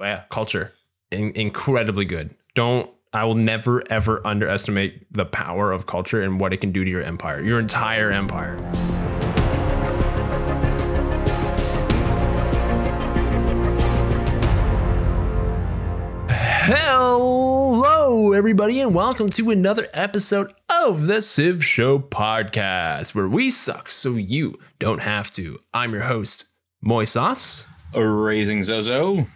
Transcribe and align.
Yeah, 0.00 0.22
culture 0.30 0.74
in- 1.10 1.32
incredibly 1.34 2.04
good. 2.04 2.30
Don't 2.54 2.88
I 3.12 3.24
will 3.24 3.34
never 3.34 3.82
ever 3.90 4.24
underestimate 4.24 5.12
the 5.12 5.24
power 5.24 5.72
of 5.72 5.86
culture 5.86 6.22
and 6.22 6.38
what 6.38 6.52
it 6.52 6.58
can 6.58 6.70
do 6.70 6.84
to 6.84 6.90
your 6.90 7.02
empire, 7.02 7.42
your 7.42 7.58
entire 7.58 8.12
empire. 8.12 8.56
Hello, 16.70 18.32
everybody, 18.34 18.80
and 18.80 18.94
welcome 18.94 19.30
to 19.30 19.50
another 19.50 19.88
episode 19.92 20.54
of 20.70 21.08
the 21.08 21.20
Civ 21.20 21.64
Show 21.64 21.98
podcast, 21.98 23.16
where 23.16 23.26
we 23.26 23.50
suck 23.50 23.90
so 23.90 24.10
you 24.14 24.60
don't 24.78 25.00
have 25.00 25.32
to. 25.32 25.58
I'm 25.74 25.92
your 25.92 26.02
host, 26.02 26.52
Sauce. 27.04 27.66
Raising 27.92 28.62
Zozo. 28.62 29.26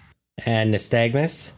And 0.45 0.75
Nystagmus. 0.75 1.53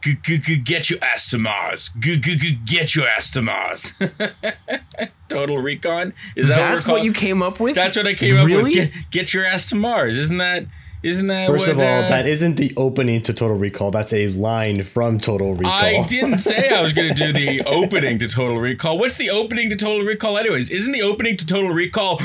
Get 0.63 0.89
your 0.89 1.03
ass 1.03 1.29
to 1.31 1.37
Mars. 1.37 1.89
Get 1.99 2.95
your 2.95 3.07
ass 3.07 3.31
to 3.31 3.41
Mars. 3.41 3.93
Total 5.29 5.57
Recon. 5.57 6.13
Is 6.35 6.47
that 6.49 6.57
That's 6.57 6.85
what, 6.85 6.93
what, 6.93 7.03
you 7.03 7.11
came 7.11 7.41
up 7.41 7.59
with? 7.59 7.75
That's 7.75 7.97
what 7.97 8.07
I 8.07 8.13
came 8.13 8.35
really? 8.35 8.55
up 8.55 8.63
with. 8.63 8.73
Get, 8.73 8.91
get 9.11 9.33
your 9.33 9.45
ass 9.45 9.69
to 9.69 9.75
Mars. 9.75 10.17
Isn't 10.17 10.37
that? 10.37 10.65
Isn't 11.05 11.27
that 11.27 11.47
First 11.47 11.67
what, 11.67 11.73
of 11.73 11.79
all, 11.79 12.03
uh, 12.03 12.07
that 12.07 12.25
isn't 12.25 12.55
the 12.55 12.73
opening 12.75 13.21
to 13.23 13.33
Total 13.33 13.55
Recall. 13.55 13.91
That's 13.91 14.11
a 14.11 14.27
line 14.29 14.81
from 14.81 15.19
Total 15.19 15.53
Recall. 15.53 15.71
I 15.71 16.01
didn't 16.09 16.39
say 16.39 16.69
I 16.69 16.81
was 16.81 16.93
going 16.93 17.09
to 17.09 17.13
do 17.13 17.31
the 17.31 17.63
opening 17.63 18.17
to 18.19 18.27
Total 18.27 18.57
Recall. 18.57 18.97
What's 18.97 19.13
the 19.13 19.29
opening 19.29 19.69
to 19.69 19.75
Total 19.75 20.01
Recall, 20.01 20.39
anyways? 20.39 20.69
Isn't 20.69 20.93
the 20.93 21.03
opening 21.03 21.37
to 21.37 21.45
Total 21.45 21.69
Recall 21.69 22.19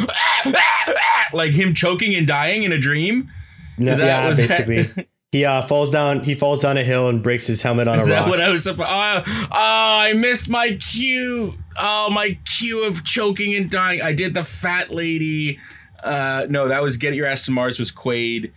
like 1.35 1.53
him 1.53 1.75
choking 1.75 2.15
and 2.15 2.27
dying 2.27 2.63
in 2.63 2.73
a 2.73 2.79
dream? 2.79 3.31
No, 3.77 3.97
yeah, 3.97 4.35
basically. 4.35 4.89
He 5.33 5.45
uh, 5.45 5.63
falls 5.63 5.93
down. 5.93 6.25
He 6.25 6.35
falls 6.35 6.61
down 6.61 6.77
a 6.77 6.83
hill 6.83 7.09
and 7.09 7.23
breaks 7.23 7.47
his 7.47 7.63
helmet 7.63 7.87
on 7.87 8.01
Is 8.01 8.09
a 8.09 8.13
rock. 8.15 8.29
what 8.29 8.41
I 8.41 8.51
was 8.51 8.65
supposed? 8.65 8.89
Oh, 8.91 9.23
oh, 9.27 9.47
I 9.53 10.13
missed 10.15 10.49
my 10.49 10.73
cue. 10.75 11.55
Oh, 11.79 12.11
my 12.11 12.37
cue 12.59 12.85
of 12.87 13.05
choking 13.05 13.55
and 13.55 13.71
dying. 13.71 14.03
I 14.03 14.13
did 14.13 14.35
the 14.35 14.43
fat 14.43 14.91
lady. 14.93 15.61
Uh, 16.03 16.47
no, 16.49 16.67
that 16.69 16.83
was 16.83 16.97
get 16.97 17.15
your 17.15 17.27
ass 17.27 17.45
to 17.45 17.53
Mars. 17.53 17.79
Was 17.79 17.93
Quaid 17.93 18.51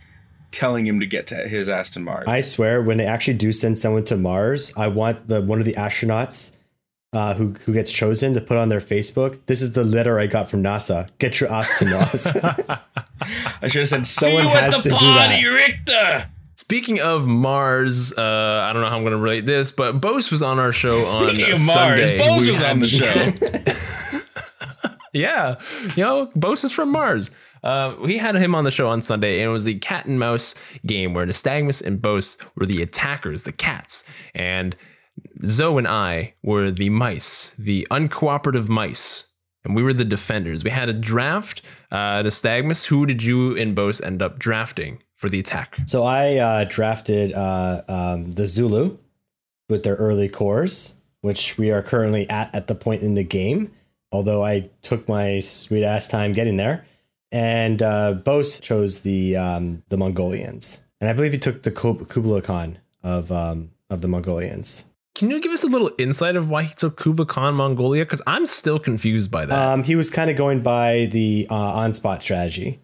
telling 0.50 0.86
him 0.86 0.98
to 0.98 1.06
get 1.06 1.28
to 1.28 1.36
his 1.48 1.68
Aston 1.68 2.02
Mars. 2.04 2.24
I 2.26 2.40
swear, 2.40 2.82
when 2.82 2.96
they 2.96 3.06
actually 3.06 3.34
do 3.34 3.52
send 3.52 3.78
someone 3.78 4.04
to 4.06 4.16
Mars, 4.16 4.72
I 4.76 4.88
want 4.88 5.28
the 5.28 5.42
one 5.42 5.60
of 5.60 5.64
the 5.66 5.74
astronauts 5.74 6.56
uh, 7.12 7.34
who 7.34 7.54
who 7.66 7.72
gets 7.72 7.92
chosen 7.92 8.34
to 8.34 8.40
put 8.40 8.56
on 8.56 8.68
their 8.68 8.80
Facebook. 8.80 9.38
This 9.46 9.62
is 9.62 9.74
the 9.74 9.84
letter 9.84 10.18
I 10.18 10.26
got 10.26 10.50
from 10.50 10.64
NASA. 10.64 11.08
Get 11.18 11.38
your 11.38 11.52
ass 11.52 11.78
to 11.78 11.84
Mars. 11.84 12.26
I 13.62 13.68
should 13.68 13.82
have 13.82 13.88
said, 13.88 14.06
"Someone 14.08 14.46
has 14.46 14.82
to 14.82 14.90
party, 14.90 15.04
do 15.06 15.12
that. 15.12 15.40
Richter." 15.42 16.30
Speaking 16.56 17.00
of 17.00 17.26
Mars, 17.26 18.12
uh, 18.16 18.66
I 18.68 18.72
don't 18.72 18.82
know 18.82 18.88
how 18.88 18.96
I'm 18.96 19.02
going 19.02 19.12
to 19.12 19.18
relate 19.18 19.44
this, 19.44 19.72
but 19.72 20.00
Bose 20.00 20.30
was 20.30 20.42
on 20.42 20.58
our 20.58 20.72
show 20.72 20.90
Speaking 20.90 21.44
on 21.46 21.52
of 21.52 21.58
Sunday. 21.58 22.18
Mars, 22.18 22.28
Bose 22.28 22.48
was 22.48 22.62
on 22.62 22.78
the 22.78 22.88
show. 22.88 24.20
yeah, 25.12 25.56
you 25.96 26.02
know, 26.04 26.30
Bose 26.36 26.64
is 26.64 26.72
from 26.72 26.92
Mars. 26.92 27.30
Uh, 27.64 27.96
we 28.00 28.18
had 28.18 28.36
him 28.36 28.54
on 28.54 28.64
the 28.64 28.70
show 28.70 28.88
on 28.88 29.02
Sunday, 29.02 29.36
and 29.36 29.46
it 29.46 29.52
was 29.52 29.64
the 29.64 29.78
cat 29.78 30.06
and 30.06 30.18
mouse 30.18 30.54
game 30.86 31.14
where 31.14 31.26
Nystagmus 31.26 31.84
and 31.84 32.00
Bose 32.00 32.38
were 32.56 32.66
the 32.66 32.82
attackers, 32.82 33.42
the 33.42 33.52
cats, 33.52 34.04
and 34.34 34.76
Zoe 35.44 35.78
and 35.78 35.88
I 35.88 36.34
were 36.42 36.70
the 36.70 36.90
mice, 36.90 37.54
the 37.58 37.86
uncooperative 37.90 38.68
mice, 38.68 39.28
and 39.64 39.74
we 39.74 39.82
were 39.82 39.94
the 39.94 40.04
defenders. 40.04 40.62
We 40.62 40.70
had 40.70 40.88
a 40.88 40.92
draft. 40.92 41.62
Uh, 41.90 42.22
Nystagmus, 42.22 42.84
who 42.84 43.06
did 43.06 43.22
you 43.22 43.56
and 43.56 43.74
Bose 43.74 44.00
end 44.00 44.20
up 44.22 44.38
drafting 44.38 45.02
for 45.24 45.30
the 45.30 45.40
attack? 45.40 45.78
So 45.86 46.04
I 46.04 46.36
uh, 46.36 46.64
drafted 46.68 47.32
uh, 47.32 47.80
um, 47.88 48.32
the 48.32 48.46
Zulu 48.46 48.98
with 49.70 49.82
their 49.82 49.94
early 49.94 50.28
corps, 50.28 50.94
which 51.22 51.56
we 51.56 51.70
are 51.70 51.80
currently 51.80 52.28
at 52.28 52.54
at 52.54 52.66
the 52.66 52.74
point 52.74 53.00
in 53.00 53.14
the 53.14 53.24
game. 53.24 53.72
Although 54.12 54.44
I 54.44 54.68
took 54.82 55.08
my 55.08 55.40
sweet 55.40 55.82
ass 55.82 56.08
time 56.08 56.34
getting 56.34 56.58
there 56.58 56.84
and 57.32 57.82
uh, 57.82 58.12
Bose 58.12 58.60
chose 58.60 59.00
the 59.00 59.36
um, 59.36 59.82
the 59.88 59.96
Mongolians, 59.96 60.84
and 61.00 61.08
I 61.08 61.14
believe 61.14 61.32
he 61.32 61.38
took 61.38 61.62
the 61.62 61.70
Kublai 61.70 62.42
Khan 62.42 62.78
of 63.02 63.32
um, 63.32 63.70
of 63.88 64.02
the 64.02 64.08
Mongolians. 64.08 64.90
Can 65.14 65.30
you 65.30 65.40
give 65.40 65.52
us 65.52 65.64
a 65.64 65.68
little 65.68 65.90
insight 65.96 66.36
of 66.36 66.50
why 66.50 66.64
he 66.64 66.74
took 66.74 66.98
Kublai 66.98 67.24
Khan 67.24 67.54
Mongolia? 67.54 68.04
Because 68.04 68.20
I'm 68.26 68.44
still 68.44 68.78
confused 68.78 69.30
by 69.30 69.46
that. 69.46 69.70
Um, 69.70 69.84
he 69.84 69.96
was 69.96 70.10
kind 70.10 70.28
of 70.28 70.36
going 70.36 70.60
by 70.60 71.08
the 71.12 71.46
uh, 71.50 71.54
on 71.54 71.94
spot 71.94 72.20
strategy. 72.20 72.80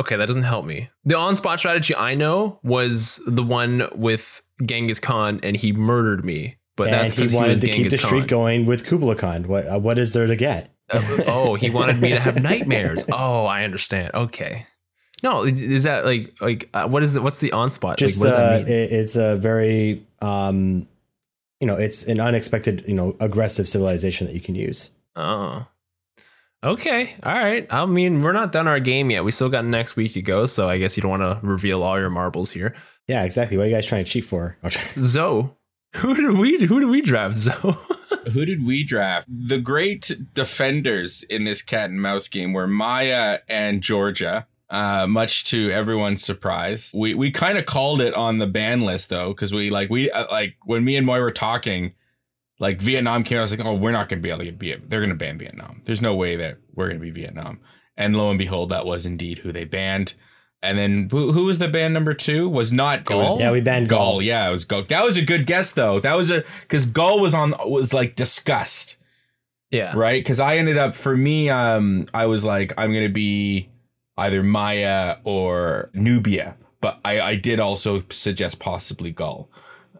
Okay, 0.00 0.16
that 0.16 0.26
doesn't 0.26 0.42
help 0.42 0.64
me. 0.64 0.88
The 1.04 1.16
on 1.16 1.36
spot 1.36 1.58
strategy 1.58 1.94
I 1.94 2.14
know 2.14 2.58
was 2.62 3.22
the 3.26 3.42
one 3.42 3.88
with 3.94 4.42
Genghis 4.64 4.98
Khan, 4.98 5.40
and 5.42 5.56
he 5.56 5.72
murdered 5.72 6.24
me. 6.24 6.56
But 6.76 6.88
and 6.88 6.94
that's 6.94 7.14
because 7.14 7.30
he 7.30 7.36
wanted 7.36 7.54
he 7.56 7.60
to 7.60 7.66
Genghis 7.68 7.82
keep 7.82 8.00
the 8.00 8.06
streak 8.06 8.26
going 8.26 8.66
with 8.66 8.84
Kublai 8.84 9.14
Khan. 9.14 9.46
What 9.46 9.68
uh, 9.68 9.78
what 9.78 9.98
is 9.98 10.12
there 10.12 10.26
to 10.26 10.36
get? 10.36 10.74
oh, 10.92 11.54
he 11.54 11.70
wanted 11.70 12.00
me 12.00 12.10
to 12.10 12.20
have 12.20 12.42
nightmares. 12.42 13.04
Oh, 13.12 13.46
I 13.46 13.64
understand. 13.64 14.10
Okay. 14.14 14.66
No, 15.22 15.44
is 15.44 15.84
that 15.84 16.04
like 16.04 16.34
like 16.40 16.68
uh, 16.74 16.88
what 16.88 17.02
is 17.02 17.14
it? 17.14 17.22
What's 17.22 17.38
the 17.38 17.52
on 17.52 17.70
spot? 17.70 17.96
Just 17.96 18.20
like, 18.20 18.34
uh, 18.34 18.64
it, 18.66 18.68
it's 18.68 19.16
a 19.16 19.36
very 19.36 20.06
um, 20.20 20.88
you 21.60 21.66
know, 21.66 21.76
it's 21.76 22.04
an 22.04 22.20
unexpected, 22.20 22.84
you 22.86 22.94
know, 22.94 23.16
aggressive 23.20 23.68
civilization 23.68 24.26
that 24.26 24.34
you 24.34 24.40
can 24.40 24.54
use. 24.54 24.90
Oh. 25.16 25.66
Okay. 26.64 27.14
All 27.22 27.34
right. 27.34 27.66
I 27.70 27.84
mean, 27.84 28.22
we're 28.22 28.32
not 28.32 28.50
done 28.50 28.66
our 28.66 28.80
game 28.80 29.10
yet. 29.10 29.22
We 29.22 29.30
still 29.30 29.50
got 29.50 29.66
next 29.66 29.96
week 29.96 30.14
to 30.14 30.22
go, 30.22 30.46
so 30.46 30.68
I 30.68 30.78
guess 30.78 30.96
you 30.96 31.02
don't 31.02 31.10
want 31.10 31.22
to 31.22 31.46
reveal 31.46 31.82
all 31.82 32.00
your 32.00 32.10
marbles 32.10 32.50
here. 32.50 32.74
Yeah, 33.06 33.22
exactly. 33.22 33.58
What 33.58 33.64
are 33.64 33.68
you 33.68 33.74
guys 33.74 33.86
trying 33.86 34.04
to 34.04 34.10
cheat 34.10 34.24
for? 34.24 34.56
Zoe. 34.96 35.50
Who 35.96 36.14
did 36.14 36.38
we 36.38 36.64
who 36.64 36.80
did 36.80 36.88
we 36.88 37.02
draft, 37.02 37.36
Zoe? 37.36 37.76
who 38.32 38.44
did 38.44 38.64
we 38.64 38.82
draft? 38.82 39.28
The 39.28 39.58
great 39.58 40.10
defenders 40.32 41.22
in 41.24 41.44
this 41.44 41.62
cat 41.62 41.90
and 41.90 42.00
mouse 42.00 42.26
game 42.28 42.52
were 42.52 42.66
Maya 42.66 43.40
and 43.48 43.82
Georgia. 43.82 44.46
Uh, 44.70 45.06
much 45.06 45.44
to 45.44 45.70
everyone's 45.70 46.24
surprise, 46.24 46.90
we 46.94 47.14
we 47.14 47.30
kind 47.30 47.58
of 47.58 47.66
called 47.66 48.00
it 48.00 48.14
on 48.14 48.38
the 48.38 48.46
ban 48.46 48.80
list 48.80 49.08
though, 49.08 49.28
because 49.28 49.52
we 49.52 49.70
like 49.70 49.88
we 49.90 50.10
uh, 50.10 50.26
like 50.32 50.56
when 50.64 50.84
me 50.84 50.96
and 50.96 51.06
Moy 51.06 51.20
were 51.20 51.30
talking, 51.30 51.92
like 52.58 52.80
Vietnam 52.80 53.24
came. 53.24 53.38
I 53.38 53.42
was 53.42 53.56
like, 53.56 53.64
oh, 53.64 53.74
we're 53.74 53.92
not 53.92 54.08
gonna 54.08 54.22
be 54.22 54.30
able 54.30 54.44
to 54.44 54.52
be. 54.52 54.74
They're 54.76 55.00
gonna 55.00 55.14
ban 55.14 55.38
Vietnam. 55.38 55.82
There's 55.84 56.02
no 56.02 56.14
way 56.14 56.36
that 56.36 56.58
we're 56.74 56.88
gonna 56.88 57.00
be 57.00 57.10
Vietnam. 57.10 57.60
And 57.96 58.16
lo 58.16 58.30
and 58.30 58.38
behold, 58.38 58.70
that 58.70 58.86
was 58.86 59.06
indeed 59.06 59.38
who 59.38 59.52
they 59.52 59.64
banned. 59.64 60.14
And 60.62 60.78
then 60.78 61.08
who, 61.10 61.32
who 61.32 61.44
was 61.44 61.58
the 61.58 61.68
band 61.68 61.92
number 61.92 62.14
two? 62.14 62.48
Was 62.48 62.72
not 62.72 63.04
Gaul. 63.04 63.38
yeah, 63.38 63.52
we 63.52 63.60
banned 63.60 63.88
Gaul. 63.88 64.14
Gaul. 64.14 64.22
Yeah, 64.22 64.48
it 64.48 64.52
was 64.52 64.64
Gaul. 64.64 64.84
That 64.88 65.04
was 65.04 65.16
a 65.16 65.22
good 65.22 65.46
guess 65.46 65.72
though. 65.72 66.00
That 66.00 66.14
was 66.14 66.30
a 66.30 66.42
because 66.62 66.86
Gaul 66.86 67.20
was 67.20 67.34
on 67.34 67.54
was 67.66 67.92
like 67.92 68.16
disgust. 68.16 68.96
Yeah. 69.70 69.92
Right. 69.94 70.20
Because 70.20 70.40
I 70.40 70.56
ended 70.56 70.78
up 70.78 70.94
for 70.94 71.16
me, 71.16 71.50
um, 71.50 72.06
I 72.14 72.26
was 72.26 72.44
like, 72.44 72.72
I'm 72.78 72.94
gonna 72.94 73.08
be 73.08 73.68
either 74.16 74.42
Maya 74.42 75.16
or 75.24 75.90
Nubia, 75.92 76.56
but 76.80 76.98
I 77.04 77.20
I 77.20 77.34
did 77.34 77.60
also 77.60 78.04
suggest 78.10 78.58
possibly 78.58 79.10
Gaul. 79.10 79.50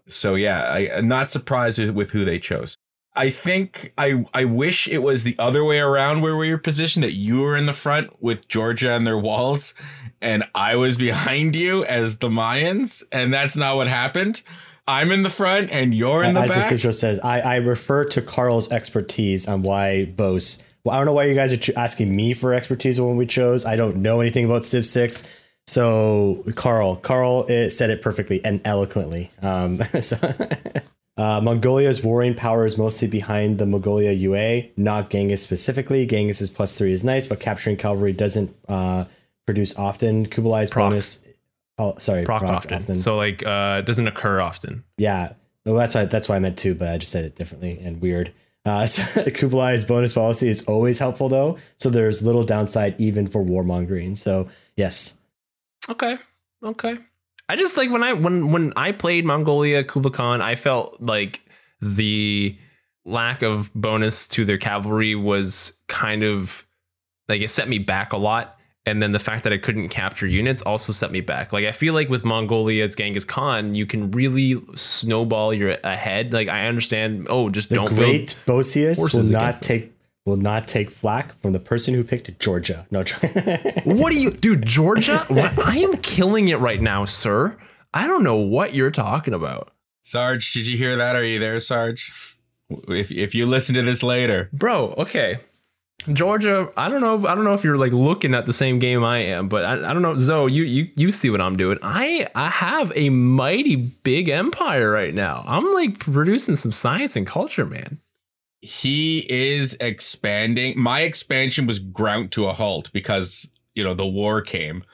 So 0.07 0.35
yeah, 0.35 0.63
I, 0.63 0.97
I'm 0.97 1.09
not 1.09 1.31
surprised 1.31 1.79
with, 1.79 1.91
with 1.91 2.11
who 2.11 2.25
they 2.25 2.39
chose. 2.39 2.77
I 3.17 3.31
think 3.31 3.93
I 3.97 4.25
I 4.35 4.45
wish 4.45 4.89
it 4.89 4.99
was 4.99 5.23
the 5.23 5.37
other 5.39 5.65
way 5.65 5.79
around 5.79 6.21
where 6.21 6.37
we 6.37 6.51
were 6.51 6.59
positioned 6.59 7.05
that 7.05 7.13
you 7.13 7.41
were 7.41 7.57
in 7.57 7.67
the 7.67 7.73
front 7.73 8.11
with 8.21 8.49
Georgia 8.49 8.93
and 8.93 9.07
their 9.07 9.19
walls 9.19 9.73
and 10.21 10.45
I 10.55 10.77
was 10.77 10.97
behind 10.97 11.55
you 11.55 11.85
as 11.85 12.19
the 12.19 12.29
Mayans 12.29 13.05
and 13.13 13.33
that's 13.33 13.57
not 13.57 13.77
what 13.77 13.87
happened. 13.87 14.43
I'm 14.87 15.13
in 15.13 15.23
the 15.23 15.31
front 15.31 15.71
and 15.71 15.95
you're 15.95 16.25
in 16.25 16.35
the 16.35 16.43
As 16.43 16.51
back. 16.51 16.73
As 16.73 16.83
the 16.83 16.93
says, 16.93 17.21
I, 17.21 17.41
I 17.41 17.57
refer 17.57 18.05
to 18.07 18.21
Carl's 18.21 18.71
expertise 18.71 19.49
on 19.49 19.63
why 19.63 20.07
Bose. 20.07 20.59
Well, 20.83 20.95
I 20.95 20.99
don't 20.99 21.07
know 21.07 21.15
why 21.15 21.25
you 21.25 21.35
guys 21.35 21.53
are 21.53 21.79
asking 21.79 22.15
me 22.15 22.35
for 22.35 22.53
expertise 22.53 23.01
when 23.01 23.17
we 23.17 23.25
chose. 23.25 23.65
I 23.65 23.77
don't 23.77 23.97
know 23.97 24.21
anything 24.21 24.45
about 24.45 24.65
Civ 24.65 24.87
6. 24.87 25.27
So 25.67 26.45
Carl, 26.55 26.97
Carl 26.97 27.45
it 27.47 27.71
said 27.71 27.91
it 27.91 28.03
perfectly 28.03 28.45
and 28.45 28.61
eloquently. 28.65 29.31
Um, 29.43 29.83
so 30.01 30.17
Uh, 31.17 31.41
Mongolia's 31.41 32.03
warring 32.03 32.35
power 32.35 32.65
is 32.65 32.77
mostly 32.77 33.07
behind 33.07 33.59
the 33.59 33.67
Mongolia 33.67 34.11
UA, 34.11 34.63
not 34.77 35.11
Genghis 35.11 35.43
specifically. 35.43 36.07
Genghis 36.07 36.49
plus 36.51 36.77
three 36.77 36.93
is 36.93 37.05
nice, 37.05 37.27
but 37.27 37.39
capturing 37.39 37.77
cavalry 37.77 38.13
doesn't 38.13 38.55
uh, 38.69 39.05
produce 39.47 39.77
often. 39.79 40.27
Kublai's 40.27 40.71
proc. 40.71 40.91
bonus. 40.91 41.23
Oh, 41.79 41.97
sorry, 41.99 42.25
proc, 42.25 42.43
proc 42.43 42.53
often. 42.53 42.75
often. 42.75 42.97
So 42.99 43.17
like, 43.17 43.47
uh, 43.47 43.83
doesn't 43.83 44.09
occur 44.09 44.41
often. 44.41 44.83
Yeah, 44.97 45.35
well, 45.65 45.77
that's 45.77 45.95
why 45.95 46.05
that's 46.07 46.29
why 46.29 46.37
I 46.37 46.39
meant 46.41 46.59
two, 46.59 46.75
but 46.75 46.89
I 46.89 46.99
just 46.99 47.13
said 47.13 47.25
it 47.25 47.37
differently 47.37 47.79
and 47.81 48.01
weird. 48.01 48.33
Uh, 48.67 48.87
so 48.89 49.03
Kublai's 49.31 49.85
bonus 49.85 50.13
policy 50.13 50.49
is 50.49 50.65
always 50.65 50.99
helpful 50.99 51.29
though, 51.29 51.59
so 51.77 51.91
there's 51.91 52.23
little 52.23 52.43
downside 52.43 52.97
even 52.99 53.29
for 53.29 53.45
warmongering. 53.45 54.17
So 54.17 54.49
yes. 54.77 55.17
Okay. 55.89 56.19
Okay. 56.63 56.99
I 57.49 57.57
just 57.57 57.77
like 57.77 57.91
when 57.91 58.03
I 58.03 58.13
when 58.15 58.51
when 58.53 58.73
I 58.77 58.93
played 58.93 59.25
Mongolia 59.25 59.85
Kublai 59.85 60.11
Khan, 60.13 60.41
I 60.43 60.55
felt 60.55 61.01
like 61.01 61.43
the 61.81 62.57
lack 63.05 63.43
of 63.43 63.71
bonus 63.75 64.27
to 64.29 64.45
their 64.47 64.57
cavalry 64.57 65.15
was 65.15 65.79
kind 65.89 66.23
of 66.23 66.65
like 67.29 67.43
it 67.43 67.51
set 67.51 67.69
me 67.69 67.79
back 67.79 68.13
a 68.13 68.17
lot. 68.17 68.59
and 68.87 69.03
then 69.03 69.13
the 69.13 69.19
fact 69.19 69.45
that 69.45 69.53
I 69.53 69.57
couldn't 69.59 69.89
capture 69.89 70.27
units 70.27 70.61
also 70.63 70.93
set 70.93 71.11
me 71.11 71.21
back. 71.23 71.53
Like 71.55 71.65
I 71.65 71.73
feel 71.73 71.95
like 71.95 72.11
with 72.11 72.23
Mongolia's 72.25 72.95
Genghis 72.95 73.25
Khan, 73.25 73.75
you 73.75 73.87
can 73.87 74.11
really 74.11 74.61
snowball 74.75 75.55
your 75.55 75.79
ahead. 75.85 76.33
Like 76.35 76.49
I 76.49 76.67
understand. 76.67 77.27
Oh, 77.31 77.49
just 77.49 77.71
The 77.71 77.77
don't 77.77 77.89
great 77.95 78.37
build. 78.47 78.61
Bosius 78.65 78.99
will 79.15 79.23
not 79.23 79.63
take 79.63 79.94
will 80.27 80.37
not 80.37 80.67
take 80.67 80.91
flack 80.91 81.35
from 81.35 81.53
the 81.53 81.61
person 81.61 81.95
who 81.95 82.03
picked 82.03 82.39
Georgia. 82.41 82.87
No, 82.91 83.01
What 83.85 84.13
do 84.13 84.19
you, 84.19 84.31
dude? 84.31 84.65
Georgia, 84.67 85.19
What- 85.29 85.59
I 85.59 85.79
am 85.79 85.97
killing 85.99 86.49
it 86.49 86.59
right 86.59 86.81
now, 86.81 87.05
sir. 87.05 87.57
I 87.93 88.07
don't 88.07 88.25
know 88.25 88.37
what 88.37 88.75
you're 88.75 88.91
talking 88.91 89.35
about, 89.35 89.71
Sarge, 90.03 90.53
did 90.53 90.67
you 90.67 90.77
hear 90.77 90.97
that? 90.97 91.15
Are 91.17 91.23
you 91.25 91.39
there, 91.39 91.61
Sarge? 91.61 92.13
If 92.89 93.13
if 93.13 93.35
you 93.35 93.47
listen 93.47 93.75
to 93.77 93.83
this 93.83 94.03
later, 94.03 94.49
bro. 94.53 94.95
Okay, 94.99 95.39
Georgia. 96.13 96.71
I 96.77 96.89
don't 96.89 97.01
know. 97.03 97.27
I 97.29 97.35
don't 97.35 97.45
know 97.45 97.53
if 97.55 97.63
you're 97.63 97.77
like 97.77 97.93
looking 97.93 98.35
at 98.35 98.47
the 98.47 98.53
same 98.53 98.79
game 98.79 99.05
I 99.05 99.19
am, 99.19 99.49
but 99.49 99.65
I, 99.65 99.91
I 99.91 99.93
don't 99.93 100.03
know. 100.03 100.17
Zoe, 100.17 100.51
you 100.53 100.65
you 100.65 100.89
you 100.97 101.13
see 101.13 101.31
what 101.31 101.41
I'm 101.41 101.57
doing? 101.57 101.79
I 101.83 102.27
I 102.35 102.49
have 102.49 102.91
a 102.97 103.11
mighty 103.11 103.77
big 104.03 104.29
empire 104.29 104.91
right 104.91 105.15
now. 105.15 105.45
I'm 105.47 105.73
like 105.75 105.99
producing 106.01 106.57
some 106.57 106.73
science 106.73 107.17
and 107.17 107.27
culture, 107.27 107.67
man. 107.67 108.01
He 108.65 109.27
is 109.31 109.77
expanding. 109.81 110.79
My 110.79 111.01
expansion 111.01 111.67
was 111.67 111.79
ground 111.79 112.33
to 112.33 112.47
a 112.47 112.53
halt 112.53 112.91
because 112.93 113.49
you 113.75 113.85
know 113.85 113.95
the 113.95 114.07
war 114.07 114.41
came. 114.41 114.85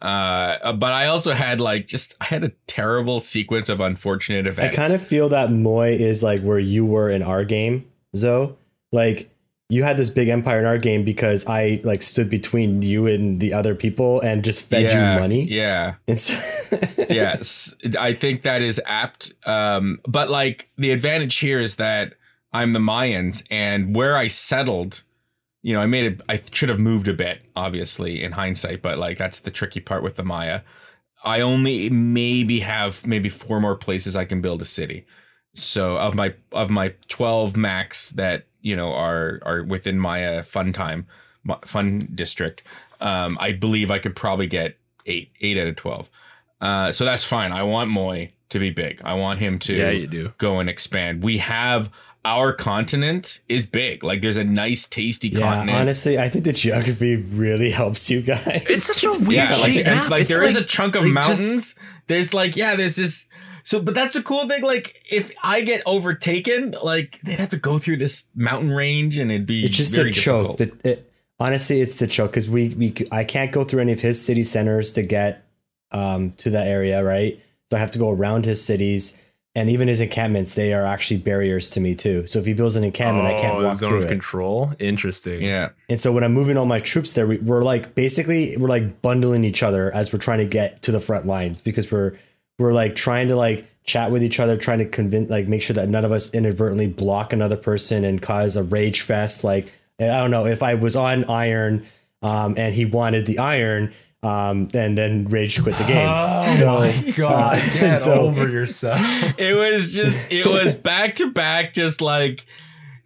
Uh, 0.00 0.72
but 0.72 0.92
I 0.92 1.06
also 1.06 1.32
had 1.32 1.60
like 1.60 1.86
just 1.86 2.14
I 2.20 2.24
had 2.24 2.44
a 2.44 2.52
terrible 2.66 3.20
sequence 3.20 3.68
of 3.68 3.80
unfortunate 3.80 4.46
events. 4.46 4.76
I 4.76 4.82
kind 4.82 4.92
of 4.92 5.06
feel 5.06 5.28
that 5.30 5.50
Moy 5.50 5.90
is 5.90 6.22
like 6.22 6.42
where 6.42 6.58
you 6.58 6.84
were 6.84 7.10
in 7.10 7.22
our 7.22 7.44
game, 7.44 7.90
Zoe. 8.16 8.54
Like 8.92 9.30
you 9.70 9.82
had 9.82 9.96
this 9.96 10.10
big 10.10 10.28
empire 10.28 10.58
in 10.58 10.66
our 10.66 10.78
game 10.78 11.04
because 11.04 11.46
I 11.46 11.80
like 11.84 12.02
stood 12.02 12.28
between 12.28 12.82
you 12.82 13.06
and 13.06 13.40
the 13.40 13.52
other 13.54 13.74
people 13.74 14.20
and 14.20 14.44
just 14.44 14.64
fed 14.68 14.82
yeah, 14.82 15.14
you 15.14 15.20
money. 15.20 15.44
Yeah. 15.44 15.94
So- 16.16 16.34
yes, 17.08 17.74
I 17.98 18.12
think 18.14 18.42
that 18.42 18.62
is 18.62 18.80
apt. 18.84 19.32
Um, 19.46 20.00
but 20.06 20.28
like 20.28 20.68
the 20.76 20.92
advantage 20.92 21.38
here 21.38 21.60
is 21.60 21.76
that 21.76 22.14
I'm 22.54 22.72
the 22.72 22.78
Mayans, 22.78 23.42
and 23.50 23.94
where 23.94 24.16
I 24.16 24.28
settled, 24.28 25.02
you 25.62 25.74
know, 25.74 25.80
I 25.80 25.86
made 25.86 26.06
it. 26.06 26.20
I 26.28 26.40
should 26.52 26.68
have 26.70 26.78
moved 26.78 27.08
a 27.08 27.12
bit, 27.12 27.42
obviously, 27.56 28.22
in 28.22 28.32
hindsight. 28.32 28.80
But 28.80 28.96
like 28.98 29.18
that's 29.18 29.40
the 29.40 29.50
tricky 29.50 29.80
part 29.80 30.02
with 30.02 30.16
the 30.16 30.24
Maya. 30.24 30.60
I 31.24 31.40
only 31.40 31.90
maybe 31.90 32.60
have 32.60 33.06
maybe 33.06 33.28
four 33.28 33.60
more 33.60 33.76
places 33.76 34.14
I 34.14 34.24
can 34.24 34.40
build 34.40 34.62
a 34.62 34.66
city. 34.66 35.04
So 35.54 35.96
of 35.96 36.14
my 36.14 36.34
of 36.52 36.70
my 36.70 36.94
twelve 37.08 37.56
max 37.56 38.10
that 38.10 38.46
you 38.60 38.76
know 38.76 38.92
are 38.92 39.40
are 39.44 39.62
within 39.62 39.98
my 39.98 40.24
uh, 40.24 40.42
fun 40.42 40.72
time 40.72 41.06
fun 41.64 41.98
district, 42.14 42.62
um, 43.00 43.36
I 43.40 43.52
believe 43.52 43.90
I 43.90 43.98
could 43.98 44.16
probably 44.16 44.46
get 44.46 44.78
eight 45.06 45.30
eight 45.40 45.58
out 45.58 45.66
of 45.66 45.76
twelve. 45.76 46.08
Uh, 46.60 46.92
so 46.92 47.04
that's 47.04 47.24
fine. 47.24 47.52
I 47.52 47.62
want 47.62 47.90
Moy 47.90 48.32
to 48.50 48.58
be 48.58 48.70
big. 48.70 49.00
I 49.04 49.14
want 49.14 49.40
him 49.40 49.58
to 49.60 49.74
Yeah, 49.74 49.90
you 49.90 50.06
do. 50.06 50.32
go 50.38 50.58
and 50.60 50.68
expand. 50.70 51.22
We 51.22 51.38
have 51.38 51.90
our 52.24 52.52
continent 52.52 53.40
is 53.48 53.66
big. 53.66 54.02
Like 54.02 54.22
there's 54.22 54.36
a 54.36 54.44
nice, 54.44 54.86
tasty 54.86 55.28
yeah, 55.28 55.40
continent. 55.40 55.78
honestly, 55.78 56.18
I 56.18 56.28
think 56.28 56.44
the 56.44 56.52
geography 56.52 57.16
really 57.16 57.70
helps 57.70 58.08
you 58.10 58.22
guys. 58.22 58.64
It's 58.68 58.84
such 58.84 59.04
a 59.04 59.10
weird 59.20 59.50
yeah, 59.50 59.56
like, 59.56 59.72
shape. 59.74 59.86
it's 59.86 60.10
like 60.10 60.20
It's 60.20 60.28
there 60.30 60.42
is 60.42 60.54
like- 60.54 60.64
a 60.64 60.66
chunk 60.66 60.94
of 60.96 61.02
like, 61.04 61.12
just- 61.26 61.40
mountains. 61.40 61.74
there's 62.06 62.32
like 62.34 62.56
yeah, 62.56 62.76
there's 62.76 62.96
this. 62.96 63.26
So, 63.66 63.80
but 63.80 63.94
that's 63.94 64.12
the 64.12 64.22
cool 64.22 64.46
thing. 64.46 64.62
Like, 64.62 64.94
if 65.10 65.32
I 65.42 65.62
get 65.62 65.82
overtaken, 65.86 66.74
like 66.82 67.18
they'd 67.24 67.38
have 67.38 67.48
to 67.50 67.56
go 67.56 67.78
through 67.78 67.96
this 67.96 68.24
mountain 68.34 68.70
range, 68.70 69.16
and 69.16 69.30
it'd 69.32 69.46
be 69.46 69.64
It's 69.64 69.74
just 69.76 69.94
very 69.94 70.10
the 70.10 70.16
choke. 70.16 70.56
difficult. 70.58 70.82
The, 70.82 70.90
it, 70.90 71.12
honestly, 71.40 71.80
it's 71.80 71.98
the 71.98 72.06
choke 72.06 72.30
because 72.30 72.48
we 72.48 72.68
we 72.70 72.94
c- 72.94 73.08
I 73.10 73.24
can't 73.24 73.52
go 73.52 73.64
through 73.64 73.80
any 73.80 73.92
of 73.92 74.00
his 74.00 74.20
city 74.22 74.44
centers 74.44 74.92
to 74.94 75.02
get 75.02 75.46
um 75.92 76.32
to 76.38 76.50
that 76.50 76.66
area, 76.66 77.02
right? 77.02 77.40
So 77.70 77.76
I 77.76 77.80
have 77.80 77.90
to 77.92 77.98
go 77.98 78.10
around 78.10 78.44
his 78.44 78.62
cities, 78.62 79.16
and 79.56 79.70
even 79.70 79.86
his 79.88 80.00
encampments. 80.00 80.54
They 80.54 80.72
are 80.72 80.84
actually 80.84 81.18
barriers 81.18 81.70
to 81.70 81.80
me 81.80 81.94
too. 81.94 82.26
So 82.26 82.38
if 82.40 82.46
he 82.46 82.52
builds 82.54 82.76
an 82.76 82.84
encampment, 82.84 83.26
I 83.28 83.40
can't 83.40 83.56
Oh, 83.56 83.60
the 83.60 83.66
walk 83.68 83.76
zone 83.76 83.88
through 83.90 83.98
of 83.98 84.04
it. 84.04 84.08
control. 84.08 84.72
Interesting. 84.80 85.42
yeah, 85.42 85.70
And 85.88 86.00
so 86.00 86.12
when 86.12 86.24
I'm 86.24 86.32
moving 86.32 86.56
all 86.56 86.66
my 86.66 86.80
troops 86.80 87.12
there, 87.12 87.26
we, 87.26 87.38
we're 87.38 87.62
like 87.62 87.94
basically 87.94 88.56
we're 88.56 88.68
like 88.68 89.00
bundling 89.02 89.44
each 89.44 89.62
other 89.62 89.94
as 89.94 90.12
we're 90.12 90.18
trying 90.18 90.38
to 90.38 90.46
get 90.46 90.82
to 90.82 90.92
the 90.92 91.00
front 91.00 91.26
lines 91.26 91.60
because 91.60 91.90
we're 91.92 92.16
we're 92.58 92.72
like 92.72 92.94
trying 92.96 93.28
to 93.28 93.36
like 93.36 93.66
chat 93.84 94.10
with 94.10 94.22
each 94.22 94.40
other, 94.40 94.56
trying 94.56 94.78
to 94.78 94.86
convince 94.86 95.28
like 95.30 95.46
make 95.46 95.60
sure 95.62 95.74
that 95.74 95.88
none 95.88 96.04
of 96.04 96.12
us 96.12 96.32
inadvertently 96.34 96.86
block 96.86 97.32
another 97.32 97.56
person 97.56 98.04
and 98.04 98.22
cause 98.22 98.56
a 98.56 98.62
rage 98.62 99.02
fest. 99.02 99.44
Like 99.44 99.72
I 100.00 100.06
don't 100.06 100.30
know 100.30 100.46
if 100.46 100.62
I 100.62 100.74
was 100.74 100.96
on 100.96 101.24
iron 101.26 101.86
um, 102.22 102.54
and 102.56 102.74
he 102.74 102.84
wanted 102.86 103.26
the 103.26 103.38
iron. 103.38 103.92
Um, 104.24 104.68
and 104.74 104.96
then 104.96 105.26
Rage 105.26 105.62
quit 105.62 105.76
the 105.76 105.84
game. 105.84 106.08
Oh 106.08 106.50
So, 106.50 106.78
my 106.78 107.10
god! 107.16 107.58
uh, 107.58 107.72
get 107.80 108.00
so- 108.00 108.22
over 108.22 108.48
yourself. 108.48 108.98
it 109.38 109.54
was 109.56 109.92
just 109.92 110.32
it 110.32 110.46
was 110.46 110.74
back 110.74 111.16
to 111.16 111.30
back, 111.30 111.74
just 111.74 112.00
like. 112.00 112.46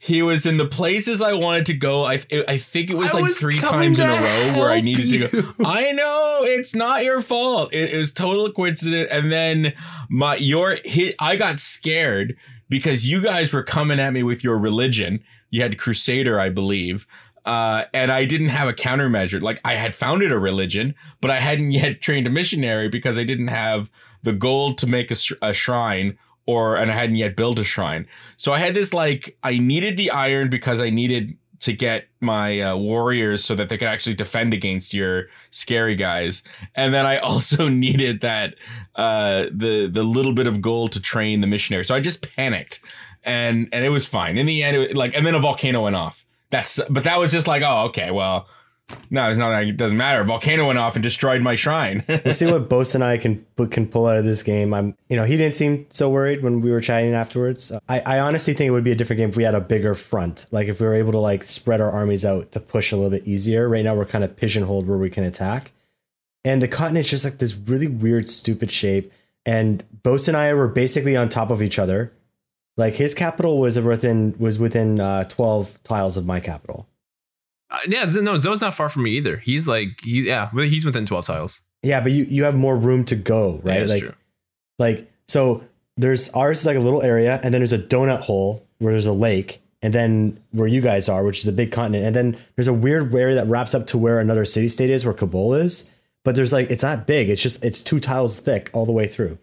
He 0.01 0.23
was 0.23 0.47
in 0.47 0.59
the 0.59 0.65
places 0.65 1.21
I 1.21 1.33
wanted 1.33 1.67
to 1.67 1.75
go. 1.75 2.05
I 2.07 2.23
I 2.47 2.57
think 2.57 2.89
it 2.89 2.97
was 2.97 3.11
I 3.11 3.15
like 3.15 3.25
was 3.25 3.39
three 3.39 3.59
times 3.59 3.99
in 3.99 4.09
a 4.09 4.13
row 4.15 4.53
where 4.61 4.71
I 4.71 4.75
help 4.75 4.85
needed 4.85 5.33
to 5.33 5.43
go. 5.43 5.55
I 5.69 5.91
know 5.91 6.43
it's 6.45 6.73
not 6.73 7.03
your 7.03 7.21
fault. 7.21 7.75
It, 7.75 7.93
it 7.95 7.97
was 7.99 8.13
total 8.13 8.53
coincidence. 8.53 9.09
And 9.11 9.33
then 9.33 9.73
my 10.09 10.37
your 10.37 10.77
hit. 10.85 11.17
I 11.19 11.35
got 11.35 11.59
scared 11.59 12.37
because 12.69 13.09
you 13.09 13.21
guys 13.21 13.53
were 13.53 13.65
coming 13.65 13.99
at 13.99 14.13
me 14.13 14.23
with 14.23 14.45
your 14.45 14.57
religion. 14.57 15.19
You 15.51 15.63
had 15.63 15.77
Crusader, 15.79 16.39
I 16.39 16.51
believe. 16.51 17.05
Uh, 17.49 17.87
and 17.95 18.13
I 18.13 18.27
didn't 18.27 18.51
have 18.51 18.69
a 18.69 18.75
countermeasure. 18.75 19.41
Like 19.41 19.59
I 19.65 19.73
had 19.73 19.95
founded 19.95 20.31
a 20.31 20.39
religion, 20.39 20.95
but 21.23 21.31
I 21.31 21.41
hadn't 21.41 21.71
yet 21.73 22.03
trained 22.03 22.27
a 22.27 22.31
missionary 22.31 22.91
because 22.91 23.17
I 23.17 23.25
didn't 23.25 23.49
have 23.49 23.91
the 24.23 24.35
gold 24.35 24.77
to 24.79 24.87
make 24.87 25.11
a, 25.11 25.15
sh- 25.15 25.33
a 25.41 25.55
shrine 25.55 26.19
or, 26.45 26.77
and 26.77 26.91
I 26.91 26.95
hadn't 26.95 27.17
yet 27.17 27.37
built 27.37 27.59
a 27.59 27.65
shrine. 27.65 28.07
So 28.37 28.53
I 28.53 28.59
had 28.59 28.75
this 28.75 28.93
like, 28.93 29.39
I 29.43 29.57
needed 29.57 29.97
the 29.97 30.11
iron 30.11 30.51
because 30.51 30.79
I 30.79 30.91
needed 30.91 31.39
to 31.61 31.73
get 31.73 32.09
my 32.21 32.61
uh, 32.61 32.77
warriors 32.77 33.45
so 33.45 33.55
that 33.55 33.71
they 33.71 33.79
could 33.79 33.89
actually 33.89 34.15
defend 34.15 34.53
against 34.53 34.93
your 34.93 35.29
scary 35.51 35.97
guys. 35.97 36.43
And 36.75 36.93
then 36.93 37.07
I 37.07 37.17
also 37.31 37.69
needed 37.69 38.21
that, 38.21 38.57
uh, 38.95 39.45
the, 39.51 39.89
the 39.91 40.03
little 40.03 40.35
bit 40.35 40.47
of 40.47 40.61
gold 40.61 40.93
to 40.93 41.01
train 41.01 41.41
the 41.41 41.47
missionary. 41.47 41.87
So 41.87 41.95
I 41.95 42.01
just 42.01 42.21
panicked 42.21 42.81
and, 43.25 43.71
and 43.73 43.87
it 43.87 43.91
was 43.91 44.07
fine. 44.07 44.37
In 44.37 44.45
the 44.45 44.63
end, 44.63 44.77
it, 44.77 44.97
like, 44.99 45.15
and 45.15 45.25
then 45.25 45.35
a 45.35 45.41
volcano 45.41 45.85
went 45.85 45.97
off. 45.97 46.27
That's, 46.51 46.81
but 46.89 47.05
that 47.05 47.19
was 47.19 47.31
just 47.31 47.47
like, 47.47 47.63
oh, 47.63 47.87
okay, 47.87 48.11
well, 48.11 48.49
no, 49.11 49.29
it's 49.29 49.39
not 49.39 49.63
it 49.63 49.77
doesn't 49.77 49.97
matter. 49.97 50.23
Volcano 50.25 50.67
went 50.67 50.79
off 50.79 50.95
and 50.97 51.03
destroyed 51.03 51.43
my 51.43 51.55
shrine. 51.55 52.05
we'll 52.25 52.33
see 52.33 52.47
what 52.47 52.69
Bose 52.69 52.95
and 52.95 53.05
I 53.05 53.19
can 53.19 53.45
can 53.71 53.87
pull 53.87 54.07
out 54.07 54.19
of 54.19 54.25
this 54.25 54.43
game. 54.43 54.73
I'm, 54.73 54.97
you 55.09 55.17
know, 55.17 55.25
he 55.25 55.37
didn't 55.37 55.55
seem 55.55 55.87
so 55.91 56.09
worried 56.09 56.43
when 56.43 56.61
we 56.61 56.71
were 56.71 56.81
chatting 56.81 57.15
afterwards. 57.15 57.73
I, 57.89 58.01
I 58.01 58.19
honestly 58.21 58.55
think 58.55 58.69
it 58.69 58.73
would 58.73 58.85
be 58.85 58.93
a 58.93 58.95
different 58.95 59.19
game 59.19 59.29
if 59.31 59.37
we 59.37 59.45
had 59.45 59.55
a 59.55 59.61
bigger 59.61 59.95
front. 59.95 60.47
Like 60.51 60.69
if 60.69 60.81
we 60.81 60.87
were 60.87 60.95
able 60.95 61.13
to 61.13 61.19
like 61.19 61.45
spread 61.45 61.81
our 61.81 61.91
armies 61.91 62.25
out 62.25 62.53
to 62.53 62.61
push 62.61 62.93
a 62.93 62.97
little 62.97 63.11
bit 63.11 63.27
easier. 63.27 63.69
Right 63.69 63.85
now 63.85 63.95
we're 63.95 64.07
kind 64.07 64.25
of 64.25 64.37
pigeonholed 64.37 64.87
where 64.87 64.99
we 64.99 65.11
can 65.11 65.25
attack, 65.25 65.73
and 66.45 66.63
the 66.63 66.69
continent's 66.69 67.11
just 67.11 67.25
like 67.25 67.39
this 67.39 67.55
really 67.55 67.89
weird, 67.89 68.29
stupid 68.29 68.71
shape. 68.71 69.13
And 69.45 69.85
Bose 70.03 70.29
and 70.29 70.37
I 70.37 70.53
were 70.55 70.69
basically 70.69 71.17
on 71.17 71.29
top 71.29 71.51
of 71.51 71.63
each 71.63 71.79
other. 71.79 72.13
Like 72.79 72.95
his 72.95 73.13
capital 73.13 73.59
was 73.59 73.79
within 73.79 74.35
was 74.39 74.59
within 74.59 75.01
uh, 75.01 75.25
twelve 75.25 75.83
tiles 75.83 76.17
of 76.17 76.25
my 76.25 76.41
capital. 76.41 76.87
Uh, 77.71 77.81
yeah, 77.87 78.05
no, 78.05 78.37
Zoe's 78.37 78.63
not 78.63 78.73
far 78.73 78.89
from 78.89 79.03
me 79.03 79.11
either. 79.11 79.37
He's 79.37 79.69
like, 79.69 80.01
he, 80.03 80.29
yeah, 80.29 80.51
he's 80.55 80.87
within 80.87 81.05
twelve 81.05 81.27
tiles. 81.27 81.61
Yeah, 81.83 82.01
but 82.01 82.13
you 82.13 82.25
you 82.25 82.45
have 82.45 82.55
more 82.55 82.77
room 82.77 83.05
to 83.07 83.17
go, 83.17 83.61
right? 83.63 83.81
that's 83.81 83.91
like 83.91 84.03
true. 84.05 84.15
like 84.79 85.13
so 85.27 85.65
there's 85.99 86.31
ours 86.31 86.61
is 86.61 86.67
like 86.67 86.77
a 86.77 86.81
little 86.81 87.03
area 87.03 87.41
and 87.43 87.53
then 87.53 87.61
there's 87.61 87.73
a 87.73 87.79
donut 87.79 88.21
hole 88.21 88.65
where 88.79 88.93
there's 88.93 89.07
a 89.07 89.13
lake 89.13 89.61
and 89.83 89.93
then 89.93 90.41
where 90.53 90.69
you 90.69 90.81
guys 90.81 91.09
are 91.09 91.25
which 91.25 91.41
is 91.41 91.47
a 91.47 91.53
big 91.53 91.73
continent 91.73 92.07
and 92.07 92.15
then 92.15 92.41
there's 92.55 92.69
a 92.69 92.73
weird 92.73 93.13
area 93.15 93.35
that 93.35 93.49
wraps 93.49 93.75
up 93.75 93.87
to 93.89 93.99
where 93.99 94.21
another 94.21 94.45
city 94.45 94.69
state 94.69 94.91
is 94.91 95.05
where 95.05 95.13
kabul 95.13 95.55
is 95.55 95.91
but 96.25 96.37
there's 96.37 96.53
like 96.53 96.71
it's 96.71 96.85
not 96.85 97.07
big 97.07 97.29
it's 97.29 97.43
just 97.43 97.63
it's 97.65 97.83
two 97.83 97.99
tiles 98.01 98.39
thick 98.39 98.71
all 98.73 98.87
the 98.87 98.93
way 98.93 99.07
through 99.07 99.37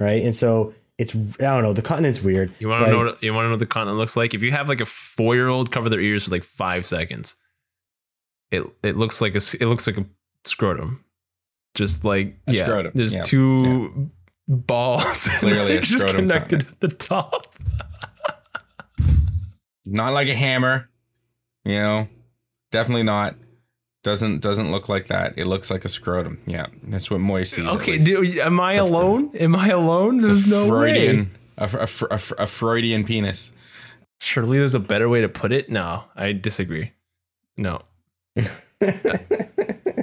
right 0.00 0.22
and 0.22 0.34
so 0.34 0.74
it's 1.02 1.14
i 1.14 1.44
don't 1.52 1.62
know 1.62 1.72
the 1.72 1.82
continent's 1.82 2.22
weird 2.22 2.52
You 2.58 2.68
want 2.68 2.84
to 2.86 2.90
know? 2.90 2.98
What, 3.04 3.22
you 3.22 3.32
want 3.34 3.44
to 3.44 3.48
know 3.48 3.52
what 3.54 3.58
the 3.58 3.66
continent 3.66 3.98
looks 3.98 4.16
like? 4.16 4.34
If 4.34 4.42
you 4.42 4.50
have 4.52 4.68
like 4.68 4.80
a 4.80 4.84
four-year-old 4.86 5.70
cover 5.70 5.88
their 5.88 6.00
ears 6.00 6.24
for 6.24 6.30
like 6.30 6.44
five 6.44 6.86
seconds, 6.86 7.34
it 8.50 8.62
it 8.82 8.96
looks 8.96 9.20
like 9.20 9.32
a 9.34 9.36
s- 9.36 9.54
it 9.54 9.66
looks 9.66 9.86
like 9.86 9.98
a 9.98 10.06
scrotum. 10.44 11.04
Just 11.74 12.04
like 12.04 12.36
A 12.46 12.52
yeah, 12.52 12.64
scrotum, 12.64 12.92
there's 12.94 13.14
yeah, 13.14 13.22
two 13.22 14.10
balls 14.48 15.24
Clearly 15.40 15.76
a 15.76 15.80
just 15.80 15.98
scrotum 16.04 16.16
connected 16.28 16.66
at 16.68 16.80
the 16.80 16.88
top. 16.88 17.54
not 19.86 20.12
like 20.12 20.28
a 20.28 20.34
hammer, 20.34 20.88
you 21.64 21.74
know. 21.78 22.08
Definitely 22.70 23.02
not. 23.04 23.36
Doesn't 24.02 24.40
doesn't 24.40 24.70
look 24.72 24.88
like 24.88 25.06
that. 25.08 25.34
It 25.36 25.46
looks 25.46 25.70
like 25.70 25.84
a 25.84 25.88
scrotum. 25.88 26.40
Yeah, 26.46 26.66
that's 26.84 27.10
what 27.10 27.20
Moy 27.20 27.44
sees. 27.44 27.66
Okay, 27.66 27.98
do, 27.98 28.24
am 28.40 28.58
I 28.60 28.70
It's 28.72 28.78
a- 28.78 28.82
alone? 28.82 29.30
Am 29.36 29.54
I 29.54 29.68
alone? 29.68 30.18
A 30.18 30.22
There's 30.26 30.46
no 30.46 30.62
way. 30.64 30.68
Freudian, 30.68 31.30
a, 31.56 31.64
a, 31.66 31.88
a, 32.10 32.20
a 32.42 32.46
Freudian 32.48 33.04
penis. 33.04 33.52
Surely 34.20 34.58
there's 34.58 34.74
a 34.74 34.80
better 34.80 35.08
way 35.08 35.20
to 35.20 35.28
put 35.28 35.52
it. 35.52 35.70
No, 35.70 36.04
I 36.16 36.32
disagree. 36.32 36.92
No. 37.56 37.82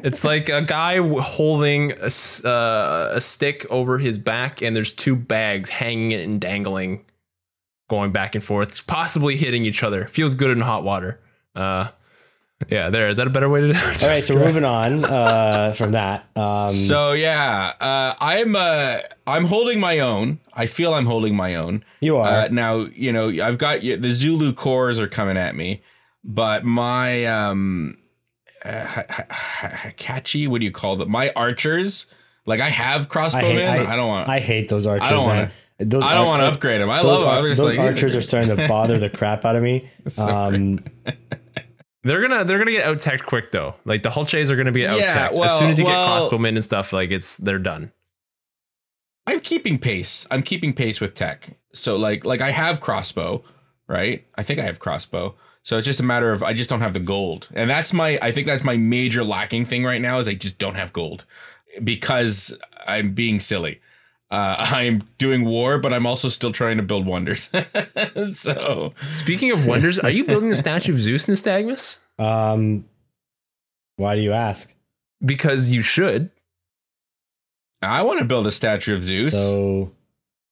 It's 0.01 0.23
like 0.23 0.47
a 0.49 0.61
guy 0.61 0.97
holding 1.21 1.91
a, 1.99 2.09
uh, 2.47 3.11
a 3.15 3.19
stick 3.19 3.65
over 3.69 3.97
his 3.97 4.17
back, 4.17 4.61
and 4.61 4.73
there's 4.75 4.93
two 4.93 5.15
bags 5.15 5.69
hanging 5.69 6.13
and 6.13 6.39
dangling, 6.39 7.03
going 7.89 8.11
back 8.13 8.33
and 8.33 8.41
forth, 8.43 8.87
possibly 8.87 9.35
hitting 9.35 9.65
each 9.65 9.83
other. 9.83 10.05
Feels 10.05 10.35
good 10.35 10.51
in 10.51 10.61
hot 10.61 10.83
water. 10.85 11.19
Uh, 11.53 11.89
yeah, 12.67 12.89
there. 12.89 13.07
Is 13.09 13.17
that 13.17 13.27
a 13.27 13.29
better 13.29 13.47
way 13.49 13.61
to? 13.61 13.67
Do 13.67 13.73
it? 13.73 14.03
All 14.03 14.09
right, 14.09 14.23
so 14.23 14.35
moving 14.35 14.65
on 14.65 15.05
uh, 15.05 15.73
from 15.73 15.93
that. 15.93 16.25
Um, 16.35 16.73
So 16.73 17.13
yeah, 17.13 17.73
uh, 17.79 18.15
I'm 18.19 18.55
uh, 18.55 18.99
I'm 19.25 19.45
holding 19.45 19.79
my 19.79 19.99
own. 19.99 20.39
I 20.53 20.67
feel 20.67 20.93
I'm 20.93 21.05
holding 21.05 21.35
my 21.35 21.55
own. 21.55 21.83
you 22.01 22.17
are. 22.17 22.27
Uh, 22.27 22.47
now 22.49 22.87
you 22.93 23.13
know 23.13 23.29
I've 23.29 23.57
got 23.57 23.81
the 23.81 24.11
Zulu 24.11 24.53
corps 24.53 24.99
are 24.99 25.07
coming 25.07 25.37
at 25.37 25.55
me, 25.55 25.81
but 26.23 26.65
my 26.65 27.25
um, 27.25 27.97
uh, 28.65 28.83
Hakachi, 28.83 30.47
what 30.47 30.59
do 30.59 30.65
you 30.65 30.71
call 30.71 30.97
them? 30.97 31.09
My 31.09 31.31
archers, 31.35 32.05
like 32.45 32.59
I 32.59 32.69
have 32.69 33.07
crossbowmen. 33.09 33.41
hate, 33.41 33.65
I, 33.65 33.93
I, 33.93 33.95
don't 33.95 34.07
want. 34.09 34.27
I 34.29 34.39
hate 34.39 34.67
those 34.67 34.85
archers, 34.85 35.07
I 35.07 35.11
don't 35.11 35.27
man. 35.27 35.51
Those 35.81 36.03
I 36.03 36.13
don't 36.13 36.23
ar- 36.23 36.27
want 36.27 36.41
to 36.41 36.47
upgrade 36.47 36.81
them. 36.81 36.89
I 36.89 37.01
those 37.01 37.21
love 37.21 37.23
ar- 37.27 37.37
I'm 37.39 37.55
those 37.55 37.77
like, 37.77 37.79
archers 37.79 38.13
are 38.13 38.21
starting 38.21 38.53
to 38.55 38.67
bother 38.67 38.99
the 38.99 39.09
crap 39.09 39.45
out 39.45 39.55
of 39.55 39.63
me. 39.63 39.89
So 40.09 40.27
Um, 40.27 40.83
They're 42.03 42.21
gonna 42.25 42.45
they're 42.45 42.57
gonna 42.57 42.71
get 42.71 42.85
out 42.85 42.97
teched 42.99 43.25
quick 43.25 43.51
though. 43.51 43.75
Like 43.85 44.03
the 44.03 44.09
Hulches 44.09 44.49
are 44.49 44.55
gonna 44.55 44.71
be 44.71 44.87
out 44.87 44.99
Yeah, 44.99 45.31
well- 45.31 45.43
as 45.43 45.59
soon 45.59 45.69
as 45.69 45.77
you 45.79 45.85
well- 45.85 46.21
get 46.21 46.29
crossbowmen 46.31 46.49
and 46.49 46.63
stuff. 46.63 46.93
Like 46.93 47.11
it's 47.11 47.37
they're 47.37 47.59
done. 47.59 47.91
I'm 49.27 49.39
keeping 49.41 49.77
pace. 49.77 50.25
I'm 50.31 50.41
keeping 50.41 50.73
pace 50.73 50.99
with 50.99 51.13
tech. 51.13 51.57
So 51.73 51.97
like 51.97 52.25
like 52.25 52.41
I 52.41 52.51
have 52.51 52.81
crossbow, 52.81 53.43
right? 53.87 54.25
I 54.35 54.43
think 54.43 54.59
I 54.59 54.63
have 54.63 54.79
crossbow. 54.79 55.35
So 55.61 55.77
it's 55.77 55.85
just 55.85 55.99
a 55.99 56.03
matter 56.03 56.31
of 56.31 56.41
I 56.41 56.53
just 56.53 56.69
don't 56.69 56.81
have 56.81 56.93
the 56.93 56.99
gold. 57.01 57.49
And 57.53 57.69
that's 57.69 57.91
my 57.93 58.17
I 58.21 58.31
think 58.31 58.47
that's 58.47 58.63
my 58.63 58.77
major 58.77 59.23
lacking 59.23 59.65
thing 59.65 59.83
right 59.83 60.01
now 60.01 60.19
is 60.19 60.27
I 60.27 60.33
just 60.35 60.57
don't 60.57 60.75
have 60.75 60.93
gold 60.93 61.25
because 61.83 62.57
I'm 62.87 63.13
being 63.13 63.39
silly. 63.39 63.81
Uh, 64.31 64.55
I'm 64.59 65.03
doing 65.17 65.45
war, 65.45 65.77
but 65.79 65.93
I'm 65.93 66.05
also 66.05 66.27
still 66.29 66.51
trying 66.51 66.77
to 66.77 66.83
build 66.83 67.05
wonders. 67.05 67.49
so 68.33 68.93
Speaking 69.09 69.51
of 69.51 69.65
wonders, 69.65 69.97
are 69.99 70.09
you 70.09 70.23
building 70.23 70.49
the 70.49 70.55
statue 70.55 70.93
of 70.93 70.99
Zeus 70.99 71.25
Nystagmus? 71.25 71.99
um, 72.17 72.85
why 73.97 74.15
do 74.15 74.21
you 74.21 74.31
ask? 74.31 74.73
Because 75.25 75.71
you 75.71 75.81
should. 75.81 76.29
I 77.81 78.01
want 78.03 78.19
to 78.19 78.25
build 78.25 78.47
a 78.47 78.51
statue 78.51 78.95
of 78.95 79.03
Zeus. 79.03 79.33
So 79.33 79.91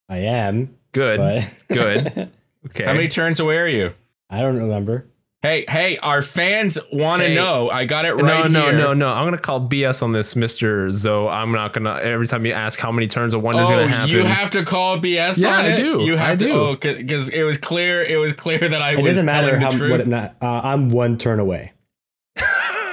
I 0.10 0.20
am, 0.20 0.76
Good. 0.92 1.18
but 1.18 1.76
Good. 1.76 2.32
Okay. 2.66 2.84
How 2.84 2.94
many 2.94 3.08
turns 3.08 3.40
away 3.40 3.58
are 3.60 3.68
you? 3.68 3.94
I 4.30 4.42
don't 4.42 4.58
remember. 4.58 5.06
Hey, 5.44 5.66
hey, 5.70 5.98
our 6.00 6.24
fans 6.24 6.80
want 6.92 7.22
to 7.22 7.28
Hey. 7.28 7.36
know. 7.36 7.70
I 7.70 7.86
got 7.86 8.06
it 8.06 8.14
right 8.16 8.50
no, 8.50 8.60
no, 8.62 8.66
here. 8.70 8.78
no, 8.78 8.94
no. 8.96 9.10
I'm 9.10 9.24
gonna 9.26 9.38
call 9.38 9.62
BS 9.62 10.02
on 10.02 10.12
this, 10.12 10.36
Mister 10.36 10.90
Zoe. 10.90 11.30
I'm 11.30 11.52
not 11.52 11.74
gonna. 11.74 11.94
Every 12.02 12.26
time 12.28 12.44
you 12.46 12.54
ask 12.54 12.80
how 12.80 12.92
many 12.92 13.08
turns 13.08 13.36
a 13.36 13.40
wonder's 13.40 13.68
oh, 13.70 13.74
gonna 13.74 13.88
happen, 13.88 14.10
you 14.10 14.24
have 14.24 14.50
to 14.52 14.66
call 14.66 14.98
BS 14.98 15.38
Yeah, 15.38 15.50
on 15.60 15.66
I 15.66 15.68
it. 15.70 15.78
do. 15.78 16.02
You 16.02 16.18
have 16.18 16.30
I 16.30 16.36
to, 16.38 16.46
do. 16.46 16.54
Oh, 16.54 16.76
because 16.76 17.30
it 17.30 17.44
was 17.44 17.58
clear. 17.60 18.04
It 18.04 18.18
was 18.18 18.34
clear 18.34 18.58
that 18.68 18.82
I 18.82 18.94
It 18.94 18.98
was 18.98 19.06
doesn't 19.06 19.28
matter 19.28 19.48
telling 19.52 19.62
how 19.62 19.72
the 19.72 19.78
truth. 19.78 19.92
what. 19.92 20.08
Not, 20.08 20.36
uh, 20.42 20.62
I'm 20.64 20.90
one 20.90 21.20
turn 21.20 21.40
away. 21.40 21.74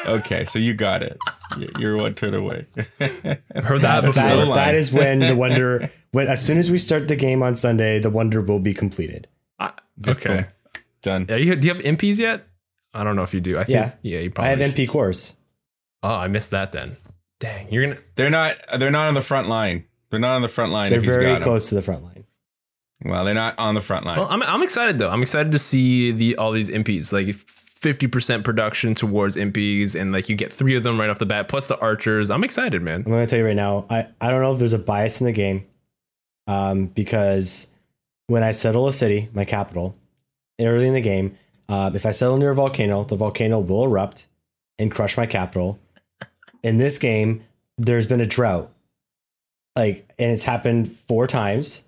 okay, 0.06 0.44
so 0.44 0.58
you 0.58 0.74
got 0.74 1.02
it. 1.02 1.16
You- 1.58 1.70
You're 1.78 1.96
one 1.96 2.14
turn 2.14 2.34
away. 2.34 2.66
heard 3.00 3.82
that 3.82 4.04
before. 4.04 4.12
That, 4.12 4.52
that 4.54 4.74
is 4.74 4.92
when 4.92 5.20
the 5.20 5.34
wonder. 5.36 5.90
When 6.12 6.28
as 6.28 6.44
soon 6.44 6.58
as 6.58 6.70
we 6.70 6.76
start 6.78 7.08
the 7.08 7.16
game 7.16 7.42
on 7.42 7.56
Sunday, 7.56 7.98
the 8.00 8.10
wonder 8.10 8.42
will 8.42 8.58
be 8.60 8.74
completed. 8.74 9.28
I- 9.58 9.72
okay. 10.06 10.34
boom. 10.42 10.44
Done. 11.04 11.26
Are 11.30 11.38
you, 11.38 11.54
do 11.54 11.68
you 11.68 11.72
have 11.74 11.82
Impis 11.84 12.18
yet? 12.18 12.46
I 12.92 13.04
don't 13.04 13.14
know 13.14 13.22
if 13.22 13.32
you 13.32 13.40
do. 13.40 13.52
I 13.56 13.64
think. 13.64 13.76
Yeah. 13.76 13.92
Yeah. 14.02 14.18
You 14.18 14.26
I 14.26 14.28
probably. 14.30 14.50
have 14.50 14.60
Impi 14.60 14.86
corps. 14.88 15.34
Oh, 16.02 16.14
I 16.14 16.26
missed 16.28 16.50
that 16.50 16.72
then. 16.72 16.96
Dang, 17.40 17.70
you're 17.72 17.86
gonna. 17.86 18.00
They're 18.16 18.30
not. 18.30 18.56
They're 18.78 18.90
not 18.90 19.06
on 19.08 19.14
the 19.14 19.22
front 19.22 19.48
line. 19.48 19.84
They're 20.10 20.18
not 20.20 20.34
on 20.36 20.42
the 20.42 20.48
front 20.48 20.72
line. 20.72 20.90
They're 20.90 20.98
if 20.98 21.04
he's 21.04 21.14
very 21.14 21.26
got 21.26 21.36
'em. 21.36 21.42
close 21.42 21.68
to 21.68 21.74
the 21.76 21.82
front 21.82 22.02
line. 22.04 22.24
Well, 23.04 23.24
they're 23.24 23.34
not 23.34 23.58
on 23.58 23.74
the 23.74 23.80
front 23.80 24.06
line. 24.06 24.18
Well, 24.18 24.28
I'm 24.30 24.42
I'm 24.42 24.62
excited 24.62 24.98
though. 24.98 25.10
I'm 25.10 25.22
excited 25.22 25.52
to 25.52 25.58
see 25.58 26.10
the 26.10 26.36
all 26.36 26.50
these 26.52 26.70
Impis 26.70 27.12
like. 27.12 27.36
50% 27.84 28.44
production 28.44 28.94
towards 28.94 29.36
Impis 29.36 29.94
and 29.94 30.10
like 30.10 30.30
you 30.30 30.34
get 30.36 30.50
three 30.50 30.74
of 30.74 30.82
them 30.82 30.98
right 30.98 31.10
off 31.10 31.18
the 31.18 31.26
bat 31.26 31.48
plus 31.48 31.66
the 31.66 31.78
archers. 31.80 32.30
I'm 32.30 32.42
excited, 32.42 32.80
man. 32.80 33.02
I'm 33.04 33.12
going 33.12 33.26
to 33.26 33.28
tell 33.28 33.38
you 33.38 33.44
right 33.44 33.54
now. 33.54 33.84
I, 33.90 34.06
I 34.22 34.30
don't 34.30 34.40
know 34.40 34.54
if 34.54 34.58
there's 34.58 34.72
a 34.72 34.78
bias 34.78 35.20
in 35.20 35.26
the 35.26 35.32
game, 35.34 35.66
um, 36.46 36.86
because 36.86 37.68
when 38.28 38.42
I 38.42 38.52
settle 38.52 38.86
a 38.88 38.92
city, 38.94 39.28
my 39.34 39.44
capital, 39.44 39.94
early 40.60 40.86
in 40.88 40.94
the 40.94 41.00
game, 41.00 41.36
um, 41.68 41.96
if 41.96 42.06
I 42.06 42.10
settle 42.10 42.36
near 42.36 42.50
a 42.50 42.54
volcano, 42.54 43.04
the 43.04 43.16
volcano 43.16 43.58
will 43.58 43.84
erupt 43.84 44.26
and 44.78 44.90
crush 44.90 45.16
my 45.16 45.26
capital. 45.26 45.78
In 46.62 46.78
this 46.78 46.98
game, 46.98 47.44
there's 47.78 48.06
been 48.06 48.20
a 48.20 48.26
drought, 48.26 48.70
like, 49.76 50.08
and 50.18 50.30
it's 50.32 50.44
happened 50.44 50.96
four 51.08 51.26
times, 51.26 51.84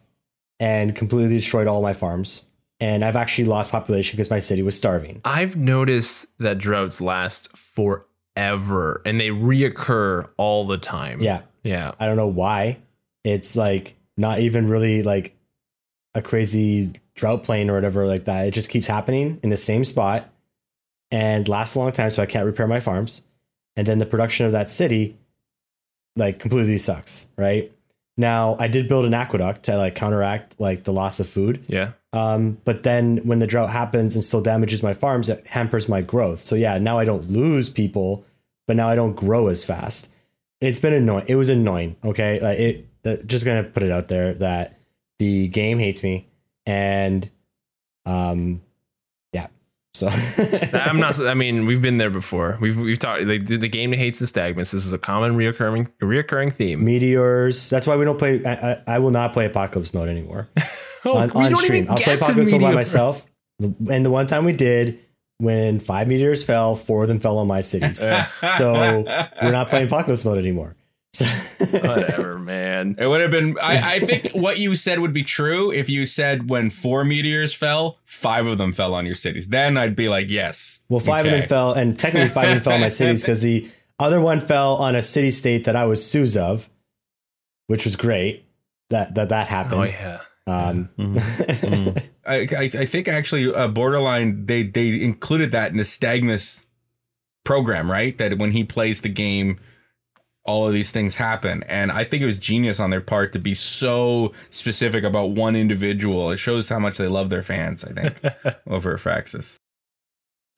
and 0.59 0.95
completely 0.97 1.35
destroyed 1.35 1.67
all 1.67 1.83
my 1.83 1.93
farms. 1.93 2.47
And 2.81 3.05
I've 3.05 3.17
actually 3.17 3.45
lost 3.45 3.71
population 3.71 4.17
because 4.17 4.31
my 4.31 4.39
city 4.39 4.63
was 4.63 4.77
starving. 4.77 5.21
I've 5.25 5.57
noticed 5.57 6.39
that 6.39 6.59
droughts 6.59 7.01
last 7.01 7.57
forever 7.57 9.01
and 9.07 9.19
they 9.19 9.31
reoccur 9.31 10.29
all 10.37 10.67
the 10.67 10.77
time. 10.77 11.21
Yeah, 11.23 11.43
Yeah. 11.63 11.93
I 11.99 12.07
don't 12.07 12.17
know 12.17 12.27
why. 12.27 12.79
It's 13.25 13.57
like 13.57 13.97
not 14.19 14.41
even 14.41 14.69
really 14.69 15.03
like 15.03 15.35
a 16.15 16.21
crazy 16.21 16.93
drought 17.17 17.43
plane 17.43 17.69
or 17.69 17.75
whatever 17.75 18.07
like 18.07 18.27
that. 18.27 18.47
It 18.47 18.53
just 18.53 18.71
keeps 18.71 18.87
happening 18.87 19.41
in 19.43 19.51
the 19.51 19.57
same 19.57 19.85
spot 19.85 20.33
and 21.11 21.49
lasts 21.49 21.75
a 21.75 21.81
long 21.81 21.93
time, 21.93 22.11
so 22.11 22.23
I 22.23 22.27
can't 22.27 22.47
repair 22.47 22.67
my 22.67 22.81
farms. 22.81 23.23
And 23.75 23.87
then 23.87 23.99
the 23.99 24.07
production 24.07 24.47
of 24.47 24.53
that 24.53 24.71
city 24.71 25.19
like 26.15 26.39
completely 26.39 26.79
sucks, 26.79 27.29
right? 27.37 27.73
Now 28.17 28.57
I 28.59 28.69
did 28.69 28.89
build 28.89 29.05
an 29.05 29.15
aqueduct 29.15 29.65
to 29.65 29.77
like 29.77 29.95
counteract 29.95 30.59
like 30.59 30.85
the 30.85 30.93
loss 30.93 31.21
of 31.21 31.29
food. 31.29 31.65
Yeah. 31.69 31.93
Um, 32.13 32.59
but 32.65 32.83
then 32.83 33.19
when 33.19 33.41
the 33.41 33.47
drought 33.47 33.69
happens 33.71 34.15
and 34.15 34.25
still 34.25 34.41
damages 34.41 34.83
my 34.83 34.95
farms, 34.95 35.29
it 35.29 35.47
hampers 35.47 35.89
my 35.89 36.01
growth. 36.01 36.43
So 36.43 36.55
yeah, 36.55 36.79
now 36.79 36.99
I 36.99 37.05
don't 37.05 37.31
lose 37.31 37.69
people, 37.69 38.25
but 38.67 38.77
now 38.77 38.89
I 38.89 38.95
don't 38.95 39.15
grow 39.15 39.49
as 39.49 39.65
fast. 39.65 40.11
It's 40.63 40.79
been 40.79 40.95
annoying. 40.95 41.27
It 41.29 41.37
was 41.37 41.51
annoying. 41.51 41.97
Okay, 42.03 42.41
like 42.41 42.59
it. 42.59 43.27
Just 43.27 43.45
gonna 43.45 43.63
put 43.63 43.83
it 43.83 43.93
out 43.93 44.09
there 44.09 44.35
that 44.35 44.81
the 45.19 45.47
game 45.49 45.79
hates 45.79 46.03
me, 46.03 46.27
and 46.67 47.29
um, 48.05 48.61
yeah. 49.33 49.49
So 49.95 50.09
I'm 50.73 51.01
not. 51.01 51.21
I 51.21 51.35
mean, 51.35 51.67
we've 51.67 51.81
been 51.83 51.97
there 51.97 52.11
before. 52.11 52.59
We've 52.61 52.77
we've 52.77 52.99
talked. 52.99 53.25
Like, 53.25 53.47
the, 53.47 53.57
the 53.57 53.69
game 53.69 53.93
hates 53.93 54.19
the 54.19 54.27
stagments. 54.27 54.73
This 54.73 54.85
is 54.85 54.93
a 54.93 54.99
common 54.99 55.37
reoccurring 55.37 55.91
reoccurring 56.03 56.53
theme. 56.53 56.85
meteors. 56.85 57.71
That's 57.71 57.87
why 57.87 57.97
we 57.97 58.05
don't 58.05 58.19
play. 58.19 58.45
I, 58.45 58.73
I, 58.73 58.83
I 58.87 58.99
will 58.99 59.11
not 59.11 59.33
play 59.33 59.47
apocalypse 59.47 59.95
mode 59.95 60.09
anymore. 60.09 60.49
Oh, 61.05 61.17
on, 61.19 61.29
we 61.29 61.45
on 61.45 61.51
don't 61.53 61.63
stream. 61.63 61.87
I'll 61.89 61.97
play 61.97 62.15
Apocalypse 62.15 62.51
Mode 62.51 62.63
by 62.63 62.73
myself. 62.73 63.25
And 63.61 64.05
the 64.05 64.11
one 64.11 64.27
time 64.27 64.45
we 64.45 64.53
did, 64.53 64.99
when 65.39 65.79
five 65.79 66.09
meteors 66.09 66.43
fell, 66.43 66.75
four 66.75 67.03
of 67.03 67.09
them 67.09 67.21
fell 67.21 67.39
on 67.39 67.47
my 67.47 67.61
cities. 67.61 67.99
so 68.57 68.73
we're 69.41 69.53
not 69.53 69.71
playing 69.71 69.87
Apocalypse 69.87 70.25
Mode 70.25 70.39
anymore. 70.39 70.75
So 71.17 71.25
Whatever, 71.25 72.39
man. 72.39 72.97
It 72.99 73.07
would 73.07 73.21
have 73.21 73.31
been. 73.31 73.59
I, 73.61 73.95
I 73.95 74.01
think 74.01 74.33
what 74.35 74.59
you 74.59 74.75
said 74.77 75.01
would 75.01 75.13
be 75.13 75.25
true 75.25 75.73
if 75.73 75.89
you 75.89 76.07
said 76.07 76.51
when 76.51 76.71
four 76.71 77.05
meteors 77.05 77.55
fell, 77.55 77.99
five 78.05 78.47
of 78.47 78.59
them 78.59 78.73
fell 78.73 78.93
on 78.93 79.07
your 79.07 79.15
cities. 79.15 79.49
Then 79.49 79.77
I'd 79.77 79.97
be 79.97 80.09
like, 80.09 80.29
yes. 80.29 80.81
well, 80.89 81.01
five 81.01 81.25
of 81.27 81.33
them 81.33 81.49
fell, 81.49 81.73
and 81.73 81.99
technically 81.99 82.29
five 82.29 82.49
of 82.49 82.55
them 82.55 82.63
fell 82.63 82.75
on 82.75 82.81
my 82.81 82.89
cities 82.89 83.23
because 83.23 83.41
the 83.41 83.71
other 83.99 84.21
one 84.21 84.41
fell 84.41 84.77
on 84.77 84.95
a 84.95 85.03
city 85.03 85.31
state 85.31 85.65
that 85.65 85.77
I 85.77 85.87
was 85.87 86.09
Suze 86.09 86.37
of, 86.37 86.69
which 87.67 87.85
was 87.85 87.97
great. 87.97 88.45
That 88.91 89.15
that 89.15 89.31
that 89.31 89.49
happened. 89.49 89.81
Oh 89.81 89.85
yeah. 89.85 90.21
Um, 90.49 90.91
I, 92.25 92.47
I, 92.57 92.71
I 92.73 92.87
think 92.87 93.09
actually, 93.09 93.53
uh, 93.53 93.69
Borderline 93.69 94.47
they 94.47 94.63
they 94.63 95.03
included 95.03 95.53
that 95.53 95.73
in 95.73 95.77
the 95.77 95.85
Stagmus 95.85 96.61
program, 97.45 97.91
right? 97.91 98.17
That 98.19 98.39
when 98.39 98.53
he 98.53 98.63
plays 98.63 99.01
the 99.01 99.09
game, 99.09 99.59
all 100.47 100.67
of 100.67 100.73
these 100.73 100.91
things 100.91 101.17
happen, 101.17 101.63
and 101.65 101.91
I 101.93 102.05
think 102.05 102.23
it 102.23 102.27
was 102.27 102.39
genius 102.39 102.81
on 102.81 102.91
their 102.91 103.01
part 103.01 103.33
to 103.35 103.39
be 103.39 103.55
so 103.55 104.33
specific 104.51 105.05
about 105.05 105.31
one 105.31 105.57
individual. 105.57 106.31
It 106.31 106.39
shows 106.39 106.69
how 106.69 106.79
much 106.79 106.99
they 106.99 107.09
love 107.09 107.31
their 107.31 107.43
fans. 107.43 107.85
I 107.85 107.93
think 107.93 108.57
over 108.67 108.95
at 108.95 109.01
Firaxis. 109.01 109.57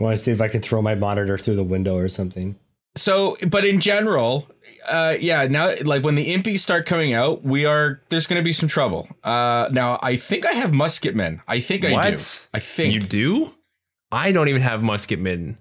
Want 0.01 0.17
to 0.17 0.23
see 0.23 0.31
if 0.31 0.41
I 0.41 0.49
can 0.49 0.63
throw 0.63 0.81
my 0.81 0.95
monitor 0.95 1.37
through 1.37 1.57
the 1.57 1.65
window 1.65 1.97
or 1.97 2.07
something. 2.07 2.57
So, 2.97 3.37
but 3.49 3.65
in 3.65 3.81
general, 3.81 4.49
uh, 4.89 5.15
yeah, 5.21 5.47
now 5.47 5.75
like 5.85 6.03
when 6.05 6.15
the 6.15 6.35
Impis 6.35 6.61
start 6.61 6.87
coming 6.87 7.15
out, 7.15 7.43
we 7.45 7.65
are 7.65 8.01
there's 8.09 8.27
going 8.27 8.41
to 8.41 8.45
be 8.45 8.53
some 8.53 8.69
trouble. 8.69 9.09
Uh, 9.25 9.69
now 9.73 9.99
I 10.03 10.17
think 10.17 10.47
I 10.47 10.53
have 10.53 10.71
musketmen. 10.71 11.41
I 11.49 11.61
think 11.61 11.85
I 11.85 12.11
do. 12.11 12.17
I 12.55 12.59
think 12.61 12.95
You 12.95 13.01
do? 13.01 13.55
I 14.11 14.33
don't 14.33 14.49
even 14.49 14.63
have 14.63 14.81
musketmen. 14.81 15.57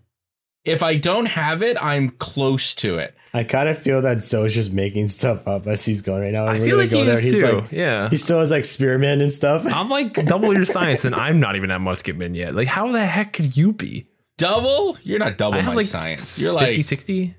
if 0.65 0.83
I 0.83 0.97
don't 0.97 1.25
have 1.27 1.61
it, 1.63 1.77
I'm 1.81 2.11
close 2.11 2.73
to 2.75 2.97
it. 2.97 3.15
I 3.37 3.43
kind 3.43 3.69
of 3.69 3.77
feel 3.77 4.01
that 4.01 4.23
Zoe's 4.23 4.53
just 4.53 4.73
making 4.73 5.07
stuff 5.09 5.47
up 5.47 5.67
as 5.67 5.85
he's 5.85 6.01
going 6.01 6.21
right 6.23 6.31
now. 6.33 6.47
and 6.47 6.57
I 6.57 6.59
we're 6.59 6.65
feel 6.65 6.69
gonna 6.77 6.81
like 6.83 6.89
go 6.91 6.99
he 6.99 7.05
there 7.05 7.13
is 7.13 7.19
he's 7.19 7.39
too. 7.39 7.51
like, 7.61 7.71
yeah. 7.71 8.09
he 8.09 8.17
still 8.17 8.39
has 8.39 8.51
like 8.51 8.65
spearmen 8.65 9.21
and 9.21 9.31
stuff. 9.31 9.65
I'm 9.65 9.89
like 9.97 10.13
double 10.25 10.53
your 10.55 10.65
science, 10.65 11.05
and 11.05 11.13
I'm 11.15 11.39
not 11.39 11.55
even 11.55 11.71
at 11.71 11.79
musketman 11.81 12.35
yet. 12.35 12.55
Like, 12.55 12.67
how 12.67 12.91
the 12.91 13.05
heck 13.05 13.33
could 13.33 13.55
you 13.55 13.73
be? 13.73 14.07
Double? 14.37 14.97
You're 15.03 15.19
not 15.19 15.37
double 15.37 15.55
I 15.57 15.61
have 15.61 15.67
my 15.73 15.75
like 15.77 15.85
science. 15.87 16.35
50, 16.35 16.41
You're 16.43 16.53
like 16.53 16.83
60. 16.83 17.35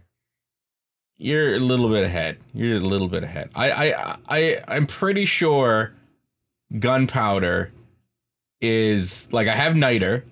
you're 1.17 1.55
a 1.55 1.59
little 1.61 1.89
bit 1.89 2.05
ahead. 2.05 2.39
You're 2.55 2.77
a 2.77 2.81
little 2.81 3.09
bit 3.09 3.23
ahead. 3.25 3.51
I 3.55 3.71
I 3.93 4.17
I 4.29 4.63
I'm 4.67 4.87
pretty 4.87 5.25
sure 5.25 5.93
gunpowder 6.79 7.71
is 8.61 9.29
like 9.33 9.49
I 9.49 9.55
have 9.55 9.77
niter. 9.77 10.25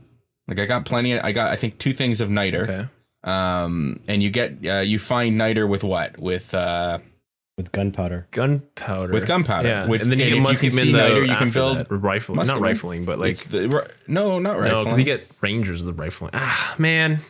Like 0.49 0.59
I 0.59 0.67
got 0.67 0.85
plenty 0.85 1.13
of, 1.13 1.25
I 1.25 1.33
got 1.33 1.51
I 1.53 1.57
think 1.57 1.79
two 1.79 1.93
things 1.93 2.21
of 2.21 2.31
niter. 2.31 2.63
Okay. 2.63 2.89
Um 3.27 4.01
and 4.09 4.23
you 4.23 4.31
get 4.31 4.65
uh, 4.65 4.79
you 4.81 4.99
find 4.99 5.37
niter 5.37 5.67
with 5.67 5.85
what? 5.85 6.19
With 6.19 6.55
uh 6.55 6.99
with 7.57 7.73
gunpowder. 7.73 8.29
Gunpowder. 8.33 9.13
With 9.13 9.27
gunpowder. 9.27 9.69
Yeah. 9.69 9.87
With- 9.89 10.03
and 10.03 10.13
then 10.13 10.19
you 10.19 10.27
and 10.37 10.45
get 10.45 10.57
if 10.57 10.63
you 10.63 10.71
can 10.71 10.77
men 10.77 10.85
see 10.87 10.93
niter, 10.93 11.25
you 11.25 11.37
can 11.37 11.51
build 11.51 11.79
that. 11.79 11.91
rifling. 11.91 12.47
Not 12.47 12.61
rifling, 12.61 13.05
but 13.07 13.19
like 13.19 13.39
the, 13.45 13.91
no, 14.07 14.39
not 14.39 14.59
rifling. 14.59 14.73
no, 14.73 14.85
because 14.85 14.99
you 14.99 15.05
get 15.05 15.27
rangers 15.41 15.81
of 15.85 15.87
the 15.97 16.03
rifling. 16.03 16.31
Ah, 16.35 16.75
man. 16.79 17.21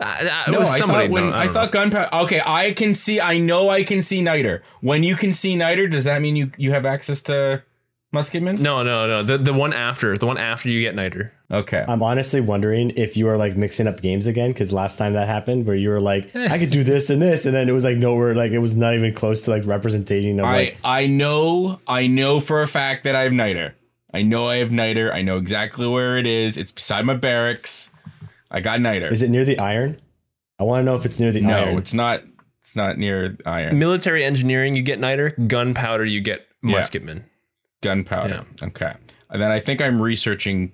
It 0.00 0.50
No, 0.52 0.60
was 0.60 0.70
I 0.70 0.78
somebody. 0.78 1.06
thought 1.08 1.12
when 1.12 1.30
no, 1.30 1.32
I, 1.34 1.44
don't 1.46 1.54
thought 1.54 1.72
gunpowder. 1.72 2.14
Okay, 2.24 2.40
I 2.44 2.72
can 2.72 2.94
see. 2.94 3.20
I 3.20 3.38
know 3.38 3.68
I 3.70 3.82
can 3.84 4.02
see 4.02 4.22
niter. 4.22 4.62
When 4.80 5.02
you 5.02 5.16
can 5.16 5.32
see 5.32 5.56
niter, 5.56 5.88
does 5.88 6.04
that 6.04 6.20
mean 6.22 6.36
you 6.36 6.52
you 6.56 6.70
have 6.72 6.86
access 6.86 7.20
to 7.22 7.64
musketman? 8.12 8.62
No, 8.62 8.82
no, 8.82 9.06
no. 9.06 9.22
The 9.22 9.38
the 9.38 9.52
one 9.52 9.72
after, 9.72 10.16
the 10.16 10.26
one 10.26 10.38
after 10.38 10.68
you 10.68 10.80
get 10.80 10.94
niter. 10.94 11.32
Okay. 11.50 11.84
I'm 11.86 12.02
honestly 12.02 12.40
wondering 12.40 12.90
if 12.90 13.16
you 13.16 13.28
are 13.28 13.36
like 13.36 13.56
mixing 13.56 13.86
up 13.86 14.00
games 14.02 14.26
again 14.26 14.50
because 14.50 14.72
last 14.72 14.98
time 14.98 15.14
that 15.14 15.26
happened 15.26 15.66
where 15.66 15.76
you 15.76 15.88
were 15.88 16.00
like. 16.00 16.34
I 16.36 16.58
could 16.58 16.70
do 16.70 16.84
this 16.84 17.10
and 17.10 17.20
this, 17.20 17.46
and 17.46 17.54
then 17.54 17.68
it 17.68 17.72
was 17.72 17.84
like 17.84 17.96
nowhere, 17.96 18.34
like 18.34 18.52
it 18.52 18.58
was 18.58 18.76
not 18.76 18.94
even 18.94 19.14
close 19.14 19.42
to 19.42 19.50
like 19.50 19.66
representing. 19.66 20.38
of 20.40 20.46
I 20.46 20.56
like. 20.56 20.78
I 20.84 21.06
know 21.06 21.80
I 21.86 22.06
know 22.06 22.40
for 22.40 22.62
a 22.62 22.68
fact 22.68 23.04
that 23.04 23.14
I 23.14 23.22
have 23.22 23.32
niter. 23.32 23.74
I 24.12 24.22
know 24.22 24.48
I 24.48 24.56
have 24.56 24.72
niter. 24.72 25.12
I 25.12 25.22
know 25.22 25.36
exactly 25.36 25.86
where 25.86 26.16
it 26.16 26.26
is. 26.26 26.56
It's 26.56 26.72
beside 26.72 27.04
my 27.04 27.14
barracks. 27.14 27.90
I 28.50 28.60
got 28.60 28.80
niter. 28.80 29.08
Is 29.08 29.22
it 29.22 29.30
near 29.30 29.44
the 29.44 29.58
iron? 29.58 30.00
I 30.58 30.64
want 30.64 30.80
to 30.80 30.84
know 30.84 30.96
if 30.96 31.04
it's 31.04 31.20
near 31.20 31.30
the 31.30 31.42
no, 31.42 31.54
iron. 31.54 31.72
No, 31.74 31.78
it's 31.78 31.94
not. 31.94 32.22
It's 32.62 32.74
not 32.74 32.98
near 32.98 33.36
iron. 33.46 33.78
Military 33.78 34.24
engineering, 34.24 34.74
you 34.74 34.82
get 34.82 34.98
niter. 34.98 35.30
Gunpowder, 35.30 36.04
you 36.04 36.20
get 36.20 36.46
musketmen. 36.62 37.24
Gunpowder. 37.82 38.44
Okay. 38.62 38.94
And 39.30 39.42
then 39.42 39.50
I 39.50 39.60
think 39.60 39.80
I'm 39.80 40.00
researching 40.00 40.72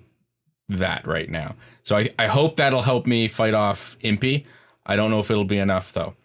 that 0.69 1.05
right 1.07 1.29
now. 1.29 1.55
So 1.83 1.97
I, 1.97 2.09
I 2.17 2.27
hope 2.27 2.55
that'll 2.57 2.81
help 2.81 3.05
me 3.05 3.27
fight 3.27 3.53
off 3.53 3.97
Impi. 4.01 4.45
I 4.85 4.95
don't 4.95 5.11
know 5.11 5.19
if 5.19 5.29
it'll 5.29 5.45
be 5.45 5.59
enough 5.59 5.93
though. 5.93 6.15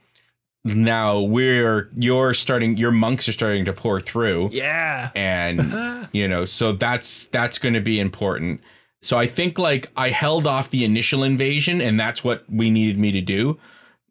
Now 0.64 1.20
we're 1.20 1.90
you're 1.96 2.34
starting 2.34 2.76
your 2.76 2.90
monks 2.90 3.28
are 3.28 3.32
starting 3.32 3.64
to 3.64 3.72
pour 3.72 4.00
through. 4.00 4.50
Yeah. 4.52 5.10
and 5.14 6.08
you 6.12 6.28
know 6.28 6.44
so 6.44 6.72
that's 6.72 7.26
that's 7.26 7.58
going 7.58 7.74
to 7.74 7.80
be 7.80 7.98
important 8.00 8.60
so 9.02 9.16
i 9.16 9.26
think 9.26 9.58
like 9.58 9.90
i 9.96 10.10
held 10.10 10.46
off 10.46 10.70
the 10.70 10.84
initial 10.84 11.22
invasion 11.22 11.80
and 11.80 11.98
that's 11.98 12.22
what 12.24 12.44
we 12.50 12.70
needed 12.70 12.98
me 12.98 13.12
to 13.12 13.20
do 13.20 13.58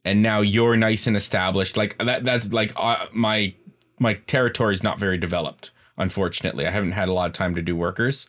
and 0.05 0.21
now 0.23 0.41
you're 0.41 0.75
nice 0.77 1.05
and 1.07 1.15
established 1.17 1.77
like 1.77 1.95
that 1.99 2.23
that's 2.23 2.51
like 2.51 2.71
uh, 2.77 3.05
my 3.13 3.53
my 3.99 4.13
territory 4.25 4.73
is 4.73 4.81
not 4.81 4.97
very 4.97 5.17
developed 5.17 5.71
unfortunately. 5.99 6.65
I 6.65 6.71
haven't 6.71 6.93
had 6.93 7.09
a 7.09 7.13
lot 7.13 7.27
of 7.27 7.33
time 7.33 7.53
to 7.55 7.61
do 7.61 7.75
workers 7.75 8.25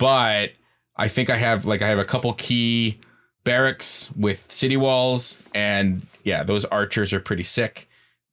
but 0.00 0.52
i 0.96 1.06
think 1.06 1.30
i 1.30 1.36
have 1.36 1.64
like 1.64 1.82
i 1.82 1.86
have 1.86 2.00
a 2.00 2.04
couple 2.04 2.32
key 2.32 2.98
barracks 3.44 4.10
with 4.16 4.50
city 4.50 4.76
walls 4.76 5.36
and 5.54 6.04
yeah 6.24 6.42
those 6.42 6.64
archers 6.64 7.12
are 7.12 7.20
pretty 7.20 7.44
sick. 7.44 7.86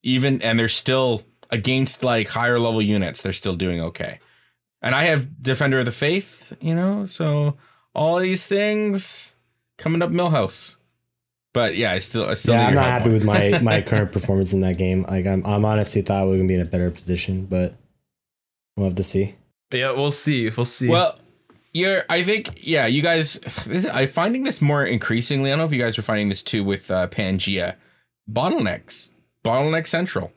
Even 0.04 0.42
and 0.42 0.58
they're 0.58 0.70
still 0.70 1.24
against 1.50 2.04
like 2.04 2.30
higher 2.30 2.60
level 2.60 2.82
units 2.82 3.22
they're 3.22 3.34
still 3.34 3.56
doing 3.56 3.82
okay. 3.82 4.20
And 4.82 4.96
i 4.96 5.04
have 5.04 5.44
defender 5.44 5.80
of 5.80 5.86
the 5.86 5.92
faith 5.92 6.54
you 6.62 6.74
know 6.74 7.06
so 7.06 7.58
all 7.94 8.20
these 8.20 8.48
things 8.48 9.36
coming 9.78 10.02
up 10.02 10.10
millhouse. 10.10 10.76
But 11.54 11.76
yeah 11.76 11.92
i 11.92 11.98
still 11.98 12.30
i 12.30 12.34
still 12.34 12.54
yeah, 12.54 12.68
I'm 12.68 12.76
not 12.76 12.86
happy 12.86 13.10
with 13.10 13.26
my 13.26 13.60
my 13.60 13.82
current 13.90 14.12
performance 14.14 14.54
in 14.54 14.62
that 14.62 14.78
game. 14.78 15.04
Like 15.04 15.26
I'm, 15.26 15.46
I'm 15.46 15.66
honestly 15.66 16.02
thought 16.02 16.26
we 16.26 16.32
were 16.32 16.38
gonna 16.38 16.48
be 16.48 16.56
in 16.56 16.62
a 16.62 16.66
better 16.66 16.92
position, 16.92 17.46
but 17.46 17.76
we'll 18.78 18.86
have 18.86 18.96
to 18.96 19.04
see. 19.04 19.36
Yeah, 19.74 19.92
we'll 19.92 20.12
see. 20.12 20.50
We'll 20.50 20.64
see. 20.64 20.88
well 20.88 21.20
you're 21.74 22.06
i 22.10 22.24
think 22.24 22.58
yeah 22.64 22.88
you 22.88 23.04
guys 23.04 23.34
this, 23.68 23.86
i'm 23.92 24.08
finding 24.08 24.44
this 24.44 24.62
more 24.62 24.86
increasingly 24.86 25.50
i 25.50 25.52
don't 25.52 25.60
know 25.60 25.66
if 25.66 25.74
you 25.74 25.78
guys 25.80 26.00
are 26.00 26.02
finding 26.02 26.30
this 26.30 26.42
too 26.42 26.64
with 26.64 26.90
uh, 26.90 27.08
pangea 27.10 27.76
bottlenecks 28.32 29.12
bottleneck 29.44 29.86
central 29.86 30.32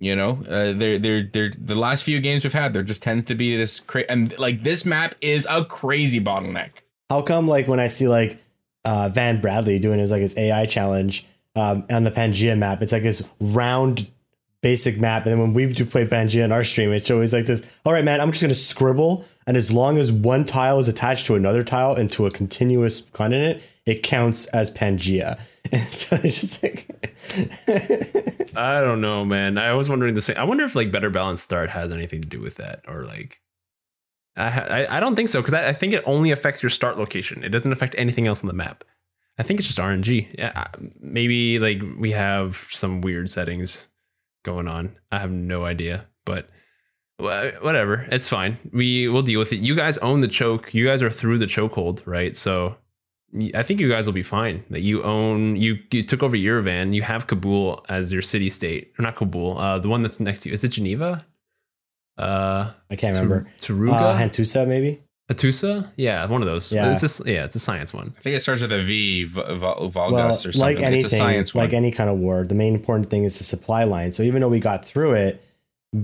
you 0.00 0.14
know 0.14 0.44
uh, 0.48 0.72
they're 0.72 0.98
they're 0.98 1.22
they're 1.32 1.52
the 1.56 1.76
last 1.76 2.02
few 2.02 2.20
games 2.20 2.42
we've 2.44 2.52
had 2.52 2.72
there 2.72 2.82
just 2.82 3.00
tends 3.02 3.24
to 3.26 3.34
be 3.34 3.56
this 3.56 3.80
cra- 3.80 4.04
and 4.08 4.36
like 4.38 4.62
this 4.64 4.84
map 4.84 5.14
is 5.20 5.46
a 5.48 5.64
crazy 5.64 6.20
bottleneck 6.20 6.70
How 7.08 7.22
come 7.22 7.46
like 7.46 7.68
when 7.68 7.78
I 7.80 7.86
see 7.86 8.08
like 8.08 8.38
uh, 8.84 9.08
Van 9.08 9.40
Bradley 9.40 9.78
doing 9.78 10.00
his 10.00 10.10
like 10.10 10.20
his 10.22 10.36
AI 10.36 10.66
challenge 10.66 11.24
um, 11.54 11.84
on 11.88 12.02
the 12.04 12.10
Pangea 12.10 12.58
map, 12.58 12.82
it's 12.82 12.92
like 12.92 13.04
this 13.04 13.22
round 13.40 14.10
basic 14.62 14.98
map, 14.98 15.24
and 15.24 15.32
then 15.32 15.40
when 15.40 15.52
we 15.52 15.66
do 15.66 15.84
play 15.84 16.06
Pangea 16.06 16.44
in 16.44 16.52
our 16.52 16.64
stream, 16.64 16.92
it's 16.92 17.10
always 17.10 17.32
like 17.32 17.46
this. 17.46 17.62
All 17.84 17.92
right, 17.92 18.04
man, 18.04 18.20
I'm 18.20 18.30
just 18.30 18.42
gonna 18.42 18.54
scribble, 18.54 19.24
and 19.46 19.56
as 19.56 19.72
long 19.72 19.98
as 19.98 20.10
one 20.10 20.44
tile 20.44 20.78
is 20.78 20.88
attached 20.88 21.26
to 21.26 21.34
another 21.34 21.62
tile 21.62 21.96
into 21.96 22.26
a 22.26 22.30
continuous 22.30 23.00
continent, 23.00 23.62
it 23.84 24.02
counts 24.02 24.46
as 24.46 24.70
Pangea. 24.70 25.38
And 25.70 25.80
so 25.80 26.18
it's 26.22 26.38
just 26.38 26.62
like 26.62 26.86
I 28.56 28.80
don't 28.82 29.00
know, 29.00 29.24
man. 29.24 29.56
I 29.56 29.72
was 29.72 29.88
wondering 29.88 30.12
the 30.12 30.20
same. 30.20 30.36
I 30.36 30.44
wonder 30.44 30.64
if 30.64 30.74
like 30.74 30.92
better 30.92 31.08
balanced 31.08 31.44
start 31.44 31.70
has 31.70 31.92
anything 31.92 32.20
to 32.20 32.28
do 32.28 32.40
with 32.40 32.56
that, 32.56 32.80
or 32.86 33.04
like. 33.04 33.40
I 34.36 34.48
I, 34.48 34.96
I 34.96 35.00
don't 35.00 35.16
think 35.16 35.30
so 35.30 35.40
because 35.40 35.54
I, 35.54 35.68
I 35.68 35.72
think 35.72 35.94
it 35.94 36.02
only 36.04 36.30
affects 36.30 36.62
your 36.62 36.68
start 36.68 36.98
location. 36.98 37.42
It 37.42 37.50
doesn't 37.50 37.72
affect 37.72 37.94
anything 37.96 38.26
else 38.26 38.42
on 38.42 38.48
the 38.48 38.52
map. 38.52 38.84
I 39.38 39.44
think 39.44 39.60
it's 39.60 39.66
just 39.66 39.78
RNG. 39.78 40.34
Yeah, 40.36 40.66
maybe 41.00 41.58
like 41.58 41.80
we 41.96 42.10
have 42.10 42.68
some 42.70 43.00
weird 43.00 43.30
settings 43.30 43.88
going 44.42 44.68
on. 44.68 44.96
I 45.10 45.18
have 45.18 45.30
no 45.30 45.64
idea, 45.64 46.06
but 46.24 46.48
whatever. 47.18 48.06
It's 48.10 48.28
fine. 48.28 48.58
We 48.72 49.08
will 49.08 49.22
deal 49.22 49.38
with 49.38 49.52
it. 49.52 49.60
You 49.62 49.74
guys 49.74 49.98
own 49.98 50.20
the 50.20 50.28
choke. 50.28 50.74
You 50.74 50.86
guys 50.86 51.02
are 51.02 51.10
through 51.10 51.38
the 51.38 51.46
chokehold, 51.46 52.06
right? 52.06 52.34
So 52.36 52.76
I 53.54 53.62
think 53.62 53.80
you 53.80 53.88
guys 53.88 54.06
will 54.06 54.12
be 54.12 54.22
fine. 54.22 54.64
That 54.70 54.80
you 54.80 55.02
own, 55.02 55.56
you 55.56 55.78
you 55.90 56.02
took 56.02 56.22
over 56.22 56.36
Yerevan. 56.36 56.94
You 56.94 57.02
have 57.02 57.26
Kabul 57.26 57.84
as 57.88 58.12
your 58.12 58.22
city 58.22 58.50
state, 58.50 58.92
or 58.98 59.02
not 59.02 59.16
Kabul. 59.16 59.58
Uh, 59.58 59.78
the 59.78 59.88
one 59.88 60.02
that's 60.02 60.20
next 60.20 60.40
to 60.40 60.48
you 60.48 60.52
is 60.54 60.64
it 60.64 60.68
Geneva? 60.68 61.24
Uh, 62.18 62.70
I 62.90 62.96
can't 62.96 63.14
remember. 63.16 63.48
Taruga, 63.58 63.92
Uh, 64.00 64.18
Hattusa 64.18 64.66
maybe. 64.66 65.02
Hattusa. 65.32 65.88
Yeah, 65.96 66.26
one 66.26 66.42
of 66.42 66.46
those. 66.46 66.72
Yeah. 66.72 66.90
it's 66.90 67.00
just 67.00 67.26
yeah, 67.26 67.44
it's 67.44 67.56
a 67.56 67.60
science 67.60 67.92
one. 67.94 68.14
i 68.18 68.20
think 68.20 68.36
it 68.36 68.40
starts 68.40 68.62
with 68.62 68.72
a 68.72 68.82
v 68.82 69.24
v- 69.24 69.34
v- 69.34 69.42
Volgas 69.42 70.12
well, 70.12 70.30
or 70.30 70.34
something 70.34 70.60
like 70.60 70.80
anything, 70.80 71.04
it's 71.04 71.12
a 71.12 71.16
science 71.16 71.54
one 71.54 71.64
like 71.64 71.72
any 71.72 71.90
kind 71.90 72.10
of 72.10 72.18
war, 72.18 72.44
the 72.44 72.54
main 72.54 72.74
important 72.74 73.10
thing 73.10 73.24
is 73.24 73.38
the 73.38 73.44
supply 73.44 73.84
line. 73.84 74.12
So 74.12 74.22
even 74.22 74.40
though 74.40 74.48
we 74.48 74.60
got 74.60 74.84
through 74.84 75.14
it, 75.14 75.44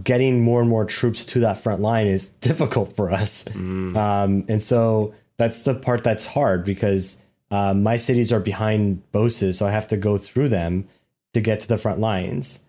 getting 0.03 0.43
more 0.43 0.61
and 0.61 0.69
more 0.69 0.85
troops 0.85 1.25
to 1.27 1.41
that 1.41 1.59
front 1.59 1.81
line 1.81 2.07
is 2.07 2.29
difficult 2.49 2.95
for 2.95 3.11
us. 3.11 3.45
Mm. 3.45 3.97
Um, 3.97 4.45
and 4.49 4.62
so 4.62 5.14
that's 5.37 5.62
the 5.62 5.75
part 5.75 6.05
that's 6.05 6.27
hard 6.27 6.64
because 6.64 7.23
uh, 7.51 7.73
my 7.75 7.97
cities 7.97 8.33
are 8.33 8.41
behind 8.41 9.11
Boses, 9.12 9.59
so 9.59 9.67
I 9.67 9.71
have 9.71 9.88
to 9.88 9.97
go 9.97 10.19
through 10.19 10.49
them 10.49 10.88
to 11.33 11.41
get 11.41 11.61
to 11.61 11.69
the 11.69 11.79
front 11.79 12.01
lines. 12.01 12.64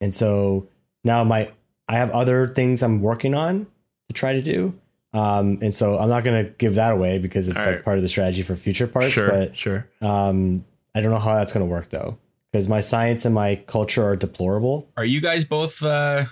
And 0.00 0.14
so 0.14 0.68
now 1.04 1.22
my 1.24 1.50
I 1.88 1.96
have 1.96 2.10
other 2.10 2.48
things 2.48 2.82
I'm 2.82 3.02
working 3.02 3.34
on 3.34 3.66
to 4.08 4.12
try 4.12 4.32
to 4.32 4.42
do. 4.42 4.74
Um, 5.14 5.58
and 5.62 5.72
so 5.72 5.96
I'm 5.98 6.08
not 6.08 6.24
gonna 6.24 6.44
give 6.44 6.74
that 6.74 6.92
away 6.92 7.18
because 7.18 7.48
it's 7.48 7.60
All 7.60 7.66
like 7.66 7.74
right. 7.76 7.84
part 7.84 7.96
of 7.96 8.02
the 8.02 8.08
strategy 8.08 8.42
for 8.42 8.56
future 8.56 8.86
parts. 8.88 9.12
sure, 9.14 9.28
But 9.28 9.56
sure. 9.56 9.88
um, 10.02 10.64
I 10.94 11.00
don't 11.00 11.10
know 11.12 11.18
how 11.20 11.34
that's 11.36 11.52
going 11.52 11.64
to 11.64 11.70
work 11.70 11.88
though, 11.90 12.18
because 12.52 12.68
my 12.68 12.80
science 12.80 13.24
and 13.24 13.34
my 13.34 13.56
culture 13.66 14.02
are 14.04 14.16
deplorable. 14.16 14.88
are 14.96 15.04
you 15.04 15.20
guys 15.20 15.44
both 15.44 15.82
uh 15.82 16.24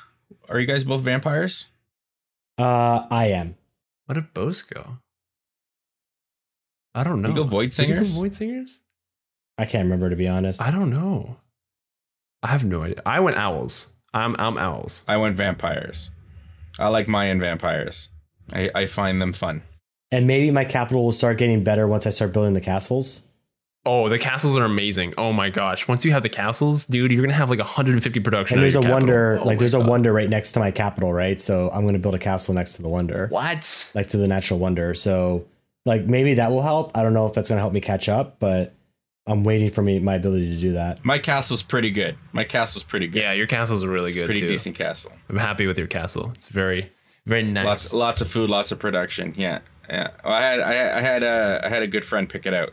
are 0.49 0.61
you 0.61 0.67
guys 0.67 0.85
both 0.85 1.03
vampires 1.03 1.67
Uh, 2.59 3.07
I 3.11 3.27
am. 3.29 3.55
What 4.07 4.15
did 4.17 4.35
Bose 4.35 4.63
go? 4.63 4.99
I 6.95 7.05
don't 7.05 7.23
know. 7.23 7.29
you 7.31 7.35
go 7.35 7.45
void 7.45 7.71
Did 7.71 7.87
he 7.87 7.87
go 7.87 7.95
singers 7.95 8.11
Void 8.13 8.35
singers? 8.35 8.81
I 9.59 9.65
can't 9.65 9.85
remember 9.85 10.11
to 10.11 10.17
be 10.17 10.29
honest. 10.29 10.61
I 10.61 10.71
don't 10.71 10.91
know. 10.91 11.37
I 12.43 12.49
have 12.49 12.65
no 12.65 12.83
idea. 12.83 13.03
I 13.07 13.21
went 13.21 13.37
owls. 13.37 13.93
I'm 14.15 14.37
I'm 14.39 14.59
owls. 14.59 15.05
i 15.09 15.17
went 15.17 15.37
vampires 15.37 16.11
i 16.79 16.89
like 16.89 17.09
mayan 17.09 17.41
vampires 17.41 18.09
i 18.53 18.71
i 18.75 18.87
find 18.87 19.21
them 19.23 19.33
fun 19.33 19.63
and 20.11 20.27
maybe 20.27 20.51
my 20.51 20.65
capital 20.65 21.05
will 21.05 21.13
start 21.13 21.39
getting 21.39 21.65
better 21.65 21.89
once 21.89 22.07
I 22.07 22.11
start 22.11 22.35
building 22.35 22.53
the 22.53 22.61
castles. 22.61 23.27
Oh, 23.87 24.11
the 24.11 24.19
castles 24.19 24.59
are 24.59 24.65
amazing. 24.65 25.15
Oh 25.17 25.33
my 25.33 25.49
gosh. 25.49 25.89
Once 25.89 26.05
you 26.05 26.13
have 26.13 26.23
the 26.23 26.29
castles, 26.29 26.85
dude, 26.85 27.11
you're 27.11 27.23
gonna 27.23 27.33
have 27.33 27.49
like 27.49 27.59
150 27.61 28.21
production. 28.21 28.59
And 28.59 28.63
there's 28.63 28.75
a 28.77 28.81
capital. 28.81 28.95
wonder, 28.95 29.39
Oh 29.41 29.45
like 29.47 29.57
my 29.57 29.61
there's 29.61 29.73
a 29.73 29.81
wonder 29.81 30.13
right 30.13 30.29
next 30.29 30.53
to 30.53 30.61
my 30.61 30.71
capital, 30.71 31.15
right? 31.15 31.41
So 31.41 31.71
I'm 31.73 31.81
going 31.83 31.95
to 31.95 31.99
build 31.99 32.15
a 32.15 32.19
castle 32.19 32.53
next 32.55 32.75
to 32.75 32.83
the 32.83 32.91
wonder, 32.91 33.29
What? 33.31 33.91
like 33.95 34.11
to 34.11 34.19
the 34.19 34.29
natural 34.29 34.59
wonder. 34.61 34.93
So 34.93 35.47
like 35.87 36.05
maybe 36.05 36.35
that 36.35 36.51
will 36.51 36.61
help. 36.63 36.95
I 36.95 37.03
don't 37.03 37.15
know 37.15 37.27
if 37.27 37.33
that's 37.33 37.49
going 37.49 37.57
to 37.57 37.63
help 37.63 37.73
me 37.73 37.81
catch 37.81 38.11
up, 38.11 38.39
but 38.39 38.75
I'm 39.27 39.45
waiting 39.45 39.71
for 39.71 39.81
me 39.81 39.99
my 39.99 40.17
ability 40.17 40.51
to 40.55 40.61
do 40.61 40.73
that. 40.75 41.03
my 41.07 41.19
castle's 41.19 41.63
pretty 41.63 41.91
good 41.91 42.19
my 42.33 42.45
castle's 42.45 42.85
pretty 42.85 43.07
good 43.07 43.21
Yeah, 43.23 43.33
your 43.33 43.47
castles 43.47 43.83
are 43.83 43.89
really 43.89 44.09
It's 44.09 44.15
good 44.17 44.27
pretty 44.27 44.41
too. 44.43 44.49
decent 44.49 44.77
castle 44.77 45.13
I'm 45.31 45.39
happy 45.39 45.67
with 45.67 45.79
your 45.79 45.87
castle. 45.87 46.33
It's 46.35 46.49
very, 46.49 46.93
very 47.27 47.43
nice. 47.43 47.65
Lots, 47.65 47.93
lots 47.93 48.21
of 48.21 48.29
food, 48.29 48.51
lots 48.51 48.73
of 48.73 48.79
production. 48.79 49.35
Yeah, 49.37 49.61
yeah. 49.89 50.11
Well, 50.25 50.33
I 50.33 50.43
had, 50.43 50.61
I, 50.61 50.99
I 50.99 51.01
had 51.01 51.23
a, 51.23 51.61
I 51.65 51.69
had 51.69 51.83
a 51.83 51.87
good 51.87 52.05
friend 52.05 52.29
pick 52.29 52.47
it 52.47 52.55
out, 52.55 52.73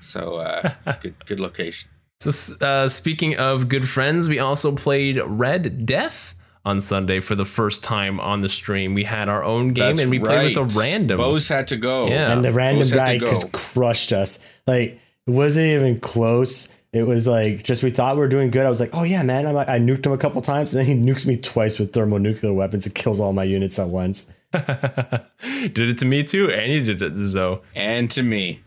so 0.00 0.36
uh, 0.36 0.70
it's 0.86 0.98
good, 1.02 1.14
good 1.26 1.40
location. 1.40 1.90
So, 2.20 2.54
uh, 2.66 2.88
speaking 2.88 3.36
of 3.36 3.68
good 3.68 3.88
friends, 3.88 4.28
we 4.28 4.38
also 4.38 4.74
played 4.74 5.20
Red 5.24 5.84
Death 5.84 6.34
on 6.64 6.80
Sunday 6.80 7.20
for 7.20 7.34
the 7.34 7.44
first 7.44 7.84
time 7.84 8.18
on 8.18 8.40
the 8.40 8.48
stream. 8.48 8.94
We 8.94 9.04
had 9.04 9.28
our 9.28 9.44
own 9.44 9.72
game 9.72 9.96
That's 9.96 10.00
and 10.00 10.10
we 10.10 10.18
played 10.18 10.56
with 10.56 10.76
a 10.76 10.78
random. 10.78 11.18
Bose 11.18 11.46
had 11.46 11.68
to 11.68 11.76
go. 11.76 12.08
Yeah. 12.08 12.32
and 12.32 12.44
the 12.44 12.52
random 12.52 12.80
Bose 12.80 12.92
guy 12.92 13.18
to 13.18 13.48
crushed 13.52 14.12
us. 14.12 14.40
Like 14.66 14.98
it 15.26 15.30
wasn't 15.30 15.66
even 15.66 16.00
close. 16.00 16.68
It 16.96 17.06
was 17.06 17.26
like 17.26 17.62
just 17.62 17.82
we 17.82 17.90
thought 17.90 18.16
we 18.16 18.20
were 18.20 18.28
doing 18.28 18.50
good. 18.50 18.66
I 18.66 18.70
was 18.70 18.80
like, 18.80 18.90
oh 18.92 19.02
yeah, 19.04 19.22
man. 19.22 19.46
I'm 19.46 19.54
like, 19.54 19.68
I 19.68 19.78
nuked 19.78 20.06
him 20.06 20.12
a 20.12 20.18
couple 20.18 20.40
times, 20.42 20.74
and 20.74 20.80
then 20.80 20.86
he 20.86 21.10
nukes 21.10 21.26
me 21.26 21.36
twice 21.36 21.78
with 21.78 21.92
thermonuclear 21.92 22.52
weapons. 22.52 22.86
It 22.86 22.94
kills 22.94 23.20
all 23.20 23.32
my 23.32 23.44
units 23.44 23.78
at 23.78 23.88
once. 23.88 24.26
did 24.52 25.78
it 25.78 25.98
to 25.98 26.04
me 26.04 26.22
too, 26.22 26.50
and 26.50 26.72
he 26.72 26.80
did 26.80 27.02
it 27.02 27.10
to 27.10 27.28
Zoe. 27.28 27.60
and 27.74 28.10
to 28.12 28.22
me, 28.22 28.62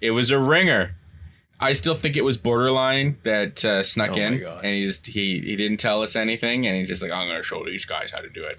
it 0.00 0.12
was 0.12 0.30
a 0.30 0.38
ringer. 0.38 0.94
I 1.60 1.72
still 1.72 1.96
think 1.96 2.16
it 2.16 2.24
was 2.24 2.36
borderline 2.36 3.18
that 3.24 3.64
uh, 3.64 3.82
snuck 3.82 4.10
Oh 4.10 4.16
in, 4.16 4.44
and 4.44 4.66
he 4.66 4.86
just 4.86 5.06
he 5.08 5.40
he 5.40 5.56
didn't 5.56 5.78
tell 5.78 6.02
us 6.02 6.14
anything, 6.14 6.66
and 6.66 6.76
he's 6.76 6.88
just 6.88 7.02
like, 7.02 7.10
I'm 7.10 7.26
gonna 7.28 7.42
show 7.42 7.64
these 7.64 7.84
guys 7.84 8.12
how 8.12 8.20
to 8.20 8.28
do 8.28 8.44
it, 8.44 8.58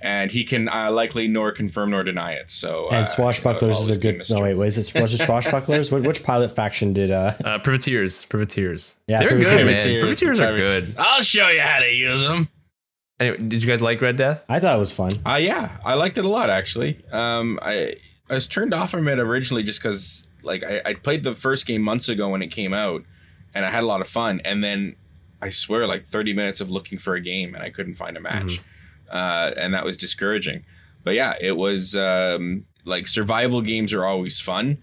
and 0.00 0.30
he 0.30 0.44
can 0.44 0.68
uh, 0.68 0.90
likely 0.90 1.26
nor 1.28 1.52
confirm 1.52 1.90
nor 1.90 2.02
deny 2.02 2.32
it. 2.32 2.50
So 2.50 2.88
And 2.88 3.06
uh, 3.06 3.10
swashbucklers 3.10 3.72
is 3.80 3.90
a 3.90 3.96
good. 3.98 4.22
No 4.30 4.40
wait, 4.42 4.54
wait, 4.54 4.68
is 4.68 4.78
it 4.94 5.00
was 5.00 5.14
it 5.14 5.20
swashbucklers? 5.20 5.90
Which, 5.92 6.04
which 6.04 6.22
pilot 6.22 6.54
faction 6.54 6.92
did? 6.92 7.10
uh 7.10 7.34
Uh, 7.44 7.58
privateers, 7.58 8.24
privateers. 8.26 8.96
Yeah, 9.06 9.20
they're 9.20 9.28
privateers. 9.28 9.52
good, 9.52 9.66
man. 9.92 10.00
Privateers, 10.00 10.38
Privateers 10.38 10.40
are 10.40 10.56
good. 10.56 10.94
I'll 10.98 11.22
show 11.22 11.48
you 11.48 11.60
how 11.60 11.78
to 11.80 11.90
use 11.92 12.20
them. 12.20 12.48
Anyway, 13.18 13.38
did 13.38 13.62
you 13.62 13.68
guys 13.68 13.80
like 13.80 14.00
Red 14.02 14.16
Death? 14.16 14.44
I 14.48 14.60
thought 14.60 14.76
it 14.76 14.78
was 14.78 14.92
fun. 14.92 15.12
Uh, 15.26 15.36
yeah, 15.36 15.78
I 15.84 15.94
liked 15.94 16.18
it 16.18 16.24
a 16.24 16.28
lot 16.28 16.50
actually. 16.50 17.02
Um, 17.10 17.58
I 17.62 17.94
I 18.28 18.34
was 18.34 18.46
turned 18.46 18.74
off 18.74 18.90
from 18.90 19.08
it 19.08 19.18
originally 19.18 19.62
just 19.62 19.80
because 19.82 20.22
like 20.42 20.62
I, 20.62 20.82
I 20.84 20.94
played 20.94 21.24
the 21.24 21.34
first 21.34 21.64
game 21.66 21.80
months 21.82 22.08
ago 22.08 22.28
when 22.28 22.42
it 22.42 22.48
came 22.48 22.74
out, 22.74 23.02
and 23.54 23.64
I 23.64 23.70
had 23.70 23.82
a 23.82 23.86
lot 23.86 24.00
of 24.02 24.08
fun. 24.08 24.40
And 24.44 24.62
then 24.62 24.96
I 25.40 25.48
swear, 25.48 25.86
like 25.86 26.08
thirty 26.08 26.34
minutes 26.34 26.60
of 26.60 26.70
looking 26.70 26.98
for 26.98 27.14
a 27.14 27.20
game, 27.20 27.54
and 27.54 27.64
I 27.64 27.70
couldn't 27.70 27.94
find 27.96 28.16
a 28.16 28.20
match, 28.20 28.60
uh, 29.10 29.52
and 29.56 29.74
that 29.74 29.84
was 29.84 29.96
discouraging. 29.96 30.64
But 31.04 31.14
yeah, 31.14 31.34
it 31.40 31.56
was 31.56 31.94
um, 31.94 32.64
like 32.84 33.06
survival 33.06 33.60
games 33.62 33.92
are 33.92 34.04
always 34.04 34.40
fun, 34.40 34.78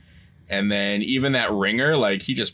and 0.49 0.71
then 0.71 1.01
even 1.01 1.33
that 1.33 1.51
ringer, 1.51 1.97
like 1.97 2.21
he 2.23 2.33
just 2.33 2.53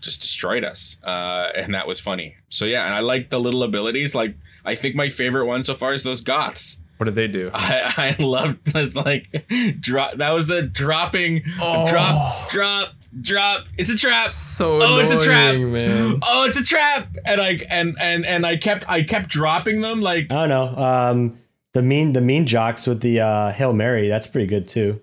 just 0.00 0.20
destroyed 0.22 0.64
us, 0.64 0.96
uh, 1.04 1.48
and 1.56 1.74
that 1.74 1.86
was 1.86 2.00
funny. 2.00 2.36
So 2.48 2.64
yeah, 2.64 2.84
and 2.86 2.94
I 2.94 3.00
like 3.00 3.30
the 3.30 3.38
little 3.40 3.62
abilities. 3.62 4.14
Like 4.14 4.36
I 4.64 4.74
think 4.74 4.94
my 4.94 5.08
favorite 5.08 5.46
one 5.46 5.64
so 5.64 5.74
far 5.74 5.92
is 5.92 6.02
those 6.04 6.20
goths. 6.20 6.78
What 6.96 7.06
did 7.06 7.14
they 7.14 7.28
do? 7.28 7.50
I, 7.54 8.14
I 8.18 8.22
loved 8.22 8.72
this 8.72 8.94
like 8.94 9.46
drop. 9.80 10.18
That 10.18 10.30
was 10.30 10.46
the 10.46 10.62
dropping, 10.62 11.42
Oh. 11.60 11.88
drop, 11.90 12.50
drop, 12.50 12.92
drop. 13.20 13.64
It's 13.78 13.90
a 13.90 13.96
trap. 13.96 14.28
So 14.28 14.80
Oh, 14.82 14.98
it's 14.98 15.12
a 15.12 15.18
trap. 15.24 15.56
man. 15.58 16.18
Oh, 16.22 16.44
it's 16.48 16.58
a 16.58 16.64
trap. 16.64 17.16
And 17.24 17.40
I 17.40 17.60
and 17.68 17.96
and 18.00 18.26
and 18.26 18.44
I 18.46 18.56
kept 18.56 18.84
I 18.88 19.02
kept 19.02 19.28
dropping 19.28 19.80
them 19.80 20.00
like 20.00 20.30
I 20.30 20.46
don't 20.46 20.48
know. 20.48 20.82
Um, 20.82 21.38
the 21.72 21.82
mean 21.82 22.12
the 22.12 22.20
mean 22.20 22.46
jocks 22.46 22.86
with 22.86 23.00
the 23.00 23.20
uh, 23.20 23.52
hail 23.52 23.72
mary. 23.72 24.08
That's 24.08 24.26
pretty 24.26 24.46
good 24.46 24.68
too. 24.68 25.00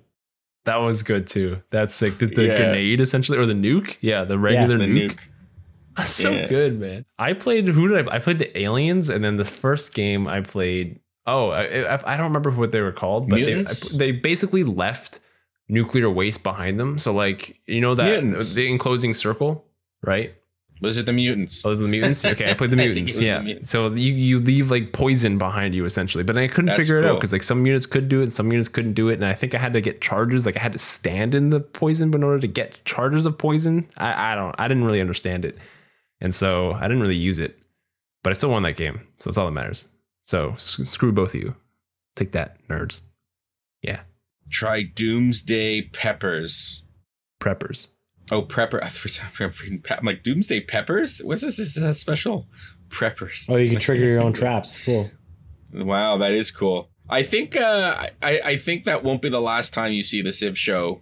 That 0.65 0.78
was 0.78 1.02
good 1.04 1.28
too. 1.28 1.62
That's 1.70 1.96
sick. 1.96 2.17
The, 2.17 2.26
the 2.28 2.43
Yeah. 2.46 2.58
grenade 2.58 3.00
essentially, 3.02 3.38
or 3.38 3.46
the 3.46 3.54
nuke. 3.54 3.98
Yeah, 4.02 4.26
the 4.26 4.38
regular 4.38 4.78
the 4.78 4.84
nuke. 4.86 5.17
nuke. 5.98 6.06
so 6.06 6.30
Yeah. 6.32 6.48
good, 6.48 6.80
man. 6.80 7.06
I 7.17 7.34
played. 7.34 7.67
Who 7.67 7.88
did 7.88 8.08
I? 8.10 8.15
I 8.15 8.20
played 8.20 8.39
the 8.39 8.58
aliens, 8.60 9.08
and 9.10 9.24
then 9.24 9.38
the 9.38 9.46
first 9.46 9.93
game 9.93 10.28
I 10.28 10.41
played. 10.41 11.00
Oh, 11.26 11.50
I, 11.50 11.96
I, 11.96 12.13
I 12.13 12.17
don't 12.17 12.28
remember 12.28 12.52
what 12.52 12.72
they 12.72 12.80
were 12.82 12.91
called, 12.93 13.30
but 13.30 13.38
they, 13.38 13.46
Mutants? 13.48 13.89
they 13.91 14.12
basically 14.13 14.63
left 14.63 15.20
nuclear 15.69 16.10
waste 16.10 16.43
behind 16.43 16.80
them. 16.80 16.97
So 16.99 17.13
like 17.13 17.60
you 17.67 17.82
know 17.82 17.95
that 17.95 18.23
Mutants. 18.23 18.53
the 18.53 18.67
enclosing 18.69 19.13
circle, 19.13 19.65
right? 20.03 20.34
Was 20.80 20.99
it 20.99 21.08
the 21.08 21.12
mutants? 21.13 21.65
Oh, 21.65 21.69
Those 21.69 21.80
are 21.82 21.86
the 21.86 21.89
mutants. 21.89 22.23
Okay, 22.25 22.51
I 22.51 22.53
played 22.53 22.69
the 22.69 22.75
mutants. 22.77 23.13
it 23.13 23.15
was 23.15 23.19
the 23.19 23.25
yeah. 23.25 23.39
mutants. 23.39 23.69
So 23.71 23.88
you 23.93 24.13
you 24.13 24.38
leave 24.38 24.69
like 24.69 24.93
poison 24.93 25.39
behind 25.39 25.73
you 25.73 25.86
essentially, 25.86 26.23
but 26.23 26.38
I 26.38 26.47
couldn't 26.47 26.67
That's 26.67 26.77
figure 26.77 26.99
it 26.99 27.06
out 27.06 27.15
because 27.15 27.32
like 27.34 27.41
some 27.41 27.65
units 27.65 27.88
could 27.88 28.08
do 28.10 28.19
it, 28.19 28.23
and 28.23 28.34
some 28.34 28.51
units 28.51 28.69
couldn't 28.69 28.93
do 28.93 29.10
it, 29.10 29.13
and 29.15 29.25
I 29.25 29.34
think 29.34 29.56
I 29.56 29.58
had 29.58 29.73
to 29.73 29.82
get 29.82 30.01
charges. 30.01 30.45
Like 30.45 30.56
I 30.56 30.60
had 30.60 30.73
to 30.73 30.77
stand 30.77 31.34
in 31.34 31.49
the 31.49 31.60
poison 31.60 32.13
in 32.13 32.23
order 32.23 32.39
to 32.39 32.47
get 32.47 32.86
charges 32.86 33.25
of 33.25 33.38
poison. 33.39 33.88
I 33.97 34.34
I 34.34 34.36
don't. 34.36 34.53
I 34.60 34.67
didn't 34.67 34.84
really 34.84 35.01
understand 35.01 35.45
it, 35.45 35.58
and 36.21 36.34
so 36.36 36.73
I 36.73 36.84
didn't 36.84 37.01
really 37.01 37.17
use 37.17 37.39
it, 37.39 37.58
but 38.23 38.30
I 38.30 38.34
still 38.34 38.51
won 38.51 38.62
that 38.63 38.77
game. 38.77 39.01
So 39.17 39.30
that's 39.32 39.38
all 39.39 39.45
that 39.47 39.53
matters. 39.53 39.88
So 40.21 40.51
s- 40.51 40.80
screw 40.84 41.12
both 41.12 41.34
of 41.34 41.41
you. 41.41 41.56
Take 42.15 42.34
that, 42.34 42.58
nerds. 42.67 43.01
Yeah, 43.82 44.01
Try 44.49 44.83
Doomsday 44.83 45.83
Peppers. 45.93 46.83
preppers. 47.39 47.89
Oh, 48.31 48.41
prepper. 48.43 48.79
I 48.83 48.88
for 48.89 49.07
some 49.07 49.25
reason 49.27 49.45
I'm 49.45 49.51
reading 49.62 49.81
pe- 49.81 49.95
I'm 49.97 50.05
like 50.05 50.23
Doomsday 50.23 50.62
Peppers. 50.62 51.19
What's 51.23 51.41
this? 51.41 51.60
Is 51.60 51.77
a 51.77 51.93
special 51.93 52.47
preppers? 52.89 53.49
Oh, 53.49 53.55
you 53.57 53.69
can 53.69 53.79
trigger 53.79 54.05
your 54.05 54.21
own 54.21 54.33
traps. 54.41 54.79
Cool. 54.79 55.12
Wow, 55.73 56.17
that 56.17 56.31
is 56.31 56.51
cool. 56.51 56.89
I 57.10 57.23
think 57.23 57.55
uh, 57.55 58.07
I 58.21 58.39
I 58.43 58.57
think 58.57 58.86
that 58.86 59.03
won't 59.03 59.21
be 59.21 59.29
the 59.29 59.39
last 59.41 59.73
time 59.73 59.91
you 59.93 60.03
see 60.03 60.21
the 60.21 60.31
Civ 60.33 60.57
show 60.57 61.01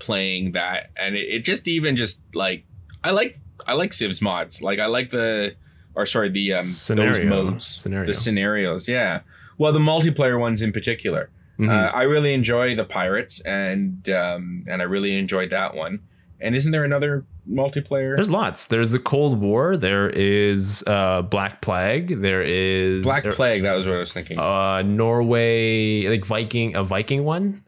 playing 0.00 0.52
that, 0.52 0.90
and 0.96 1.14
it, 1.14 1.26
it 1.28 1.44
just 1.44 1.68
even 1.68 1.96
just 1.96 2.20
like 2.34 2.64
I 3.04 3.10
like 3.12 3.38
I 3.66 3.74
like 3.74 3.92
Civ's 3.92 4.20
mods. 4.20 4.62
Like 4.62 4.78
I 4.78 4.86
like 4.86 5.10
the 5.10 5.54
or 5.94 6.06
sorry 6.06 6.28
the 6.28 6.54
um 6.54 6.62
Scenario. 6.62 7.12
those 7.12 7.24
modes 7.24 7.66
Scenario. 7.66 8.06
the 8.06 8.14
scenarios. 8.14 8.88
Yeah, 8.88 9.20
well 9.58 9.72
the 9.72 9.78
multiplayer 9.78 10.38
ones 10.40 10.60
in 10.62 10.72
particular. 10.72 11.30
Mhm. 11.58 11.70
Uh, 11.70 11.90
I 11.96 12.02
really 12.02 12.34
enjoy 12.34 12.74
the 12.74 12.84
pirates, 12.84 13.40
and 13.40 14.08
um 14.10 14.64
and 14.68 14.82
I 14.82 14.84
really 14.84 15.16
enjoyed 15.18 15.50
that 15.50 15.74
one. 15.74 16.00
And 16.40 16.54
isn't 16.54 16.72
there 16.72 16.84
another 16.84 17.24
multiplayer? 17.50 18.16
There's 18.16 18.28
lots. 18.30 18.66
There's 18.66 18.90
the 18.90 18.98
Cold 18.98 19.40
War. 19.40 19.76
There 19.76 20.10
is 20.10 20.82
uh, 20.86 21.22
Black 21.22 21.62
Plague. 21.62 22.20
There 22.20 22.42
is 22.42 23.02
Black 23.04 23.22
there- 23.22 23.32
Plague. 23.32 23.62
That 23.62 23.74
was 23.76 23.86
what 23.86 23.96
I 23.96 23.98
was 24.00 24.12
thinking. 24.12 24.38
uh 24.38 24.82
Norway 24.82 26.06
like 26.08 26.24
Viking 26.24 26.74
a 26.76 26.82
Viking 26.84 27.24
one. 27.24 27.62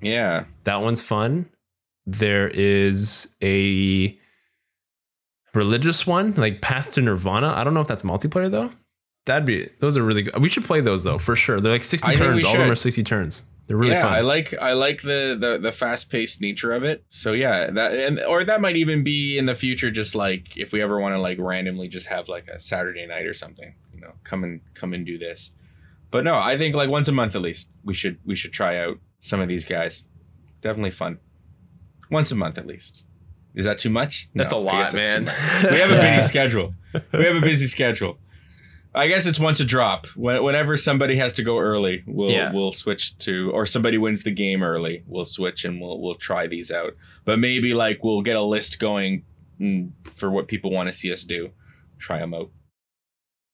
yeah. 0.00 0.44
That 0.64 0.80
one's 0.82 1.02
fun. 1.02 1.46
There 2.06 2.48
is 2.48 3.36
a 3.42 4.18
religious 5.54 6.06
one 6.06 6.32
like 6.34 6.60
Path 6.62 6.92
to 6.92 7.00
Nirvana. 7.02 7.48
I 7.54 7.62
don't 7.62 7.74
know 7.74 7.80
if 7.80 7.88
that's 7.88 8.02
multiplayer 8.02 8.50
though. 8.50 8.70
That'd 9.24 9.44
be 9.44 9.68
those 9.78 9.96
are 9.96 10.02
really 10.02 10.22
good. 10.22 10.42
We 10.42 10.48
should 10.48 10.64
play 10.64 10.80
those 10.80 11.04
though 11.04 11.18
for 11.18 11.36
sure. 11.36 11.60
They're 11.60 11.72
like 11.72 11.84
60 11.84 12.10
I 12.10 12.14
turns. 12.14 12.44
All 12.44 12.54
of 12.54 12.60
them 12.60 12.70
are 12.70 12.76
60 12.76 13.02
turns. 13.04 13.42
They're 13.68 13.76
really 13.76 13.92
yeah, 13.92 14.02
fun. 14.02 14.12
I 14.14 14.20
like 14.20 14.52
I 14.60 14.72
like 14.72 15.02
the 15.02 15.36
the 15.38 15.58
the 15.58 15.70
fast 15.70 16.10
paced 16.10 16.40
nature 16.40 16.72
of 16.72 16.82
it. 16.82 17.04
So 17.10 17.32
yeah, 17.32 17.70
that 17.70 17.92
and 17.94 18.18
or 18.20 18.44
that 18.44 18.60
might 18.60 18.74
even 18.76 19.04
be 19.04 19.38
in 19.38 19.46
the 19.46 19.54
future. 19.54 19.90
Just 19.92 20.16
like 20.16 20.56
if 20.56 20.72
we 20.72 20.82
ever 20.82 21.00
want 21.00 21.14
to 21.14 21.20
like 21.20 21.38
randomly 21.38 21.86
just 21.86 22.06
have 22.06 22.28
like 22.28 22.48
a 22.48 22.58
Saturday 22.58 23.06
night 23.06 23.24
or 23.26 23.34
something, 23.34 23.74
you 23.94 24.00
know, 24.00 24.14
come 24.24 24.42
and 24.42 24.60
come 24.74 24.92
and 24.92 25.06
do 25.06 25.16
this. 25.18 25.52
But 26.10 26.24
no, 26.24 26.34
I 26.34 26.58
think 26.58 26.74
like 26.74 26.90
once 26.90 27.06
a 27.06 27.12
month 27.12 27.36
at 27.36 27.42
least 27.42 27.68
we 27.84 27.94
should 27.94 28.18
we 28.24 28.34
should 28.34 28.52
try 28.52 28.76
out 28.78 28.98
some 29.20 29.40
of 29.40 29.48
these 29.48 29.64
guys. 29.64 30.02
Definitely 30.60 30.90
fun. 30.90 31.18
Once 32.10 32.32
a 32.32 32.34
month 32.36 32.58
at 32.58 32.66
least. 32.66 33.04
Is 33.54 33.64
that 33.66 33.78
too 33.78 33.90
much? 33.90 34.28
That's 34.34 34.52
No, 34.52 34.58
a 34.58 34.62
I 34.62 34.64
guess 34.64 34.74
lot, 34.74 34.92
that's 34.92 34.94
man. 34.94 35.24
much. 35.26 35.72
We 35.72 35.78
have 35.78 35.90
a 35.92 36.00
busy 36.00 36.22
schedule. 36.28 36.74
We 37.12 37.24
have 37.24 37.36
a 37.36 37.40
busy 37.40 37.66
schedule. 37.66 38.18
I 38.94 39.06
guess 39.08 39.24
it's 39.26 39.40
once 39.40 39.58
a 39.60 39.64
drop. 39.64 40.06
When- 40.16 40.42
Whenever 40.42 40.76
somebody 40.76 41.16
has 41.16 41.32
to 41.34 41.42
go 41.42 41.58
early, 41.58 42.02
we'll 42.06 42.30
Yeah. 42.30 42.52
we'll 42.52 42.72
switch 42.72 43.16
to, 43.20 43.50
or 43.52 43.64
somebody 43.64 43.96
wins 43.98 44.22
the 44.22 44.30
game 44.30 44.62
early, 44.62 45.02
we'll 45.06 45.24
switch 45.24 45.64
and 45.64 45.80
we'll 45.80 46.00
we'll 46.00 46.14
try 46.16 46.46
these 46.46 46.70
out. 46.70 46.94
But 47.24 47.38
maybe 47.38 47.72
like 47.74 48.04
we'll 48.04 48.22
get 48.22 48.36
a 48.36 48.42
list 48.42 48.78
going 48.78 49.24
mm, 49.60 49.90
for 50.14 50.30
what 50.30 50.46
people 50.48 50.70
want 50.70 50.88
to 50.88 50.92
see 50.92 51.10
us 51.12 51.22
do. 51.24 51.50
Try 51.98 52.18
them 52.18 52.34
out. 52.34 52.50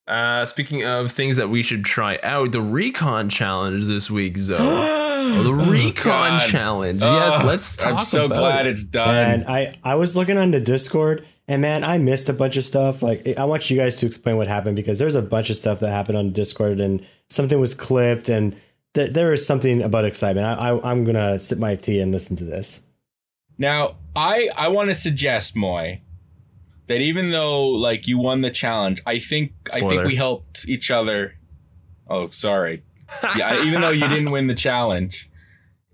Uh, 0.07 0.47
speaking 0.47 0.85
of 0.87 1.13
things 1.13 1.37
that 1.37 1.51
we 1.51 1.63
should 1.63 1.85
try 1.85 2.19
out, 2.23 2.51
the 2.53 2.63
recon 2.63 3.29
challenge 3.29 3.85
this 3.87 4.11
week, 4.11 4.39
Zoe. 4.39 5.05
Oh, 5.31 5.43
the 5.43 5.53
recon 5.53 6.03
God. 6.39 6.49
challenge. 6.49 7.01
Oh, 7.03 7.15
yes, 7.19 7.45
let's 7.45 7.77
talk 7.77 7.99
I'm 7.99 8.05
so 8.05 8.29
glad 8.29 8.67
it. 8.67 8.71
it's 8.71 8.83
done. 8.85 9.15
And 9.15 9.45
I 9.47 9.77
I 9.85 9.97
was 9.97 10.17
looking 10.17 10.39
on 10.39 10.53
the 10.53 10.61
Discord, 10.61 11.27
and 11.49 11.63
man, 11.63 11.83
I 11.83 11.99
missed 11.99 12.29
a 12.29 12.33
bunch 12.33 12.57
of 12.57 12.65
stuff. 12.65 13.03
Like 13.03 13.37
I 13.39 13.45
want 13.45 13.71
you 13.71 13.77
guys 13.77 13.97
to 13.97 14.07
explain 14.07 14.37
what 14.37 14.47
happened 14.49 14.77
because 14.77 14.99
there's 14.99 15.15
a 15.15 15.23
bunch 15.23 15.51
of 15.51 15.57
stuff 15.57 15.81
that 15.81 15.91
happened 15.91 16.19
on 16.19 16.33
Discord, 16.33 16.81
and 16.81 17.05
something 17.29 17.59
was 17.59 17.75
clipped, 17.75 18.29
and 18.29 18.55
th- 18.95 19.13
there 19.13 19.33
is 19.33 19.45
something 19.47 19.83
about 19.83 20.05
excitement. 20.05 20.47
I, 20.47 20.69
I 20.69 20.91
I'm 20.91 21.05
gonna 21.05 21.39
sip 21.39 21.59
my 21.59 21.75
tea 21.77 22.01
and 22.01 22.13
listen 22.13 22.37
to 22.37 22.45
this. 22.45 22.85
Now, 23.57 23.97
I 24.15 24.51
I 24.57 24.69
want 24.69 24.91
to 24.91 24.95
suggest 24.95 25.57
Moy 25.57 26.03
that 26.87 27.01
even 27.01 27.31
though 27.33 27.69
like 27.69 28.07
you 28.07 28.19
won 28.19 28.41
the 28.43 28.51
challenge, 28.51 29.01
I 29.07 29.19
think 29.19 29.53
I 29.75 29.81
think 29.81 30.05
we 30.05 30.17
helped 30.17 30.69
each 30.69 30.91
other. 30.91 31.35
Oh, 32.09 32.31
sorry. 32.31 32.83
yeah, 33.37 33.63
even 33.65 33.81
though 33.81 33.91
you 33.91 34.07
didn't 34.09 34.31
win 34.31 34.47
the 34.49 34.55
challenge, 34.55 35.31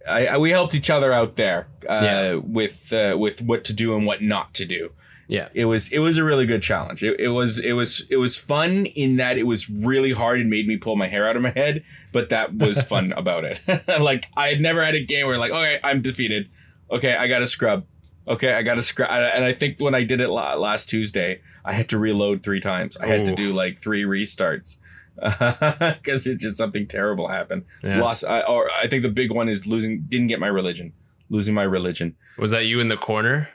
I, 0.08 0.26
I 0.26 0.38
we 0.38 0.50
helped 0.50 0.74
each 0.74 0.90
other 0.90 1.12
out 1.12 1.36
there 1.36 1.68
uh, 1.88 2.00
Yeah. 2.02 2.34
with 2.34 2.92
uh, 2.92 3.16
with 3.18 3.40
what 3.40 3.64
to 3.64 3.72
do 3.72 3.96
and 3.96 4.04
what 4.04 4.20
not 4.22 4.52
to 4.54 4.64
do. 4.64 4.90
Yeah. 5.28 5.48
It 5.54 5.64
was 5.64 5.90
it 5.90 5.98
was 5.98 6.16
a 6.16 6.24
really 6.24 6.46
good 6.46 6.62
challenge. 6.62 7.02
It, 7.02 7.18
it 7.18 7.28
was 7.28 7.58
it 7.58 7.72
was 7.72 8.04
it 8.10 8.16
was 8.16 8.36
fun 8.36 8.86
in 8.86 9.16
that 9.16 9.38
it 9.38 9.44
was 9.44 9.68
really 9.70 10.12
hard 10.12 10.40
and 10.40 10.50
made 10.50 10.66
me 10.66 10.76
pull 10.76 10.96
my 10.96 11.08
hair 11.08 11.28
out 11.28 11.36
of 11.36 11.42
my 11.42 11.50
head, 11.50 11.84
but 12.12 12.30
that 12.30 12.54
was 12.54 12.82
fun 12.94 13.12
about 13.12 13.44
it. 13.44 13.60
like 14.00 14.26
I 14.36 14.48
had 14.48 14.60
never 14.60 14.84
had 14.84 14.94
a 14.94 15.04
game 15.04 15.26
where 15.26 15.38
like, 15.38 15.52
okay, 15.52 15.80
I'm 15.82 16.02
defeated. 16.02 16.48
Okay, 16.90 17.14
I 17.14 17.26
got 17.26 17.38
to 17.38 17.46
scrub. 17.46 17.86
Okay, 18.26 18.54
I 18.54 18.62
got 18.62 18.74
to 18.74 18.82
scrub 18.82 19.10
and 19.10 19.44
I 19.44 19.52
think 19.52 19.80
when 19.80 19.94
I 19.94 20.04
did 20.04 20.20
it 20.20 20.28
last 20.28 20.88
Tuesday, 20.88 21.40
I 21.64 21.72
had 21.72 21.88
to 21.90 21.98
reload 21.98 22.42
three 22.42 22.60
times. 22.60 22.96
I 22.96 23.06
had 23.06 23.24
to 23.26 23.34
do 23.34 23.52
like 23.52 23.78
three 23.78 24.04
restarts 24.04 24.78
because 25.16 26.26
it's 26.26 26.42
just 26.42 26.56
something 26.56 26.86
terrible 26.86 27.28
happened. 27.28 27.64
Yeah. 27.82 28.00
Lost, 28.00 28.24
I, 28.24 28.40
or 28.40 28.70
I 28.70 28.88
think 28.88 29.02
the 29.02 29.08
big 29.08 29.30
one 29.30 29.48
is 29.48 29.66
losing. 29.66 30.04
Didn't 30.08 30.26
get 30.26 30.40
my 30.40 30.48
religion. 30.48 30.92
Losing 31.30 31.54
my 31.54 31.62
religion. 31.62 32.16
Was 32.38 32.50
that 32.50 32.66
you 32.66 32.80
in 32.80 32.88
the 32.88 32.96
corner? 32.96 33.48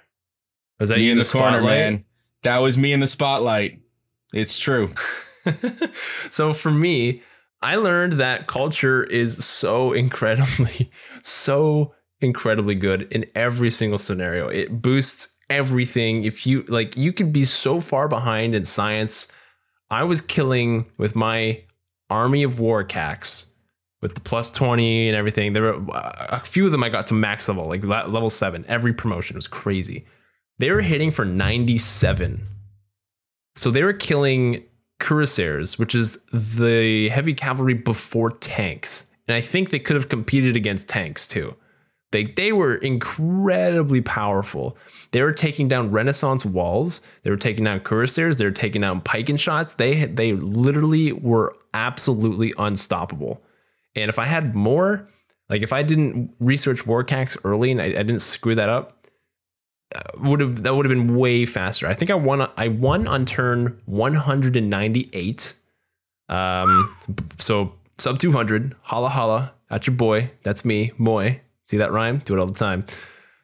Was 0.80 0.90
that 0.90 0.98
me 0.98 1.06
you 1.06 1.12
in 1.12 1.18
the, 1.18 1.24
corner, 1.24 1.58
spotlight? 1.58 1.64
man. 1.64 2.06
That 2.44 2.58
was 2.60 2.78
me 2.78 2.94
in 2.94 3.00
the 3.00 3.08
spotlight. 3.08 3.80
It's 4.34 4.58
true. 4.58 4.94
so 6.30 6.54
for 6.54 6.72
me, 6.72 7.22
I 7.62 7.76
learned 7.76 8.14
that 8.14 8.48
culture 8.48 9.04
is 9.04 9.44
so 9.44 9.92
incredibly, 9.94 10.92
so 11.22 11.94
incredibly 12.22 12.76
good 12.76 13.04
in 13.12 13.26
every 13.36 13.70
single 13.70 13.98
scenario. 13.98 14.48
It 14.48 14.82
boosts 14.82 15.38
everything. 15.50 16.24
If 16.24 16.46
you 16.46 16.64
like, 16.68 16.96
you 16.96 17.12
could 17.12 17.34
be 17.34 17.46
so 17.46 17.80
far 17.80 18.08
behind 18.08 18.56
in 18.56 18.64
science. 18.64 19.32
I 19.90 20.04
was 20.04 20.22
killing 20.22 20.86
with 20.98 21.16
my 21.16 21.64
army 22.10 22.44
of 22.44 22.54
Warak'aqs 22.56 23.52
with 24.02 24.14
the 24.16 24.22
plus 24.22 24.52
20 24.52 25.10
and 25.10 25.18
everything. 25.18 25.54
There 25.54 25.64
were 25.64 25.92
uh, 25.92 26.28
a 26.30 26.40
few 26.40 26.66
of 26.66 26.72
them 26.72 26.84
I 26.84 26.90
got 26.90 27.08
to 27.08 27.14
max 27.14 27.48
level, 27.48 27.68
like 27.68 27.84
level 27.84 28.30
seven. 28.30 28.66
Every 28.68 28.94
promotion 28.94 29.36
was 29.36 29.48
crazy. 29.48 30.06
They 30.60 30.72
were 30.72 30.82
hitting 30.82 31.10
for 31.10 31.26
97. 31.26 32.42
So 33.56 33.72
they 33.72 33.84
were 33.84 33.94
killing 33.94 34.64
cuirassiers, 35.00 35.80
which 35.80 35.96
is 35.96 36.18
the 36.32 37.10
heavy 37.10 37.34
cavalry 37.34 37.74
before 37.74 38.30
tanks. 38.30 39.10
And 39.28 39.36
I 39.36 39.42
think 39.42 39.70
they 39.70 39.80
could 39.80 39.96
have 39.96 40.10
competed 40.10 40.56
against 40.56 40.88
tanks 40.88 41.28
too. 41.28 41.56
They, 42.12 42.24
they 42.24 42.52
were 42.52 42.76
incredibly 42.76 44.02
powerful. 44.02 44.76
They 45.12 45.22
were 45.22 45.32
taking 45.32 45.68
down 45.68 45.92
Renaissance 45.92 46.44
walls. 46.44 47.02
They 47.24 47.30
were 47.30 47.38
taking 47.38 47.66
down 47.66 47.82
cuirassiers. 47.82 48.38
They 48.38 48.46
were 48.46 48.52
taking 48.52 48.82
down 48.82 49.02
pike 49.02 49.30
and 49.30 49.40
shots. 49.40 49.76
They 49.76 50.06
they 50.06 50.34
literally 50.34 51.12
were 51.12 51.56
absolutely 51.74 52.54
unstoppable. 52.58 53.44
And 53.96 54.10
if 54.10 54.18
I 54.18 54.26
had 54.26 54.56
more, 54.56 55.08
like 55.50 55.62
if 55.62 55.72
I 55.72 55.84
didn't 55.84 56.34
research 56.40 56.86
Warak'aq 56.86 57.38
early 57.44 57.72
and 57.72 57.82
I, 57.82 57.86
I 57.86 58.04
didn't 58.04 58.20
screw 58.20 58.56
that 58.56 58.70
up, 58.70 58.99
would 60.18 60.40
have 60.40 60.64
that 60.64 60.76
would 60.76 60.86
have 60.86 60.96
been 60.96 61.16
way 61.16 61.46
faster. 61.46 61.88
I 61.88 61.94
think 61.94 62.12
I 62.12 62.16
won 62.16 62.48
I 62.58 62.68
won 62.68 63.08
on 63.08 63.26
turn 63.26 63.82
198. 63.86 65.54
Um 66.30 66.96
so 67.40 67.74
sub 67.98 68.20
200. 68.20 68.76
Holla 68.82 69.10
holla 69.10 69.54
at 69.70 69.88
your 69.88 69.96
boy. 69.96 70.32
That's 70.44 70.64
me, 70.64 70.92
Moy. 70.98 71.42
See 71.64 71.78
that 71.78 71.92
rhyme? 71.92 72.20
Do 72.20 72.36
it 72.36 72.40
all 72.40 72.48
the 72.48 72.54
time. 72.54 72.86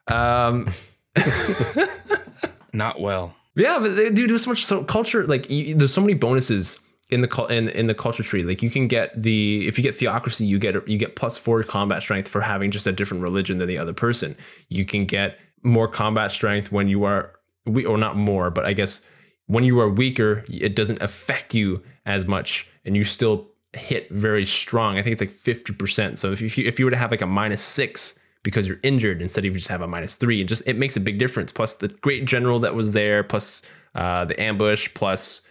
Um 0.08 0.70
Not 2.74 3.00
well. 3.00 3.34
yeah, 3.56 3.80
but 3.80 3.96
they, 3.96 4.10
dude, 4.12 4.30
there's 4.30 4.44
so 4.44 4.52
much 4.52 4.66
so 4.66 4.84
culture. 4.84 5.26
Like, 5.26 5.50
you, 5.50 5.76
there's 5.76 5.94
so 5.94 6.02
many 6.02 6.14
bonuses 6.14 6.80
in 7.10 7.22
the 7.22 7.46
in 7.50 7.70
in 7.70 7.88
the 7.88 7.94
culture 7.94 8.24
tree. 8.24 8.44
Like, 8.44 8.62
you 8.62 8.70
can 8.70 8.88
get 8.88 9.22
the 9.22 9.66
if 9.66 9.78
you 9.78 9.84
get 9.84 9.96
theocracy, 9.96 10.46
you 10.46 10.60
get 10.60 10.88
you 10.88 10.98
get 10.98 11.16
plus 11.16 11.38
four 11.38 11.64
combat 11.64 12.02
strength 12.02 12.28
for 12.28 12.42
having 12.42 12.70
just 12.72 12.86
a 12.86 12.92
different 12.92 13.24
religion 13.24 13.58
than 13.60 13.68
the 13.70 13.78
other 13.78 13.94
person. 13.94 14.36
You 14.68 14.84
can 14.86 15.06
get 15.06 15.40
more 15.66 15.88
combat 15.88 16.32
strength 16.32 16.72
when 16.72 16.88
you 16.88 17.04
are 17.04 17.32
we 17.66 17.84
or 17.84 17.98
not 17.98 18.16
more, 18.16 18.52
but 18.52 18.66
I 18.66 18.74
guess 18.74 19.08
when 19.48 19.64
you 19.64 19.80
are 19.80 19.90
weaker, 19.90 20.46
it 20.48 20.76
doesn't 20.76 21.02
affect 21.02 21.54
you 21.54 21.84
as 22.06 22.26
much, 22.26 22.70
and 22.86 22.96
you 22.96 23.04
still 23.04 23.48
hit 23.74 24.10
very 24.12 24.46
strong. 24.46 24.98
I 24.98 25.02
think 25.02 25.14
it's 25.14 25.22
like 25.22 25.32
fifty 25.32 25.74
percent. 25.74 26.20
So 26.20 26.32
if 26.32 26.42
you 26.42 26.66
if 26.66 26.80
you 26.80 26.86
were 26.86 26.92
to 26.92 26.98
have 26.98 27.12
like 27.12 27.22
a 27.22 27.28
minus 27.28 27.62
six 27.62 28.20
because 28.44 28.68
you're 28.68 28.80
injured 28.84 29.22
instead 29.22 29.44
of 29.44 29.46
you 29.46 29.58
just 29.58 29.68
have 29.70 29.82
a 29.82 29.88
minus 29.88 30.16
three. 30.16 30.40
It 30.40 30.46
just 30.46 30.68
it 30.68 30.78
makes 30.78 30.96
a 30.96 31.02
big 31.02 31.18
difference. 31.18 31.52
Plus 31.52 31.74
the 31.74 31.90
great 31.90 32.26
general 32.26 32.60
that 32.60 32.76
was 32.76 32.94
there, 32.94 33.24
plus 33.24 33.64
uh, 33.96 34.26
the 34.26 34.40
ambush, 34.40 34.88
plus 34.94 35.48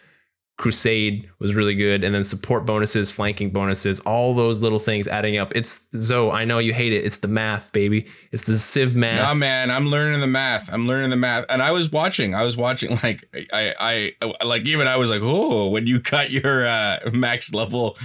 crusade 0.56 1.28
was 1.40 1.54
really 1.54 1.74
good, 1.74 2.04
and 2.04 2.14
then 2.14 2.22
support 2.22 2.64
bonuses, 2.64 3.10
flanking 3.10 3.50
bonuses, 3.50 3.98
all 4.00 4.34
those 4.34 4.62
little 4.62 4.78
things 4.78 5.08
adding 5.08 5.36
up. 5.36 5.54
It's 5.56 5.86
Zoe. 5.96 6.30
I 6.30 6.44
know 6.44 6.58
you 6.58 6.72
hate 6.72 6.92
it. 6.92 7.04
It's 7.04 7.16
the 7.16 7.28
math, 7.28 7.72
baby. 7.72 8.06
It's 8.30 8.44
the 8.44 8.56
Civ 8.56 8.94
math. 8.94 9.20
Nah, 9.20 9.34
man, 9.34 9.70
I'm 9.70 9.88
learning 9.88 10.20
the 10.20 10.28
math. 10.28 10.68
I'm 10.72 10.86
learning 10.86 11.10
the 11.10 11.16
math, 11.16 11.44
and 11.48 11.60
I 11.60 11.72
was 11.72 11.90
watching. 11.90 12.34
I 12.34 12.42
was 12.42 12.56
watching. 12.56 12.98
Like 13.04 13.28
I, 13.52 14.14
I, 14.22 14.44
like 14.44 14.64
even 14.66 14.86
I 14.86 14.96
was 14.96 15.10
like, 15.10 15.20
oh, 15.22 15.68
when 15.68 15.86
you 15.86 16.00
cut 16.00 16.30
your 16.30 16.66
uh, 16.66 17.00
max 17.12 17.52
level, 17.52 17.98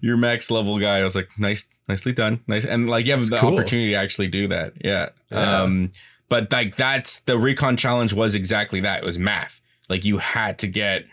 your 0.00 0.16
max 0.16 0.50
level 0.50 0.78
guy, 0.78 1.00
I 1.00 1.04
was 1.04 1.14
like, 1.14 1.28
nice, 1.36 1.68
nicely 1.88 2.12
done, 2.12 2.40
nice, 2.46 2.64
and 2.64 2.88
like 2.88 3.04
you 3.04 3.12
have 3.12 3.20
It's 3.20 3.28
the 3.30 3.38
cool. 3.38 3.52
opportunity 3.54 3.90
to 3.90 3.96
actually 3.96 4.28
do 4.28 4.48
that. 4.48 4.72
Yeah. 4.82 5.10
Yeah. 5.30 5.62
Um, 5.62 5.92
but 6.28 6.50
like 6.52 6.76
that's 6.76 7.18
the 7.20 7.36
recon 7.36 7.76
challenge 7.76 8.12
was 8.12 8.34
exactly 8.34 8.80
that. 8.80 9.02
It 9.02 9.06
was 9.06 9.18
math. 9.18 9.60
Like 9.88 10.04
you 10.04 10.18
had 10.18 10.58
to 10.60 10.68
get 10.68 11.04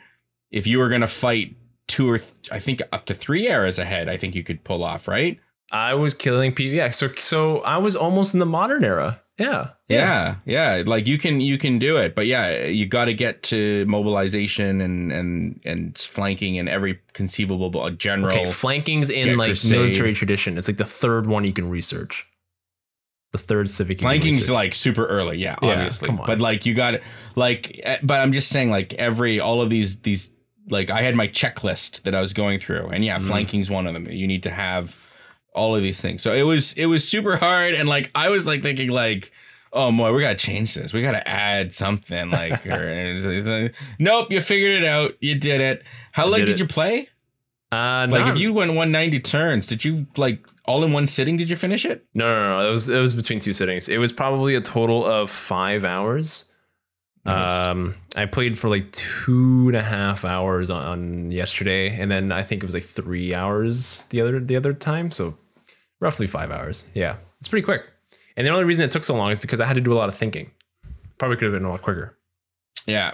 if 0.54 0.66
you 0.66 0.80
were 0.80 0.88
gonna 0.88 1.08
fight 1.08 1.56
two 1.88 2.10
or 2.10 2.18
th- 2.20 2.32
I 2.50 2.60
think 2.60 2.82
up 2.94 3.06
to 3.08 3.14
three 3.14 3.48
eras 3.50 3.78
ahead. 3.78 4.08
I 4.08 4.16
think 4.16 4.36
you 4.36 4.44
could 4.44 4.64
pull 4.64 4.84
off, 4.86 5.08
right? 5.10 5.38
I 5.74 5.96
was 5.96 6.14
killing 6.14 6.54
people. 6.54 6.76
Yeah, 6.78 6.90
so 6.90 7.10
so 7.16 7.60
I 7.62 7.78
was 7.78 7.96
almost 7.96 8.34
in 8.34 8.40
the 8.40 8.46
modern 8.46 8.86
era. 8.86 9.20
Yeah, 9.40 9.70
Yeah, 9.90 10.36
yeah, 10.46 10.84
like 10.86 11.08
you 11.08 11.18
can 11.18 11.42
you 11.42 11.58
can 11.58 11.80
do 11.80 11.98
it, 11.98 12.14
but 12.14 12.28
yeah, 12.28 12.66
you 12.68 12.86
got 12.86 13.06
to 13.06 13.16
get 13.16 13.42
to 13.44 13.84
mobilization 13.88 14.80
and 14.80 15.12
and 15.12 15.60
and 15.66 15.98
flanking 15.98 16.60
and 16.60 16.70
every 16.70 17.00
conceivable 17.14 17.90
general. 17.92 18.32
Okay, 18.38 18.46
flanking's 18.46 19.10
in 19.10 19.36
like 19.38 19.48
crusade. 19.50 19.72
military 19.72 20.14
tradition. 20.14 20.56
It's 20.60 20.68
like 20.68 20.78
the 20.78 20.86
third 20.86 21.26
one 21.26 21.44
you 21.46 21.52
can 21.54 21.68
research. 21.68 22.28
The 23.32 23.40
third 23.40 23.68
civic. 23.72 24.02
Flanking's 24.02 24.38
research. 24.38 24.54
like 24.54 24.76
super 24.76 25.08
early, 25.08 25.40
yeah, 25.40 25.56
Yeah, 25.64 25.70
obviously. 25.72 26.06
come 26.06 26.20
on. 26.20 26.28
But 26.28 26.40
like 26.40 26.68
you 26.68 26.76
got 26.76 27.00
like, 27.36 27.80
eh, 27.84 27.98
but 28.04 28.20
I'm 28.22 28.32
just 28.34 28.50
saying 28.50 28.70
like 28.70 28.94
every 28.94 29.40
all 29.40 29.62
of 29.64 29.72
these 29.72 30.00
these 30.02 30.30
like 30.70 30.90
I 30.90 31.02
had 31.02 31.16
my 31.16 31.28
checklist 31.28 32.04
that 32.04 32.16
I 32.16 32.22
was 32.22 32.34
going 32.34 32.60
through, 32.60 32.88
and 32.90 33.04
yeah, 33.04 33.20
Mhm. 33.20 33.28
flanking's 33.28 33.70
one 33.70 33.88
of 33.88 33.94
them. 33.94 34.08
You 34.10 34.28
need 34.28 34.44
to 34.44 34.52
have 34.52 34.96
all 35.54 35.76
of 35.76 35.82
these 35.84 36.00
things. 36.02 36.22
So 36.22 36.34
it 36.34 36.44
was 36.44 36.74
it 36.74 36.86
was 36.88 37.08
super 37.08 37.36
hard, 37.38 37.74
and 37.74 37.88
like 37.90 38.12
I 38.16 38.30
was 38.30 38.46
like 38.46 38.62
thinking 38.62 38.90
like. 38.90 39.32
Oh 39.76 39.92
boy, 39.92 40.14
we 40.14 40.22
gotta 40.22 40.36
change 40.36 40.76
this. 40.76 40.94
We 40.94 41.02
gotta 41.02 41.28
add 41.28 41.74
something 41.74 42.30
like. 42.30 42.64
or, 42.68 42.88
it's- 42.90 43.26
it's 43.26 43.48
like, 43.48 43.74
nope, 43.98 44.28
you 44.32 44.40
figured 44.40 44.84
it 44.84 44.86
out. 44.88 45.14
You 45.20 45.34
did 45.34 45.62
it. 45.62 45.82
How 46.12 46.28
long 46.28 46.42
did 46.42 46.46
did, 46.46 46.60
you 46.60 46.68
play? 46.68 47.10
Uh, 47.72 48.06
Like, 48.08 48.28
if 48.28 48.38
you 48.38 48.54
went 48.54 48.70
190 48.76 49.20
turns, 49.22 49.66
did 49.66 49.84
you 49.84 50.06
like 50.16 50.46
all 50.66 50.84
in 50.84 50.92
one 50.94 51.08
sitting? 51.08 51.38
Did 51.38 51.50
you 51.50 51.56
finish 51.56 51.86
it? 51.86 52.06
No, 52.14 52.24
no, 52.28 52.60
no. 52.60 52.70
It 52.70 52.72
was 52.72 52.88
it 52.88 53.00
was 53.00 53.16
between 53.16 53.40
two 53.40 53.52
sittings. 53.52 53.90
It 53.90 53.98
was 53.98 54.12
probably 54.12 54.54
a 54.54 54.62
total 54.62 55.04
of 55.04 55.32
five 55.32 55.84
hours. 55.84 56.52
Nice. 57.26 57.50
Um, 57.50 57.96
I 58.18 58.26
played 58.26 58.60
for 58.60 58.70
like 58.70 58.92
two 58.92 59.66
and 59.68 59.78
a 59.78 59.82
half 59.82 60.26
hours 60.26 60.70
on, 60.70 60.84
on 60.84 61.32
yesterday, 61.32 61.90
and 61.98 62.12
then 62.12 62.32
I 62.32 62.44
think 62.44 62.64
it 62.64 62.66
was 62.66 62.76
like 62.76 62.84
three 62.84 63.34
hours 63.34 64.06
the 64.06 64.20
other 64.22 64.40
the 64.40 64.56
other 64.56 64.74
time. 64.74 65.10
So 65.10 65.38
roughly 66.00 66.28
five 66.28 66.52
hours. 66.52 66.86
Yeah, 66.94 67.18
it's 67.40 67.48
pretty 67.48 67.64
quick. 67.64 67.84
And 68.36 68.46
the 68.46 68.52
only 68.52 68.66
reason 68.66 68.84
it 68.84 68.92
took 68.92 69.04
so 69.04 69.16
long 69.16 69.32
is 69.32 69.40
because 69.40 69.60
I 69.60 69.66
had 69.66 69.76
to 69.76 69.82
do 69.82 69.94
a 69.94 69.96
lot 69.96 70.10
of 70.10 70.16
thinking. 70.16 70.52
Probably 71.18 71.38
could 71.38 71.46
have 71.46 71.54
been 71.54 71.66
a 71.66 71.70
lot 71.70 71.82
quicker. 71.82 72.18
Yeah. 72.86 73.14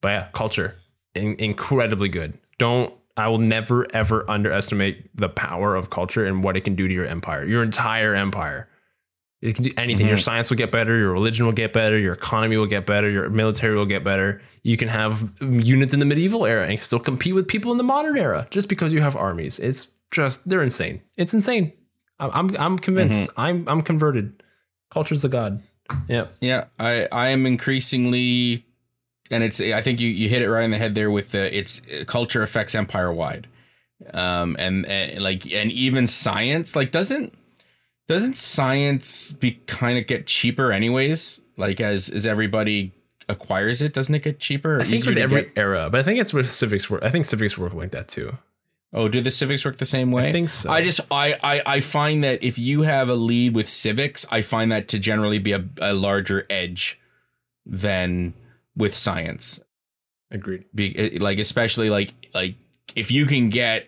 But 0.00 0.08
yeah, 0.08 0.28
culture 0.32 0.76
in- 1.14 1.36
incredibly 1.38 2.08
good. 2.08 2.38
Don't 2.58 2.94
I 3.16 3.28
will 3.28 3.38
never 3.38 3.86
ever 3.94 4.28
underestimate 4.30 5.14
the 5.14 5.28
power 5.28 5.74
of 5.74 5.90
culture 5.90 6.24
and 6.24 6.42
what 6.42 6.56
it 6.56 6.62
can 6.62 6.74
do 6.74 6.88
to 6.88 6.94
your 6.94 7.04
empire, 7.04 7.44
your 7.44 7.62
entire 7.62 8.14
empire. 8.14 8.68
It 9.42 9.54
can 9.54 9.64
do 9.64 9.70
anything. 9.78 10.06
Your 10.06 10.18
Mhm. 10.18 10.22
science 10.22 10.50
will 10.50 10.58
get 10.58 10.70
better, 10.70 10.96
your 10.98 11.12
religion 11.12 11.46
will 11.46 11.52
get 11.54 11.72
better, 11.72 11.98
your 11.98 12.12
economy 12.12 12.58
will 12.58 12.66
get 12.66 12.84
better, 12.84 13.08
your 13.08 13.30
military 13.30 13.74
will 13.74 13.86
get 13.86 14.04
better. 14.04 14.42
You 14.62 14.76
can 14.76 14.88
have 14.88 15.32
units 15.40 15.94
in 15.94 16.00
the 16.00 16.04
medieval 16.06 16.44
era 16.44 16.66
and 16.68 16.78
still 16.78 16.98
compete 16.98 17.34
with 17.34 17.48
people 17.48 17.72
in 17.72 17.78
the 17.78 17.84
modern 17.84 18.18
era 18.18 18.46
just 18.50 18.68
because 18.68 18.92
you 18.92 19.00
have 19.00 19.16
armies. 19.16 19.58
It's 19.58 19.88
just 20.10 20.48
they're 20.48 20.62
insane. 20.62 21.00
It's 21.16 21.32
insane. 21.32 21.72
I'm 22.18 22.50
I'm, 22.58 22.78
convinced. 22.78 23.30
I'm 23.38 23.66
I'm 23.66 23.80
converted. 23.80 24.42
Culture's 24.92 25.22
the 25.22 25.30
god. 25.30 25.62
Yeah. 26.06 26.26
Yeah, 26.42 26.64
I 26.78 27.08
I 27.10 27.28
am 27.30 27.46
increasingly, 27.46 28.66
and 29.30 29.42
it's 29.42 29.58
I 29.60 29.80
think 29.80 30.00
you 30.00 30.08
you 30.08 30.28
hit 30.28 30.42
it 30.42 30.50
right 30.50 30.64
in 30.64 30.70
the 30.70 30.76
head 30.78 30.94
there 30.94 31.10
with 31.10 31.30
the 31.30 31.56
it's 31.56 31.80
culture 32.06 32.42
affects 32.42 32.74
empire 32.74 33.10
wide, 33.12 33.46
um 34.12 34.54
and, 34.58 34.84
and 34.86 35.22
like 35.24 35.46
and 35.50 35.72
even 35.72 36.06
science 36.06 36.76
like 36.76 36.90
doesn't 36.90 37.32
doesn't 38.10 38.36
science 38.36 39.32
be 39.32 39.52
kind 39.66 39.98
of 39.98 40.06
get 40.06 40.26
cheaper 40.26 40.72
anyways 40.72 41.40
like 41.56 41.80
as 41.80 42.08
as 42.08 42.26
everybody 42.26 42.92
acquires 43.28 43.80
it 43.80 43.94
doesn't 43.94 44.14
it 44.14 44.24
get 44.24 44.40
cheaper? 44.40 44.80
I 44.80 44.84
think 44.84 45.06
with 45.06 45.16
every 45.16 45.44
get? 45.44 45.52
era, 45.56 45.88
but 45.90 46.00
I 46.00 46.02
think 46.02 46.18
it's 46.18 46.32
with 46.32 46.50
civics 46.50 46.90
work. 46.90 47.04
I 47.04 47.10
think 47.10 47.24
civics 47.24 47.56
work 47.56 47.72
like 47.74 47.92
that 47.92 48.08
too. 48.08 48.36
oh 48.92 49.08
do 49.08 49.20
the 49.20 49.30
civics 49.30 49.64
work 49.64 49.78
the 49.78 49.84
same 49.84 50.10
way? 50.10 50.28
I 50.28 50.32
think 50.32 50.48
so. 50.48 50.70
I 50.70 50.82
just 50.82 51.00
I, 51.10 51.36
I 51.42 51.62
I 51.66 51.80
find 51.80 52.24
that 52.24 52.42
if 52.42 52.58
you 52.58 52.82
have 52.82 53.08
a 53.08 53.14
lead 53.14 53.54
with 53.54 53.68
civics, 53.68 54.26
I 54.30 54.42
find 54.42 54.72
that 54.72 54.88
to 54.88 54.98
generally 54.98 55.38
be 55.38 55.52
a, 55.52 55.64
a 55.80 55.94
larger 55.94 56.46
edge 56.50 56.98
than 57.64 58.34
with 58.76 58.96
science. 58.96 59.60
agreed. 60.32 60.64
Be, 60.74 60.96
eh, 60.98 61.18
like 61.20 61.38
especially 61.38 61.90
like 61.90 62.12
like 62.34 62.56
if 62.96 63.12
you 63.12 63.26
can 63.26 63.50
get 63.50 63.86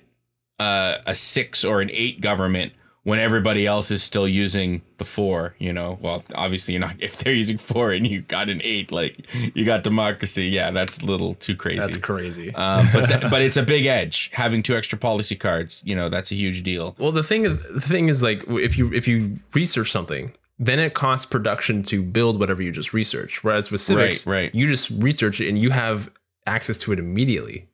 uh, 0.60 0.98
a 1.06 1.14
six 1.14 1.64
or 1.64 1.80
an 1.80 1.90
eight 1.92 2.20
government 2.20 2.72
when 3.04 3.18
everybody 3.18 3.66
else 3.66 3.90
is 3.90 4.00
still 4.02 4.28
using 4.28 4.80
the 4.98 5.04
four, 5.04 5.56
you 5.58 5.72
know, 5.72 5.98
well, 6.00 6.22
obviously 6.36 6.74
you're 6.74 6.80
not, 6.80 6.94
if 7.00 7.16
they're 7.18 7.32
using 7.32 7.58
four 7.58 7.90
and 7.90 8.06
you 8.06 8.20
got 8.22 8.48
an 8.48 8.60
eight, 8.62 8.92
like 8.92 9.26
you 9.54 9.64
got 9.64 9.82
democracy. 9.82 10.46
Yeah, 10.46 10.70
that's 10.70 10.98
a 10.98 11.04
little 11.06 11.34
too 11.34 11.56
crazy. 11.56 11.80
That's 11.80 11.96
crazy. 11.96 12.54
um, 12.54 12.86
but, 12.92 13.22
but 13.30 13.42
it's 13.42 13.56
a 13.56 13.62
big 13.64 13.86
edge 13.86 14.30
having 14.32 14.62
two 14.62 14.76
extra 14.76 14.96
policy 14.98 15.34
cards, 15.34 15.82
you 15.84 15.96
know, 15.96 16.08
that's 16.08 16.30
a 16.30 16.36
huge 16.36 16.62
deal. 16.62 16.94
Well, 16.98 17.10
the 17.12 17.24
thing 17.24 17.44
is, 17.44 17.60
the 17.72 17.80
thing 17.80 18.08
is 18.08 18.22
like 18.22 18.44
if 18.48 18.78
you 18.78 18.92
if 18.92 19.08
you 19.08 19.38
research 19.52 19.90
something, 19.90 20.32
then 20.60 20.78
it 20.78 20.94
costs 20.94 21.26
production 21.26 21.82
to 21.84 22.02
build 22.04 22.38
whatever 22.38 22.62
you 22.62 22.70
just 22.70 22.92
researched. 22.92 23.42
Whereas 23.42 23.72
with 23.72 23.80
civics, 23.80 24.24
Right, 24.28 24.32
right. 24.44 24.54
you 24.54 24.68
just 24.68 24.90
research 24.90 25.40
it 25.40 25.48
and 25.48 25.60
you 25.60 25.70
have 25.70 26.08
access 26.46 26.78
to 26.78 26.92
it 26.92 27.00
immediately. 27.00 27.68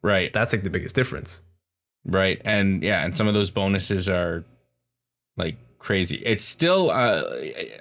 Right. 0.00 0.32
That's 0.32 0.52
like 0.54 0.62
the 0.62 0.70
biggest 0.70 0.94
difference. 0.94 1.42
Right. 2.06 2.40
And 2.44 2.82
yeah, 2.82 3.04
and 3.04 3.14
some 3.14 3.28
of 3.28 3.34
those 3.34 3.50
bonuses 3.50 4.08
are 4.08 4.44
like 5.36 5.56
crazy. 5.78 6.16
It's 6.24 6.44
still 6.44 6.90
uh 6.90 7.22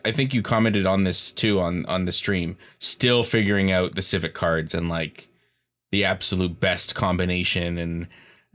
I- 0.06 0.12
think 0.12 0.34
you 0.34 0.42
commented 0.42 0.86
on 0.86 1.04
this 1.04 1.32
too 1.32 1.60
on 1.60 1.86
on 1.86 2.06
the 2.06 2.12
stream. 2.12 2.58
Still 2.80 3.24
figuring 3.24 3.72
out 3.72 3.96
the 3.96 4.02
civic 4.02 4.34
cards 4.34 4.74
and 4.74 4.90
like 4.90 5.28
the 5.92 6.06
absolute 6.06 6.60
best 6.60 6.96
combination 6.96 7.78
and 7.78 8.08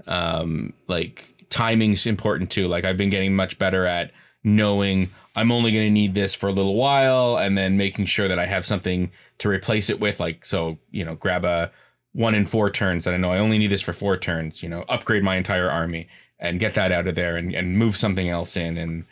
um 0.06 0.74
like 0.86 1.24
timing's 1.50 2.06
important 2.06 2.50
too. 2.50 2.68
Like 2.68 2.84
I've 2.84 2.98
been 2.98 3.10
getting 3.10 3.34
much 3.34 3.58
better 3.58 3.86
at 3.86 4.12
knowing 4.44 5.10
I'm 5.34 5.52
only 5.52 5.72
going 5.72 5.86
to 5.86 5.90
need 5.90 6.14
this 6.14 6.34
for 6.34 6.48
a 6.48 6.52
little 6.52 6.74
while 6.74 7.36
and 7.36 7.56
then 7.56 7.76
making 7.76 8.06
sure 8.06 8.26
that 8.26 8.40
I 8.40 8.46
have 8.46 8.66
something 8.66 9.12
to 9.38 9.48
replace 9.48 9.88
it 9.88 10.00
with 10.00 10.18
like 10.18 10.44
so, 10.44 10.78
you 10.90 11.04
know, 11.04 11.14
grab 11.14 11.44
a 11.44 11.70
one 12.12 12.34
in 12.34 12.44
four 12.46 12.70
turns 12.70 13.04
that 13.04 13.14
I 13.14 13.18
know 13.18 13.30
I 13.30 13.38
only 13.38 13.58
need 13.58 13.70
this 13.70 13.80
for 13.82 13.92
four 13.92 14.16
turns, 14.16 14.62
you 14.62 14.68
know, 14.68 14.84
upgrade 14.88 15.22
my 15.22 15.36
entire 15.36 15.70
army 15.70 16.08
and 16.38 16.60
get 16.60 16.74
that 16.74 16.92
out 16.92 17.06
of 17.06 17.14
there 17.14 17.36
and, 17.36 17.52
and 17.54 17.76
move 17.78 17.96
something 17.96 18.28
else 18.28 18.56
in. 18.56 18.76
And 18.78 19.04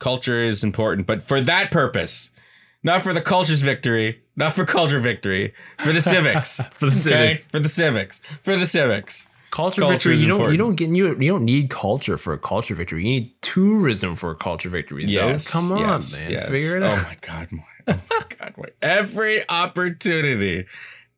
culture 0.00 0.42
is 0.42 0.62
important, 0.64 1.06
but 1.06 1.22
for 1.22 1.40
that 1.40 1.70
purpose, 1.70 2.30
not 2.82 3.02
for 3.02 3.12
the 3.12 3.20
culture's 3.22 3.62
victory, 3.62 4.20
not 4.36 4.54
for 4.54 4.64
culture 4.64 5.00
victory, 5.00 5.52
for 5.78 5.92
the 5.92 6.00
civics. 6.02 6.60
For 6.72 6.86
the 6.86 6.92
civics. 6.92 7.46
For 7.46 7.58
the 7.58 7.68
civics. 7.68 8.20
For 8.42 8.56
the 8.56 8.66
civics. 8.66 9.26
Culture, 9.50 9.80
Culture 9.80 9.94
victory. 9.94 10.18
You 10.18 10.26
don't. 10.26 10.36
important. 10.36 10.52
You 10.52 10.58
don't 10.58 10.74
get. 10.76 10.90
You, 10.90 11.18
you 11.20 11.32
don't 11.32 11.44
need 11.46 11.70
culture 11.70 12.18
for 12.18 12.34
a 12.34 12.38
culture 12.38 12.74
victory. 12.74 13.02
You 13.02 13.10
need 13.20 13.32
tourism 13.40 14.14
for 14.14 14.30
a 14.30 14.34
culture 14.36 14.68
victory. 14.68 15.06
Yes. 15.06 15.48
so 15.48 15.58
come 15.58 15.72
on, 15.72 15.78
yes, 15.80 16.20
man. 16.20 16.30
yes. 16.30 16.48
Figure 16.48 16.76
it 16.76 16.82
Oh 16.82 16.88
out. 16.88 17.02
my 17.04 17.16
god, 17.22 17.50
Moy. 17.50 17.62
Oh 17.88 18.00
my 18.10 18.22
god. 18.38 18.70
Every 18.82 19.48
opportunity. 19.48 20.66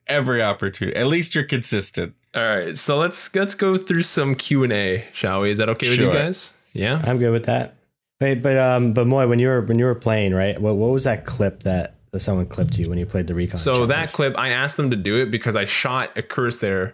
Every 0.06 0.40
opportunity. 0.40 0.96
At 0.96 1.08
least 1.08 1.34
you're 1.34 1.42
consistent. 1.44 2.14
All 2.34 2.42
right. 2.42 2.76
So 2.76 2.98
let's 2.98 3.34
let's 3.34 3.54
go 3.54 3.76
through 3.76 4.02
some 4.02 4.34
Q 4.34 4.64
and 4.64 4.72
A, 4.72 5.04
shall 5.12 5.40
we? 5.40 5.50
Is 5.50 5.58
that 5.58 5.68
okay 5.70 5.90
with 5.90 5.98
you 5.98 6.12
guys? 6.12 6.56
Yeah. 6.72 7.02
I'm 7.04 7.18
good 7.18 7.32
with 7.32 7.46
that. 7.46 7.74
Wait, 8.20 8.42
but 8.42 8.56
um, 8.58 8.92
but 8.92 9.06
Moy, 9.06 9.26
when 9.26 9.38
you 9.38 9.48
were 9.48 9.62
when 9.62 9.78
you 9.78 9.86
were 9.86 9.94
playing, 9.94 10.34
right? 10.34 10.60
What 10.60 10.76
what 10.76 10.90
was 10.90 11.04
that 11.04 11.24
clip 11.24 11.62
that, 11.62 11.94
that 12.12 12.20
someone 12.20 12.46
clipped 12.46 12.78
you 12.78 12.88
when 12.88 12.98
you 12.98 13.06
played 13.06 13.26
the 13.26 13.34
recon? 13.34 13.56
So 13.56 13.72
challenge? 13.72 13.88
that 13.90 14.12
clip, 14.12 14.38
I 14.38 14.50
asked 14.50 14.76
them 14.76 14.90
to 14.90 14.96
do 14.96 15.16
it 15.22 15.30
because 15.30 15.56
I 15.56 15.64
shot 15.64 16.16
a 16.16 16.22
Cuirassier. 16.22 16.92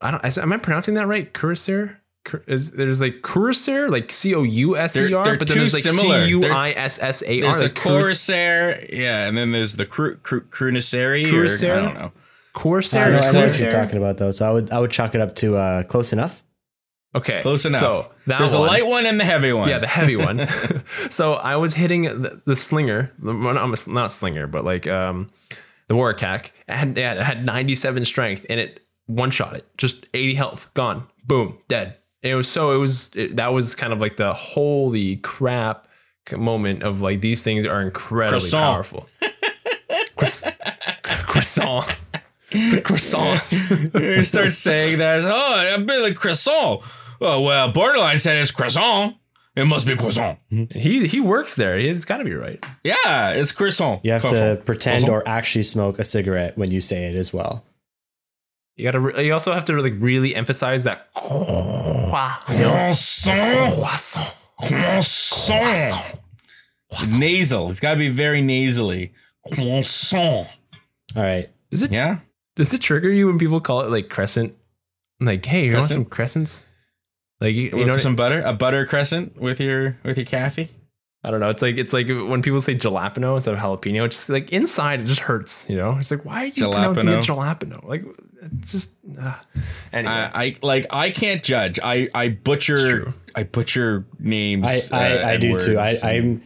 I 0.00 0.10
don't. 0.10 0.24
I, 0.24 0.42
am 0.42 0.52
I 0.52 0.56
pronouncing 0.56 0.94
that 0.94 1.06
right? 1.06 1.32
Cuirassier. 1.32 1.96
Cur- 2.24 2.42
Is 2.46 2.72
there's 2.72 3.00
like 3.00 3.22
Cuirassier, 3.22 3.90
like 3.90 4.10
C 4.10 4.34
O 4.34 4.42
U 4.42 4.76
S 4.76 4.94
E 4.96 5.06
They're- 5.06 5.16
R, 5.18 5.24
they're 5.24 5.36
but 5.38 5.48
then 5.48 5.58
there's 5.58 5.72
like 5.72 5.84
similar. 5.84 6.24
C 6.24 6.30
U 6.30 6.44
I 6.46 6.70
S 6.70 6.98
S 7.00 7.22
A 7.22 7.40
There's 7.40 7.56
the 7.56 7.62
like 7.62 7.74
Corsair, 7.76 8.86
yeah, 8.92 9.26
and 9.26 9.36
then 9.38 9.52
there's 9.52 9.76
the 9.76 9.86
Cru- 9.86 10.16
Cru- 10.16 10.42
Crunisseri. 10.42 11.24
I 11.26 11.82
don't 11.82 11.94
know. 11.94 12.12
Corsair. 12.52 13.04
I 13.06 13.10
know, 13.10 13.18
I 13.18 13.20
know 13.20 13.26
what 13.26 13.32
Corsair? 13.34 13.70
you're 13.70 13.80
talking 13.80 13.96
about 13.98 14.18
though. 14.18 14.32
So 14.32 14.48
I 14.48 14.52
would 14.52 14.70
I 14.70 14.78
would 14.80 14.90
chalk 14.90 15.14
it 15.14 15.20
up 15.20 15.34
to 15.36 15.56
uh, 15.56 15.82
close 15.84 16.12
enough. 16.12 16.42
Okay, 17.12 17.42
Close 17.42 17.64
enough. 17.64 17.80
So 17.80 18.10
that 18.28 18.38
there's 18.38 18.52
one, 18.52 18.60
a 18.62 18.66
light 18.70 18.86
one 18.86 19.04
and 19.04 19.18
the 19.18 19.24
heavy 19.24 19.52
one. 19.52 19.68
Yeah, 19.68 19.78
the 19.80 19.88
heavy 19.88 20.14
one. 20.14 20.46
so 21.10 21.34
I 21.34 21.56
was 21.56 21.74
hitting 21.74 22.02
the, 22.02 22.40
the 22.46 22.54
slinger, 22.54 23.10
the- 23.18 23.34
well, 23.36 23.54
not 23.54 23.86
not 23.88 24.12
slinger, 24.12 24.46
but 24.46 24.64
like 24.64 24.86
um, 24.86 25.28
the 25.88 25.94
Warak'aq. 25.96 26.50
It 26.68 26.74
had, 26.76 26.96
it 26.96 27.20
had 27.20 27.44
97 27.44 28.04
strength 28.04 28.46
and 28.48 28.60
it 28.60 28.86
one 29.06 29.32
shot 29.32 29.56
it, 29.56 29.64
just 29.76 30.06
80 30.14 30.34
health, 30.34 30.72
gone, 30.74 31.04
boom, 31.26 31.58
dead. 31.66 31.96
And 32.22 32.30
it 32.30 32.36
was 32.36 32.46
so 32.46 32.70
it 32.70 32.78
was 32.78 33.10
it, 33.16 33.34
that 33.36 33.52
was 33.52 33.74
kind 33.74 33.92
of 33.92 34.00
like 34.00 34.16
the 34.16 34.32
holy 34.32 35.16
crap 35.16 35.88
moment 36.36 36.84
of 36.84 37.00
like 37.00 37.20
these 37.22 37.42
things 37.42 37.66
are 37.66 37.80
incredibly 37.82 38.38
Croissant. 38.38 38.62
powerful. 38.62 39.08
Croiss- 40.16 40.44
croissant. 41.26 41.96
It's 42.52 42.74
the 42.74 42.80
croissant. 42.80 43.40
you 43.94 44.24
start 44.24 44.52
saying 44.52 44.98
that. 44.98 45.22
Oh, 45.24 45.74
a 45.74 45.78
bit 45.78 45.86
been 45.86 46.02
like 46.02 46.16
croissant. 46.16 46.80
Oh 47.20 47.40
well, 47.42 47.70
borderline 47.72 48.18
said 48.18 48.36
it's 48.38 48.50
croissant. 48.50 49.16
It 49.56 49.64
must 49.66 49.86
be 49.86 49.96
croissant. 49.96 50.38
Mm-hmm. 50.52 50.78
he 50.78 51.06
he 51.06 51.20
works 51.20 51.54
there. 51.56 51.76
He's 51.78 52.04
got 52.04 52.18
to 52.18 52.24
be 52.24 52.34
right. 52.34 52.64
Yeah, 52.84 53.30
it's 53.30 53.52
croissant. 53.52 54.04
You 54.04 54.12
have 54.12 54.22
to 54.22 54.60
pretend 54.64 55.04
Croissant. 55.06 55.26
or 55.26 55.28
actually 55.28 55.64
smoke 55.64 55.98
a 55.98 56.04
cigarette 56.04 56.56
when 56.56 56.70
you 56.70 56.80
say 56.80 57.06
it 57.06 57.16
as 57.16 57.32
well. 57.32 57.64
You 58.76 58.84
gotta. 58.84 59.00
Re- 59.00 59.26
you 59.26 59.32
also 59.32 59.52
have 59.52 59.64
to 59.66 59.80
like 59.82 59.94
really 59.98 60.34
emphasize 60.34 60.84
that. 60.84 61.12
croissant. 61.12 62.44
Croissant. 62.46 64.34
Croissant. 64.58 66.20
It's 66.92 67.12
nasal. 67.12 67.70
It's 67.70 67.80
got 67.80 67.92
to 67.94 67.98
be 67.98 68.08
very 68.08 68.40
nasally. 68.40 69.12
Croissant. 69.52 70.48
All 71.16 71.22
right. 71.22 71.48
Does 71.70 71.82
it 71.82 71.92
Yeah. 71.92 72.20
Does 72.60 72.74
it 72.74 72.82
trigger 72.82 73.10
you 73.10 73.26
when 73.26 73.38
people 73.38 73.58
call 73.58 73.80
it 73.80 73.90
like 73.90 74.10
crescent? 74.10 74.54
I'm 75.18 75.26
Like, 75.26 75.46
hey, 75.46 75.64
you 75.64 75.72
want 75.72 75.86
some 75.86 76.04
crescents? 76.04 76.66
Like 77.40 77.54
you, 77.54 77.70
you 77.74 77.86
know, 77.86 77.96
some 77.96 78.16
butter, 78.16 78.42
a 78.42 78.52
butter 78.52 78.84
crescent 78.84 79.40
with 79.40 79.60
your 79.60 79.96
with 80.04 80.18
your 80.18 80.26
coffee. 80.26 80.68
I 81.24 81.30
don't 81.30 81.40
know. 81.40 81.48
It's 81.48 81.62
like 81.62 81.78
it's 81.78 81.94
like 81.94 82.08
when 82.08 82.42
people 82.42 82.60
say 82.60 82.74
jalapeno 82.74 83.36
instead 83.36 83.54
of 83.54 83.60
jalapeno. 83.60 84.04
It's 84.04 84.16
just 84.16 84.28
like 84.28 84.52
inside 84.52 85.00
it 85.00 85.06
just 85.06 85.20
hurts. 85.20 85.70
You 85.70 85.76
know, 85.76 85.96
it's 85.98 86.10
like 86.10 86.26
why 86.26 86.42
are 86.42 86.46
you 86.48 86.68
pronouncing 86.68 87.08
it 87.08 87.24
jalapeno? 87.24 87.82
Like 87.82 88.04
it's 88.42 88.72
just 88.72 88.94
uh. 89.18 89.34
anyway. 89.90 90.12
I, 90.12 90.44
I 90.44 90.56
like 90.60 90.86
I 90.90 91.10
can't 91.12 91.42
judge. 91.42 91.80
I 91.82 92.10
I 92.14 92.28
butcher. 92.28 93.14
I 93.34 93.44
butcher 93.44 94.04
names. 94.18 94.66
I 94.66 94.96
I, 94.96 95.12
uh, 95.16 95.28
I 95.28 95.32
and 95.32 95.40
do 95.40 95.58
too. 95.58 95.78
I, 95.78 95.94
I'm 96.02 96.42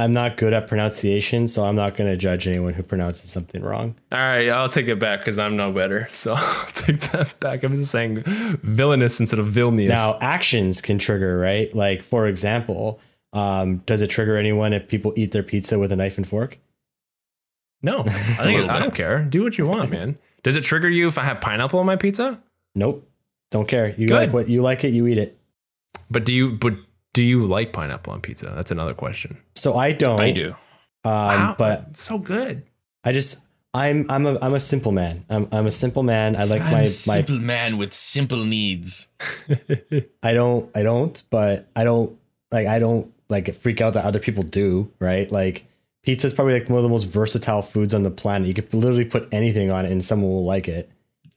I'm 0.00 0.14
not 0.14 0.38
good 0.38 0.54
at 0.54 0.66
pronunciation, 0.66 1.46
so 1.46 1.66
I'm 1.66 1.76
not 1.76 1.94
going 1.94 2.10
to 2.10 2.16
judge 2.16 2.48
anyone 2.48 2.72
who 2.72 2.82
pronounces 2.82 3.30
something 3.30 3.62
wrong. 3.62 3.94
All 4.10 4.18
right, 4.18 4.48
I'll 4.48 4.70
take 4.70 4.88
it 4.88 4.98
back 4.98 5.20
because 5.20 5.38
I'm 5.38 5.56
no 5.56 5.72
better. 5.72 6.08
So 6.10 6.32
I'll 6.38 6.66
take 6.68 7.00
that 7.12 7.38
back. 7.38 7.62
I'm 7.62 7.76
just 7.76 7.90
saying 7.90 8.22
villainous 8.24 9.20
instead 9.20 9.38
of 9.38 9.48
villainous. 9.48 9.90
Now, 9.90 10.16
actions 10.22 10.80
can 10.80 10.98
trigger, 10.98 11.36
right? 11.36 11.74
Like, 11.74 12.02
for 12.02 12.26
example, 12.26 12.98
um, 13.34 13.78
does 13.84 14.00
it 14.00 14.06
trigger 14.06 14.38
anyone 14.38 14.72
if 14.72 14.88
people 14.88 15.12
eat 15.16 15.32
their 15.32 15.42
pizza 15.42 15.78
with 15.78 15.92
a 15.92 15.96
knife 15.96 16.16
and 16.16 16.26
fork? 16.26 16.58
no, 17.82 18.00
I, 18.00 18.10
think, 18.42 18.70
I 18.70 18.78
don't 18.78 18.94
care. 18.94 19.22
Do 19.22 19.42
what 19.42 19.58
you 19.58 19.66
want, 19.66 19.90
man. 19.90 20.18
Does 20.42 20.56
it 20.56 20.64
trigger 20.64 20.88
you 20.88 21.08
if 21.08 21.18
I 21.18 21.24
have 21.24 21.42
pineapple 21.42 21.78
on 21.78 21.84
my 21.84 21.96
pizza? 21.96 22.42
Nope. 22.74 23.06
Don't 23.50 23.68
care. 23.68 23.94
You 23.98 24.08
Good. 24.08 24.14
like 24.14 24.32
what 24.32 24.48
you 24.48 24.62
like 24.62 24.82
it, 24.82 24.94
you 24.94 25.06
eat 25.08 25.18
it. 25.18 25.38
But 26.10 26.24
do 26.24 26.32
you? 26.32 26.52
But 26.52 26.74
do 27.12 27.22
you 27.22 27.46
like 27.46 27.72
pineapple 27.72 28.12
on 28.12 28.20
pizza? 28.20 28.52
That's 28.54 28.70
another 28.70 28.94
question. 28.94 29.38
So 29.54 29.74
I 29.76 29.92
don't. 29.92 30.20
I 30.20 30.30
do. 30.30 30.50
Um, 30.50 30.56
Wow, 31.04 31.54
but 31.58 31.86
it's 31.90 32.02
so 32.02 32.18
good. 32.18 32.64
I 33.04 33.12
just 33.12 33.42
I'm 33.72 34.10
I'm 34.10 34.26
a 34.26 34.38
I'm 34.40 34.54
a 34.54 34.60
simple 34.60 34.92
man. 34.92 35.24
I'm 35.30 35.48
I'm 35.52 35.66
a 35.66 35.70
simple 35.70 36.02
man. 36.02 36.36
I 36.36 36.44
like 36.44 36.62
I'm 36.62 36.72
my 36.72 36.78
a 36.80 36.82
my 36.82 36.88
simple 36.88 37.38
man 37.38 37.78
with 37.78 37.94
simple 37.94 38.44
needs. 38.44 39.08
I 40.22 40.34
don't 40.34 40.70
I 40.76 40.82
don't, 40.82 41.22
but 41.30 41.68
I 41.76 41.84
don't 41.84 42.18
like 42.50 42.66
I 42.66 42.78
don't 42.78 43.12
like 43.28 43.54
freak 43.54 43.80
out 43.80 43.94
that 43.94 44.04
other 44.04 44.18
people 44.18 44.42
do, 44.42 44.90
right? 44.98 45.30
Like 45.30 45.66
pizza 46.02 46.26
is 46.26 46.34
probably 46.34 46.54
like 46.58 46.68
one 46.68 46.78
of 46.78 46.82
the 46.82 46.88
most 46.88 47.04
versatile 47.04 47.62
foods 47.62 47.94
on 47.94 48.02
the 48.02 48.10
planet. 48.10 48.48
You 48.48 48.54
could 48.54 48.74
literally 48.74 49.04
put 49.04 49.28
anything 49.32 49.70
on 49.70 49.86
it 49.86 49.92
and 49.92 50.04
someone 50.04 50.30
will 50.30 50.44
like 50.44 50.66
it. 50.68 50.90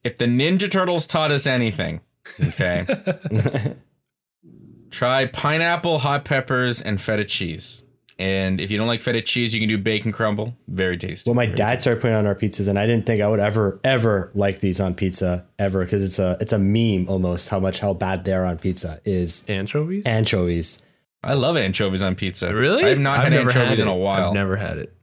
If 0.03 0.17
the 0.17 0.25
Ninja 0.25 0.69
Turtles 0.69 1.05
taught 1.07 1.31
us 1.31 1.45
anything, 1.47 2.01
okay, 2.43 2.86
try 4.93 5.25
pineapple, 5.25 5.99
hot 5.99 6.23
peppers, 6.25 6.82
and 6.82 7.01
feta 7.01 7.25
cheese. 7.25 7.84
And 8.19 8.62
if 8.62 8.69
you 8.69 8.77
don't 8.77 8.88
like 8.88 9.01
feta 9.01 9.21
cheese, 9.21 9.53
you 9.53 9.60
can 9.60 9.67
do 9.67 9.77
bacon 9.77 10.12
crumble. 10.12 10.56
Very 10.67 10.97
tasty. 10.97 11.29
Well, 11.29 11.36
my 11.36 11.47
Very 11.47 11.58
dad 11.58 11.82
started 11.82 11.99
putting 11.99 12.15
on 12.15 12.27
our 12.27 12.36
pizzas, 12.36 12.67
and 12.69 12.77
I 12.77 12.86
didn't 12.86 13.06
think 13.08 13.19
I 13.21 13.27
would 13.27 13.39
ever, 13.39 13.79
ever 13.84 14.32
like 14.36 14.60
these 14.60 14.79
on 14.79 14.93
pizza 14.93 15.45
ever 15.58 15.84
because 15.84 16.03
it's 16.06 16.19
a 16.19 16.38
it's 16.39 16.53
a 16.53 16.60
meme 16.60 17.10
almost 17.10 17.50
how 17.50 17.60
much 17.60 17.79
how 17.79 17.94
bad 17.94 18.23
they 18.23 18.33
are 18.33 18.46
on 18.46 18.60
pizza 18.60 19.02
is 19.04 19.44
Anchovies? 19.50 20.06
anchovies. 20.06 20.85
I 21.23 21.33
love 21.33 21.58
anchovies 21.58 22.02
on 22.02 22.15
pizza. 22.15 22.54
really? 22.54 22.83
I 22.83 22.89
have 22.89 23.00
not 23.00 23.17
I've 23.17 23.23
had 23.23 23.33
never 23.33 23.50
anchovies 23.50 23.79
had 23.79 23.79
in 23.79 23.87
a 23.87 23.96
while. 23.96 24.27
I've 24.27 24.33
never 24.33 24.58
had 24.58 24.77
it. 24.77 24.94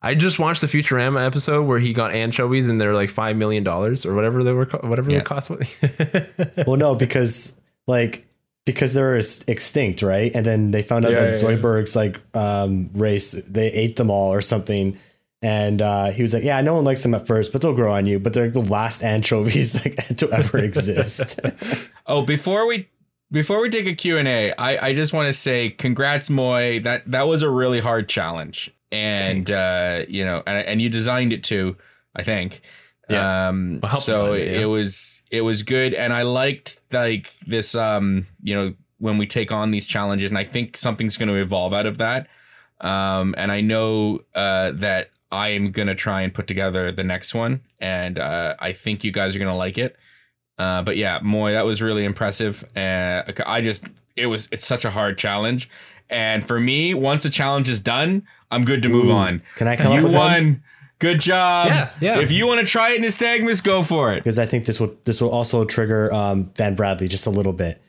I 0.00 0.14
just 0.14 0.38
watched 0.38 0.60
the 0.60 0.66
Futurama 0.66 1.26
episode 1.26 1.62
where 1.66 1.78
he 1.78 1.92
got 1.94 2.12
anchovies 2.12 2.68
and 2.68 2.78
they're 2.80 2.94
like 2.94 3.08
five 3.10 3.36
million 3.36 3.64
dollars 3.64 4.04
or 4.06 4.14
whatever 4.14 4.44
they 4.44 4.52
were, 4.52 4.66
co- 4.66 4.86
whatever 4.88 5.10
Yeah. 5.10 5.18
they 5.18 5.24
cost. 5.24 5.50
Well, 6.66 6.76
no, 6.76 6.94
because 6.94 7.58
like 7.86 8.26
because 8.64 8.94
they 8.94 9.02
were 9.02 9.16
ex- 9.16 9.44
extinct, 9.46 10.02
right? 10.02 10.32
And 10.34 10.44
then 10.44 10.70
they 10.70 10.82
found 10.82 11.04
out 11.04 11.12
Yeah, 11.12 11.16
that 11.20 11.42
yeah, 11.42 11.48
yeah. 11.50 11.84
Like 11.94 12.20
um, 12.34 12.90
race 12.94 13.32
they 13.32 13.68
ate 13.72 13.96
them 13.96 14.10
all 14.10 14.32
or 14.32 14.40
something. 14.40 14.98
And 15.42 15.82
uh, 15.82 16.10
he 16.10 16.22
was 16.22 16.32
like, 16.32 16.42
"Yeah, 16.42 16.60
no 16.62 16.74
one 16.74 16.84
likes 16.84 17.02
them 17.02 17.12
at 17.12 17.26
first, 17.26 17.52
but 17.52 17.60
they'll 17.60 17.74
grow 17.74 17.92
on 17.94 18.06
you. 18.06 18.18
But 18.18 18.32
they're 18.32 18.44
like 18.44 18.54
the 18.54 18.60
last 18.62 19.02
anchovies 19.02 19.74
like 19.84 20.16
to 20.16 20.30
ever 20.32 20.58
exist." 20.58 21.40
Oh, 22.06 22.24
before 22.24 22.66
we 22.66 22.88
before 23.32 23.62
we 23.62 23.70
take 23.70 23.86
a 23.86 23.94
Q&A, 23.94 24.52
I, 24.52 24.88
I 24.88 24.94
just 24.94 25.14
want 25.14 25.26
to 25.28 25.32
say 25.32 25.70
congrats, 25.70 26.28
Moy. 26.28 26.80
That 26.80 27.10
that 27.10 27.26
was 27.26 27.40
a 27.42 27.48
really 27.48 27.80
hard 27.80 28.08
challenge. 28.10 28.70
And, 28.92 29.50
uh, 29.50 30.04
you 30.08 30.24
know, 30.24 30.42
and, 30.46 30.66
and 30.66 30.82
you 30.82 30.88
designed 30.88 31.32
it 31.32 31.42
too, 31.42 31.76
I 32.14 32.22
think. 32.22 32.60
Yeah. 33.08 33.48
Um, 33.48 33.80
Well, 33.82 33.92
so 33.92 34.34
it, 34.34 34.46
yeah. 34.46 34.60
it 34.60 34.64
was 34.66 35.13
it 35.34 35.40
was 35.42 35.62
good, 35.62 35.94
and 35.94 36.12
I 36.12 36.22
liked 36.22 36.80
like 36.92 37.32
this. 37.46 37.74
Um, 37.74 38.26
you 38.42 38.54
know, 38.54 38.74
when 38.98 39.18
we 39.18 39.26
take 39.26 39.50
on 39.52 39.70
these 39.70 39.86
challenges, 39.86 40.30
and 40.30 40.38
I 40.38 40.44
think 40.44 40.76
something's 40.76 41.16
going 41.16 41.28
to 41.28 41.34
evolve 41.34 41.72
out 41.72 41.86
of 41.86 41.98
that. 41.98 42.28
Um, 42.80 43.34
and 43.36 43.50
I 43.50 43.60
know 43.60 44.20
uh, 44.34 44.72
that 44.72 45.10
I 45.32 45.48
am 45.48 45.72
going 45.72 45.88
to 45.88 45.94
try 45.94 46.22
and 46.22 46.32
put 46.32 46.46
together 46.46 46.92
the 46.92 47.04
next 47.04 47.34
one, 47.34 47.62
and 47.80 48.18
uh, 48.18 48.54
I 48.58 48.72
think 48.72 49.04
you 49.04 49.10
guys 49.10 49.34
are 49.34 49.38
going 49.38 49.50
to 49.50 49.56
like 49.56 49.78
it. 49.78 49.96
Uh, 50.56 50.82
but 50.82 50.96
yeah, 50.96 51.18
Moy, 51.22 51.52
that 51.52 51.64
was 51.64 51.82
really 51.82 52.04
impressive. 52.04 52.64
Uh, 52.76 53.22
I 53.44 53.60
just, 53.60 53.84
it 54.14 54.26
was, 54.26 54.48
it's 54.52 54.64
such 54.64 54.84
a 54.84 54.90
hard 54.90 55.18
challenge. 55.18 55.68
And 56.08 56.46
for 56.46 56.60
me, 56.60 56.94
once 56.94 57.24
a 57.24 57.30
challenge 57.30 57.68
is 57.68 57.80
done, 57.80 58.24
I'm 58.52 58.64
good 58.64 58.82
to 58.82 58.88
move 58.88 59.06
Ooh. 59.06 59.12
on. 59.12 59.42
Can 59.56 59.66
I 59.66 59.74
come 59.74 59.92
up 59.92 59.98
You 59.98 60.04
with 60.04 60.14
one? 60.14 60.62
Won. 61.04 61.12
Good 61.14 61.20
job. 61.20 61.66
Yeah, 61.68 61.90
yeah. 62.00 62.18
If 62.20 62.30
you 62.32 62.46
want 62.46 62.60
to 62.60 62.66
try 62.66 62.90
it 62.92 62.96
in 62.96 63.02
Nystagmus, 63.04 63.62
go 63.62 63.82
for 63.82 64.12
it. 64.12 64.20
because 64.24 64.38
I 64.38 64.46
think 64.46 64.66
this 64.66 64.80
will 64.80 64.96
this 65.04 65.20
will 65.20 65.30
also 65.30 65.64
trigger 65.64 66.12
um, 66.12 66.50
Van 66.56 66.74
Bradley 66.74 67.08
just 67.08 67.26
a 67.26 67.30
little 67.30 67.52
bit. 67.52 67.80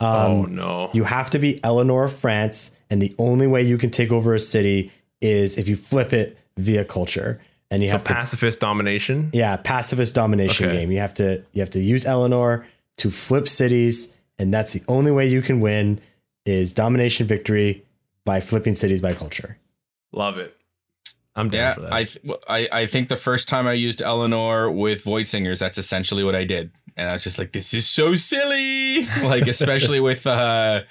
Um, 0.00 0.08
oh 0.08 0.42
no. 0.44 0.90
You 0.92 1.04
have 1.04 1.30
to 1.30 1.38
be 1.38 1.62
Eleanor 1.64 2.04
of 2.04 2.12
France, 2.12 2.76
and 2.90 3.02
the 3.02 3.14
only 3.18 3.46
way 3.46 3.62
you 3.62 3.78
can 3.78 3.90
take 3.90 4.12
over 4.12 4.34
a 4.34 4.40
city 4.40 4.92
is 5.20 5.58
if 5.58 5.66
you 5.68 5.74
flip 5.76 6.12
it 6.12 6.38
via 6.56 6.84
culture, 6.84 7.40
and 7.70 7.82
you 7.82 7.88
so 7.88 7.94
have 7.94 8.04
to 8.04 8.12
pacifist 8.14 8.60
domination. 8.60 9.30
yeah 9.32 9.56
pacifist 9.56 10.14
domination 10.14 10.66
Okay. 10.68 10.78
game. 10.78 10.90
You 10.92 10.98
have 10.98 11.14
to 11.14 11.42
you 11.52 11.60
have 11.60 11.70
to 11.70 11.80
use 11.80 12.06
Eleanor 12.06 12.66
to 12.98 13.10
flip 13.10 13.48
cities, 13.48 14.12
and 14.38 14.54
that's 14.54 14.72
the 14.72 14.82
only 14.88 15.10
way 15.10 15.26
you 15.26 15.42
can 15.42 15.60
win 15.60 16.00
is 16.46 16.72
domination 16.72 17.26
victory 17.26 17.84
by 18.24 18.40
flipping 18.40 18.74
cities 18.74 19.00
by 19.00 19.14
culture. 19.14 19.58
Love 20.12 20.38
it. 20.38 20.56
I'm 21.38 21.48
down 21.50 21.60
Yeah, 21.60 21.74
for 21.74 21.80
that. 21.82 21.92
I, 21.92 22.04
th- 22.04 22.24
I 22.48 22.68
I 22.72 22.86
think 22.86 23.08
the 23.08 23.16
first 23.16 23.48
time 23.48 23.66
I 23.66 23.72
used 23.72 24.02
Eleanor 24.02 24.70
with 24.70 25.02
Void 25.04 25.26
Singers, 25.28 25.58
that's 25.60 25.78
essentially 25.78 26.24
what 26.24 26.34
I 26.34 26.44
did, 26.44 26.70
and 26.96 27.08
I 27.08 27.12
was 27.14 27.24
just 27.24 27.38
like, 27.38 27.52
"This 27.52 27.72
is 27.74 27.88
so 27.88 28.16
silly!" 28.16 29.06
Like 29.22 29.46
especially 29.46 30.00
with 30.00 30.26
uh, 30.26 30.82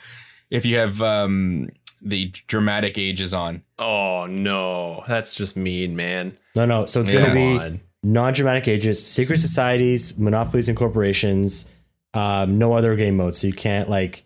if 0.49 0.65
you 0.65 0.77
have 0.77 1.01
um 1.01 1.69
the 2.01 2.31
dramatic 2.47 2.97
ages 2.97 3.33
on. 3.33 3.63
oh 3.79 4.25
no, 4.27 5.03
that's 5.07 5.33
just 5.35 5.57
mean, 5.57 5.95
man. 5.95 6.37
No, 6.55 6.65
no. 6.65 6.85
So 6.85 7.01
it's 7.01 7.11
Yeah. 7.11 7.17
going 7.17 7.29
to 7.29 7.35
be 7.35 7.59
on. 7.65 7.79
non-dramatic 8.03 8.67
ages, 8.67 9.03
secret 9.05 9.39
societies, 9.39 10.17
monopolies, 10.17 10.69
and 10.69 10.77
corporations. 10.77 11.69
Um, 12.13 12.57
no 12.57 12.73
other 12.73 12.95
game 12.95 13.17
mode, 13.17 13.35
so 13.35 13.47
you 13.47 13.53
can't 13.53 13.89
like 13.89 14.23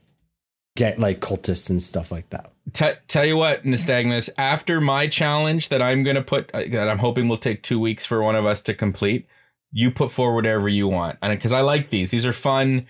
get 0.76 0.99
like 0.99 1.19
cultists 1.19 1.69
and 1.69 1.82
stuff 1.82 2.11
like 2.11 2.30
that. 2.30 2.51
T- 2.74 2.93
tell 3.07 3.26
you 3.26 3.38
what, 3.38 3.63
Nystagmus, 3.63 4.30
after 4.38 4.80
my 4.80 5.07
challenge 5.07 5.69
that 5.69 5.82
I'm 5.82 6.03
gonna 6.03 6.22
put, 6.22 6.49
uh, 6.53 6.63
that 6.72 6.89
I'm 6.89 6.99
hoping 6.99 7.28
will 7.28 7.38
take 7.38 7.63
two 7.63 7.80
weeks 7.80 8.05
for 8.05 8.22
one 8.24 8.36
of 8.36 8.45
us 8.45 8.61
to 8.63 8.74
complete, 8.74 9.28
you 9.72 9.91
put 9.91 10.11
forward 10.11 10.36
whatever 10.36 10.69
you 10.69 10.88
want, 10.88 11.17
and 11.22 11.32
because 11.38 11.53
I 11.53 11.61
like 11.61 11.89
these, 11.89 12.11
these 12.11 12.26
are 12.26 12.34
fun. 12.34 12.88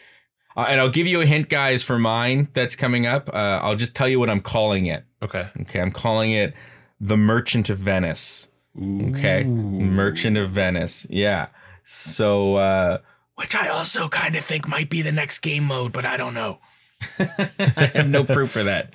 Uh, 0.56 0.66
and 0.68 0.82
I'll 0.82 0.90
give 0.90 1.08
you 1.08 1.22
a 1.22 1.26
hint, 1.26 1.48
guys, 1.48 1.82
for 1.82 1.98
mine 1.98 2.50
that's 2.54 2.76
coming 2.76 3.06
up. 3.06 3.30
Uh, 3.34 3.60
I'll 3.62 3.78
just 3.78 3.96
tell 3.96 4.10
you 4.10 4.20
what 4.20 4.30
I'm 4.30 4.42
calling 4.42 4.86
it. 4.86 5.06
Okay. 5.24 5.48
Okay, 5.62 5.80
I'm 5.80 5.92
calling 5.92 6.32
it 6.34 6.54
the 7.00 7.16
Merchant 7.16 7.70
of 7.70 7.78
Venice. 7.78 8.50
Okay, 8.78 9.44
Merchant 9.46 10.38
of 10.38 10.50
Venice. 10.50 11.08
Yeah. 11.10 11.48
So, 11.86 12.56
uh, 12.56 12.98
which 13.36 13.56
I 13.56 13.70
also 13.70 14.08
kind 14.10 14.36
of 14.36 14.44
think 14.44 14.68
might 14.68 14.90
be 14.90 15.02
the 15.02 15.12
next 15.12 15.40
game 15.40 15.64
mode, 15.64 15.94
but 15.94 16.06
I 16.06 16.18
don't 16.18 16.34
know. 16.34 16.60
I 17.20 17.92
have 17.94 18.10
no 18.10 18.24
proof 18.24 18.52
for 18.52 18.64
that. 18.64 18.92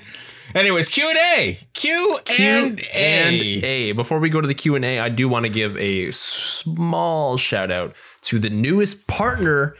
Anyways, 0.55 0.89
Q 0.89 1.09
and 1.09 1.19
A, 1.19 1.61
Q 1.75 2.19
and 2.35 2.81
A. 2.81 3.93
Before 3.93 4.21
we 4.21 4.31
go 4.31 4.41
to 4.41 4.47
the 4.47 4.55
Q 4.55 4.77
and 4.77 4.85
A, 4.85 5.01
I 5.01 5.09
do 5.09 5.29
want 5.29 5.45
to 5.45 5.49
give 5.51 5.77
a 5.77 6.11
small 6.13 7.37
shout 7.37 7.71
out 7.71 7.95
to 8.23 8.39
the 8.39 8.51
newest 8.51 9.07
partner 9.07 9.77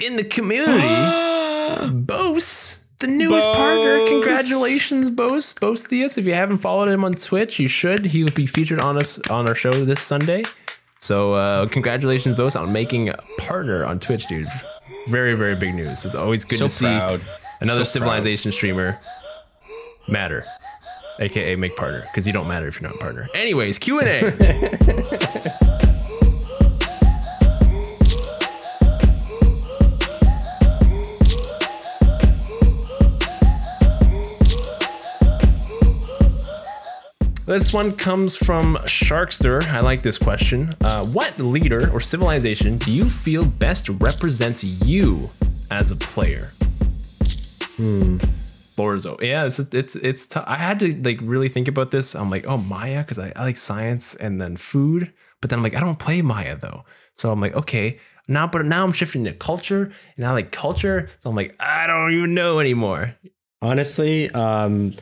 in 0.00 0.16
the 0.16 0.24
community, 0.24 1.90
Bose. 1.92 2.82
The 2.98 3.08
newest 3.08 3.46
partner. 3.48 4.06
Congratulations, 4.06 5.10
Bose. 5.10 5.52
Bose 5.52 5.82
Theus. 5.82 6.16
If 6.16 6.24
you 6.24 6.32
haven't 6.32 6.58
followed 6.58 6.88
him 6.88 7.04
on 7.04 7.14
Twitch, 7.14 7.58
you 7.58 7.68
should. 7.68 8.06
He 8.06 8.24
will 8.24 8.32
be 8.32 8.46
featured 8.46 8.80
on 8.80 8.96
us 8.96 9.18
on 9.28 9.46
our 9.46 9.54
show 9.54 9.84
this 9.84 10.00
Sunday. 10.00 10.44
So 10.98 11.34
uh, 11.34 11.66
congratulations, 11.66 12.36
Bose, 12.36 12.56
on 12.56 12.72
making 12.72 13.10
a 13.10 13.18
partner 13.38 13.84
on 13.84 14.00
Twitch, 14.00 14.26
dude. 14.28 14.48
Very, 15.08 15.34
very 15.34 15.54
big 15.54 15.74
news. 15.74 16.06
It's 16.06 16.14
always 16.14 16.44
good 16.46 16.58
So 16.58 16.64
to 16.64 16.68
see 16.70 16.86
proud. 16.86 17.20
Another 17.60 17.84
So 17.84 17.98
proud. 18.00 18.20
civilization 18.20 18.52
streamer 18.52 18.98
matter 20.08 20.44
aka 21.20 21.56
make 21.56 21.76
partner 21.76 22.02
because 22.02 22.26
you 22.26 22.32
don't 22.32 22.48
matter 22.48 22.66
if 22.68 22.80
you're 22.80 22.88
not 22.88 22.96
a 22.96 22.98
partner 22.98 23.28
anyways 23.34 23.78
q&a 23.78 24.02
This 37.46 37.72
one 37.72 37.92
comes 37.94 38.34
from 38.34 38.74
Sharkster. 38.86 39.62
I 39.62 39.80
like 39.80 40.02
this 40.02 40.18
question. 40.18 40.74
Uh, 40.80 41.06
what 41.06 41.38
leader 41.38 41.88
or 41.92 42.00
civilization 42.00 42.76
do 42.78 42.90
you 42.90 43.08
feel 43.08 43.44
best 43.44 43.88
represents 43.88 44.64
you 44.64 45.30
as 45.70 45.92
a 45.92 45.96
player? 45.96 46.50
Lorzo. 47.76 49.20
Yeah, 49.20 49.46
it's 49.46 49.58
it's 49.58 49.96
it's. 49.96 50.26
T- 50.26 50.40
I 50.44 50.56
had 50.56 50.78
to 50.80 50.94
like 51.02 51.18
really 51.22 51.48
think 51.48 51.68
about 51.68 51.90
this. 51.90 52.14
I'm 52.14 52.30
like, 52.30 52.46
oh 52.46 52.58
Maya, 52.58 53.02
because 53.02 53.18
I, 53.18 53.32
I 53.34 53.44
like 53.44 53.56
science 53.56 54.14
and 54.14 54.40
then 54.40 54.56
food. 54.56 55.12
But 55.40 55.50
then 55.50 55.58
I'm 55.58 55.62
like, 55.62 55.76
I 55.76 55.80
don't 55.80 55.98
play 55.98 56.22
Maya 56.22 56.56
though. 56.56 56.84
So 57.14 57.30
I'm 57.30 57.40
like, 57.40 57.54
okay, 57.54 57.98
now 58.28 58.46
but 58.46 58.64
now 58.66 58.84
I'm 58.84 58.92
shifting 58.92 59.24
to 59.24 59.32
culture, 59.32 59.92
and 60.16 60.26
I 60.26 60.32
like 60.32 60.52
culture. 60.52 61.08
So 61.20 61.30
I'm 61.30 61.36
like, 61.36 61.56
I 61.60 61.86
don't 61.86 62.12
even 62.12 62.34
know 62.34 62.60
anymore. 62.60 63.16
Honestly, 63.62 64.30
um, 64.30 64.94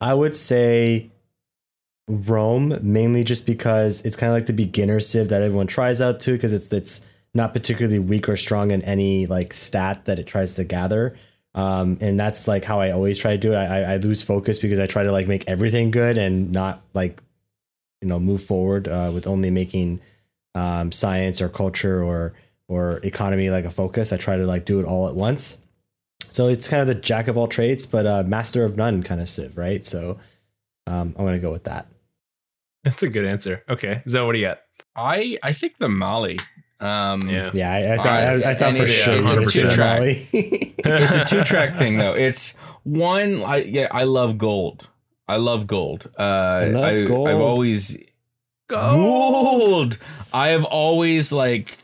I 0.00 0.14
would 0.14 0.36
say 0.36 1.10
Rome 2.08 2.78
mainly 2.82 3.24
just 3.24 3.46
because 3.46 4.04
it's 4.04 4.16
kind 4.16 4.30
of 4.30 4.36
like 4.36 4.46
the 4.46 4.52
beginner 4.52 5.00
civ 5.00 5.28
that 5.30 5.42
everyone 5.42 5.66
tries 5.66 6.00
out 6.00 6.20
to 6.20 6.32
because 6.32 6.52
it's 6.52 6.72
it's 6.72 7.00
not 7.34 7.52
particularly 7.52 7.98
weak 7.98 8.28
or 8.28 8.36
strong 8.36 8.70
in 8.70 8.82
any 8.82 9.26
like 9.26 9.52
stat 9.52 10.04
that 10.04 10.18
it 10.18 10.26
tries 10.26 10.54
to 10.54 10.64
gather. 10.64 11.16
Um, 11.56 11.96
and 12.00 12.20
that's 12.20 12.46
like 12.46 12.64
how 12.64 12.80
I 12.80 12.90
always 12.92 13.18
try 13.18 13.32
to 13.32 13.38
do 13.38 13.52
it. 13.52 13.56
I, 13.56 13.80
I- 13.82 13.92
I 13.94 13.96
lose 13.96 14.22
focus 14.22 14.58
because 14.58 14.78
I 14.78 14.86
try 14.86 15.02
to 15.02 15.10
like 15.10 15.26
make 15.26 15.42
everything 15.48 15.90
good 15.90 16.18
and 16.18 16.52
not 16.52 16.82
like 16.94 17.20
you 18.02 18.08
know 18.08 18.20
move 18.20 18.42
forward 18.44 18.86
uh, 18.88 19.10
with 19.12 19.26
only 19.26 19.50
making 19.50 20.00
um, 20.54 20.92
science 20.92 21.40
or 21.40 21.48
culture 21.48 22.02
or 22.04 22.34
or 22.68 22.98
economy 23.04 23.48
like 23.50 23.64
a 23.64 23.70
focus. 23.70 24.12
I 24.12 24.16
try 24.18 24.36
to 24.36 24.46
like 24.46 24.64
do 24.66 24.78
it 24.80 24.84
all 24.86 25.08
at 25.08 25.14
once. 25.14 25.58
So 26.28 26.48
it's 26.48 26.68
kind 26.68 26.82
of 26.82 26.86
the 26.88 26.94
jack 26.94 27.28
of 27.28 27.38
all 27.38 27.48
trades, 27.48 27.86
but 27.86 28.06
uh, 28.06 28.22
master 28.24 28.64
of 28.64 28.76
none 28.76 29.02
kind 29.02 29.20
of 29.20 29.28
civ, 29.28 29.56
right? 29.56 29.84
So 29.86 30.18
um, 30.86 31.14
I'm 31.18 31.24
gonna 31.24 31.38
go 31.38 31.50
with 31.52 31.64
that. 31.64 31.86
That's 32.84 33.02
a 33.02 33.08
good 33.08 33.24
answer. 33.24 33.64
Okay, 33.68 34.02
Zoe, 34.08 34.26
what 34.26 34.32
do 34.34 34.38
you 34.38 34.46
got? 34.46 34.60
I 34.94 35.38
I 35.42 35.52
think 35.54 35.78
the 35.78 35.88
Mali. 35.88 36.38
Um, 36.80 37.28
Yeah. 37.28 37.50
Yeah, 37.54 37.72
I, 37.72 37.92
I 37.92 37.96
thought 37.96 38.06
I, 38.06 38.34
I 38.50 38.54
thought 38.54 38.68
and 38.68 38.76
for 38.76 38.82
it's- 38.84 38.98
sure 39.04 39.14
it's 39.14 39.30
it 39.30 39.38
a 39.38 39.68
two 39.68 39.70
track. 39.74 40.00
It's 40.32 41.14
a 41.14 41.24
two 41.24 41.44
track 41.44 41.78
thing 41.78 41.96
though. 41.98 42.14
It's 42.14 42.52
one. 42.84 43.42
I 43.42 43.56
yeah, 43.62 43.88
I 43.90 44.04
love 44.04 44.38
gold. 44.38 44.88
I 45.28 45.36
love 45.36 45.66
gold. 45.66 46.08
Uh, 46.18 46.22
I 46.22 46.64
love 46.68 47.08
gold. 47.08 47.28
I've 47.28 47.40
always 47.40 47.96
gold. 48.68 49.98
I 50.32 50.48
have 50.48 50.64
always 50.64 51.32
like 51.32 51.78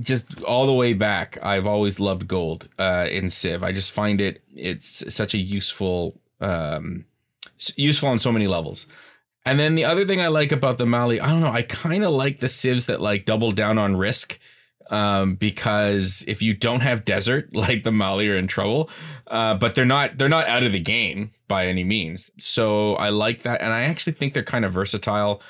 just 0.00 0.40
all 0.42 0.66
the 0.66 0.72
way 0.72 0.92
back. 0.92 1.38
I've 1.42 1.66
always 1.66 1.98
loved 2.00 2.26
gold 2.28 2.68
uh, 2.78 3.06
in 3.10 3.30
Civ. 3.30 3.62
I 3.62 3.72
just 3.72 3.92
find 3.92 4.20
it 4.20 4.42
it's 4.54 5.12
such 5.14 5.34
a 5.34 5.38
useful 5.38 6.18
um, 6.40 7.04
useful 7.76 8.08
on 8.08 8.20
so 8.20 8.32
many 8.32 8.46
levels. 8.46 8.86
And 9.46 9.60
then 9.60 9.76
the 9.76 9.84
other 9.84 10.04
thing 10.04 10.20
I 10.20 10.26
like 10.26 10.50
about 10.50 10.76
the 10.76 10.86
Mali, 10.86 11.20
I 11.20 11.30
don't 11.30 11.40
know, 11.40 11.52
I 11.52 11.62
kind 11.62 12.04
of 12.04 12.12
like 12.12 12.40
the 12.40 12.48
civs 12.48 12.86
that 12.86 13.00
like 13.00 13.24
double 13.24 13.52
down 13.52 13.78
on 13.78 13.96
risk. 13.96 14.38
Um, 14.90 15.34
because 15.34 16.24
if 16.28 16.42
you 16.42 16.54
don't 16.54 16.80
have 16.80 17.04
desert, 17.04 17.50
like 17.54 17.84
the 17.84 17.92
Mali 17.92 18.28
are 18.28 18.36
in 18.36 18.48
trouble. 18.48 18.90
Uh, 19.26 19.54
but 19.54 19.74
they're 19.74 19.84
not 19.84 20.18
they're 20.18 20.28
not 20.28 20.48
out 20.48 20.62
of 20.62 20.72
the 20.72 20.80
game 20.80 21.32
by 21.48 21.66
any 21.66 21.84
means. 21.84 22.30
So 22.38 22.94
I 22.96 23.10
like 23.10 23.42
that, 23.42 23.60
and 23.60 23.72
I 23.72 23.82
actually 23.82 24.12
think 24.12 24.34
they're 24.34 24.42
kind 24.42 24.64
of 24.64 24.72
versatile. 24.72 25.40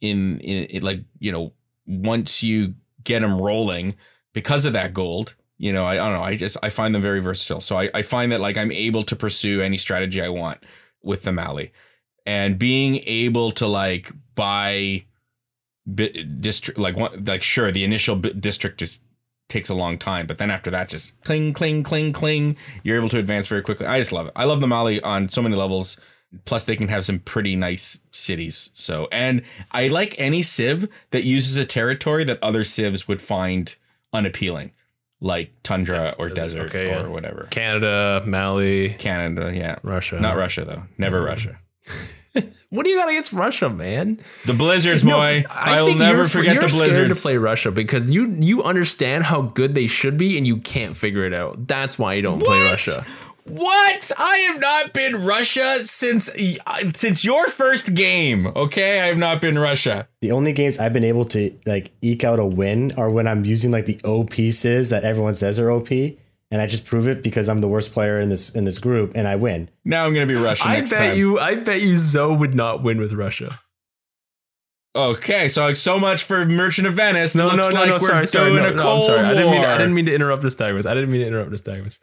In, 0.00 0.38
in, 0.40 0.64
in 0.66 0.82
like 0.82 1.00
you 1.18 1.32
know, 1.32 1.52
once 1.86 2.42
you 2.42 2.74
get 3.02 3.20
them 3.20 3.40
rolling, 3.40 3.96
because 4.32 4.64
of 4.64 4.72
that 4.74 4.94
gold, 4.94 5.34
you 5.58 5.72
know, 5.72 5.84
I, 5.84 5.94
I 5.94 5.96
don't 5.96 6.12
know. 6.12 6.22
I 6.22 6.36
just 6.36 6.56
I 6.62 6.70
find 6.70 6.94
them 6.94 7.02
very 7.02 7.20
versatile. 7.20 7.60
So 7.60 7.78
I, 7.78 7.90
I 7.92 8.02
find 8.02 8.32
that 8.32 8.40
like 8.40 8.56
I'm 8.56 8.72
able 8.72 9.02
to 9.02 9.16
pursue 9.16 9.60
any 9.60 9.76
strategy 9.76 10.22
I 10.22 10.28
want 10.28 10.60
with 11.02 11.22
the 11.22 11.32
Mali, 11.32 11.72
and 12.28 12.58
being 12.58 13.00
able 13.06 13.52
to 13.52 13.66
like 13.66 14.12
buy 14.34 15.02
bit 15.92 16.42
district 16.42 16.78
like 16.78 16.94
one 16.94 17.24
like 17.24 17.42
sure 17.42 17.72
the 17.72 17.84
initial 17.84 18.16
bit 18.16 18.38
district 18.38 18.78
just 18.78 19.00
takes 19.48 19.70
a 19.70 19.74
long 19.74 19.96
time. 19.96 20.26
But 20.26 20.36
then 20.36 20.50
after 20.50 20.70
that, 20.70 20.90
just 20.90 21.18
cling, 21.22 21.54
cling, 21.54 21.82
cling, 21.82 22.12
cling. 22.12 22.58
You're 22.82 22.98
able 22.98 23.08
to 23.08 23.18
advance 23.18 23.46
very 23.46 23.62
quickly. 23.62 23.86
I 23.86 23.98
just 23.98 24.12
love 24.12 24.26
it. 24.26 24.34
I 24.36 24.44
love 24.44 24.60
the 24.60 24.66
Mali 24.66 25.00
on 25.00 25.30
so 25.30 25.40
many 25.40 25.56
levels. 25.56 25.96
Plus, 26.44 26.66
they 26.66 26.76
can 26.76 26.88
have 26.88 27.06
some 27.06 27.20
pretty 27.20 27.56
nice 27.56 28.00
cities. 28.10 28.68
So, 28.74 29.08
and 29.10 29.40
I 29.70 29.88
like 29.88 30.14
any 30.18 30.42
Civ 30.42 30.86
that 31.10 31.24
uses 31.24 31.56
a 31.56 31.64
territory 31.64 32.24
that 32.24 32.42
other 32.42 32.64
Civs 32.64 33.08
would 33.08 33.22
find 33.22 33.74
unappealing, 34.12 34.72
like 35.22 35.54
tundra 35.62 36.14
or 36.18 36.28
Desert, 36.28 36.64
desert 36.64 36.66
okay, 36.66 36.88
or 36.88 37.06
yeah. 37.06 37.06
whatever. 37.06 37.48
Canada, 37.50 38.22
Mali, 38.26 38.90
Canada, 38.90 39.50
yeah. 39.54 39.76
Russia. 39.82 40.20
Not 40.20 40.36
Russia 40.36 40.66
though. 40.66 40.82
Never 40.98 41.22
mm. 41.22 41.26
Russia. 41.28 41.58
What 42.70 42.84
do 42.84 42.90
you 42.90 42.98
got 42.98 43.08
against 43.08 43.32
Russia, 43.32 43.70
man? 43.70 44.20
The 44.44 44.52
blizzards, 44.52 45.02
No, 45.02 45.16
boy. 45.16 45.44
I, 45.48 45.80
will 45.80 45.94
never 45.94 46.18
you're- 46.18 46.28
forget 46.28 46.52
you're 46.54 46.62
the 46.62 46.68
scared 46.68 46.88
blizzards. 46.90 47.18
to 47.18 47.22
play 47.26 47.36
Russia 47.38 47.70
because 47.70 48.10
you 48.10 48.30
you 48.38 48.62
understand 48.62 49.24
how 49.24 49.40
good 49.42 49.74
they 49.74 49.86
should 49.86 50.16
be 50.18 50.36
and 50.36 50.46
you 50.46 50.58
can't 50.58 50.94
figure 50.96 51.24
it 51.24 51.32
out. 51.32 51.66
That's 51.66 51.98
why 51.98 52.14
you 52.14 52.22
don't 52.22 52.42
play 52.42 52.60
Russia. 52.70 53.06
What? 53.44 54.12
I 54.18 54.36
have 54.50 54.60
not 54.60 54.92
been 54.92 55.24
Russia 55.24 55.78
since 55.82 56.28
uh, 56.28 56.90
since 56.94 57.24
your 57.24 57.48
first 57.48 57.94
game. 57.94 58.46
Okay, 58.48 59.00
I 59.00 59.06
have 59.06 59.16
not 59.16 59.40
been 59.40 59.58
Russia. 59.58 60.06
The 60.20 60.32
only 60.32 60.52
games 60.52 60.78
I've 60.78 60.92
been 60.92 61.04
able 61.04 61.24
to 61.26 61.56
like 61.64 61.90
eke 62.02 62.24
out 62.24 62.38
a 62.38 62.44
win 62.44 62.92
are 62.98 63.10
when 63.10 63.26
I'm 63.26 63.46
using 63.46 63.70
like 63.70 63.86
the 63.86 63.98
OP 64.04 64.34
civs 64.52 64.90
that 64.90 65.02
everyone 65.04 65.34
says 65.34 65.58
are 65.58 65.70
OP, 65.70 65.88
and 66.50 66.60
I 66.60 66.66
just 66.66 66.84
prove 66.84 67.06
it 67.08 67.22
because 67.22 67.48
I'm 67.48 67.60
the 67.60 67.68
worst 67.68 67.92
player 67.92 68.20
in 68.20 68.28
this 68.28 68.50
in 68.50 68.64
this 68.64 68.78
group, 68.78 69.12
and 69.14 69.28
I 69.28 69.36
win. 69.36 69.68
Now 69.84 70.06
I'm 70.06 70.14
gonna 70.14 70.26
be 70.26 70.34
Russian 70.34 70.70
I 70.70 70.76
next 70.76 70.90
bet 70.90 70.98
time. 70.98 71.18
you 71.18 71.38
I 71.38 71.56
bet 71.56 71.82
you 71.82 71.96
Zoe 71.96 72.36
would 72.36 72.54
not 72.54 72.82
win 72.82 72.98
with 72.98 73.12
Russia. 73.12 73.50
Okay, 74.96 75.48
so 75.48 75.74
so 75.74 75.98
much 75.98 76.24
for 76.24 76.44
Merchant 76.44 76.86
of 76.88 76.94
Venice. 76.94 77.36
No, 77.36 77.44
Looks 77.44 77.68
no, 77.68 77.70
no, 77.70 77.80
like 77.80 77.86
no, 77.88 77.92
we're 77.94 77.98
sorry, 77.98 78.26
sorry, 78.26 78.50
doing 78.50 78.56
no, 78.62 78.70
no, 78.70 78.70
I'm 78.70 78.78
Cold 78.78 79.04
sorry. 79.04 79.20
I 79.20 79.28
didn't 79.34 79.50
mean 79.52 79.60
to, 79.60 79.66
I 79.66 79.70
War. 79.70 79.78
didn't 79.78 79.94
mean 79.94 80.06
to 80.06 80.14
interrupt 80.14 80.42
Nystagmus. 80.42 80.86
I 80.86 80.94
didn't 80.94 81.10
mean 81.10 81.20
to 81.20 81.26
interrupt 81.26 81.50
Nystagmus. 81.52 82.00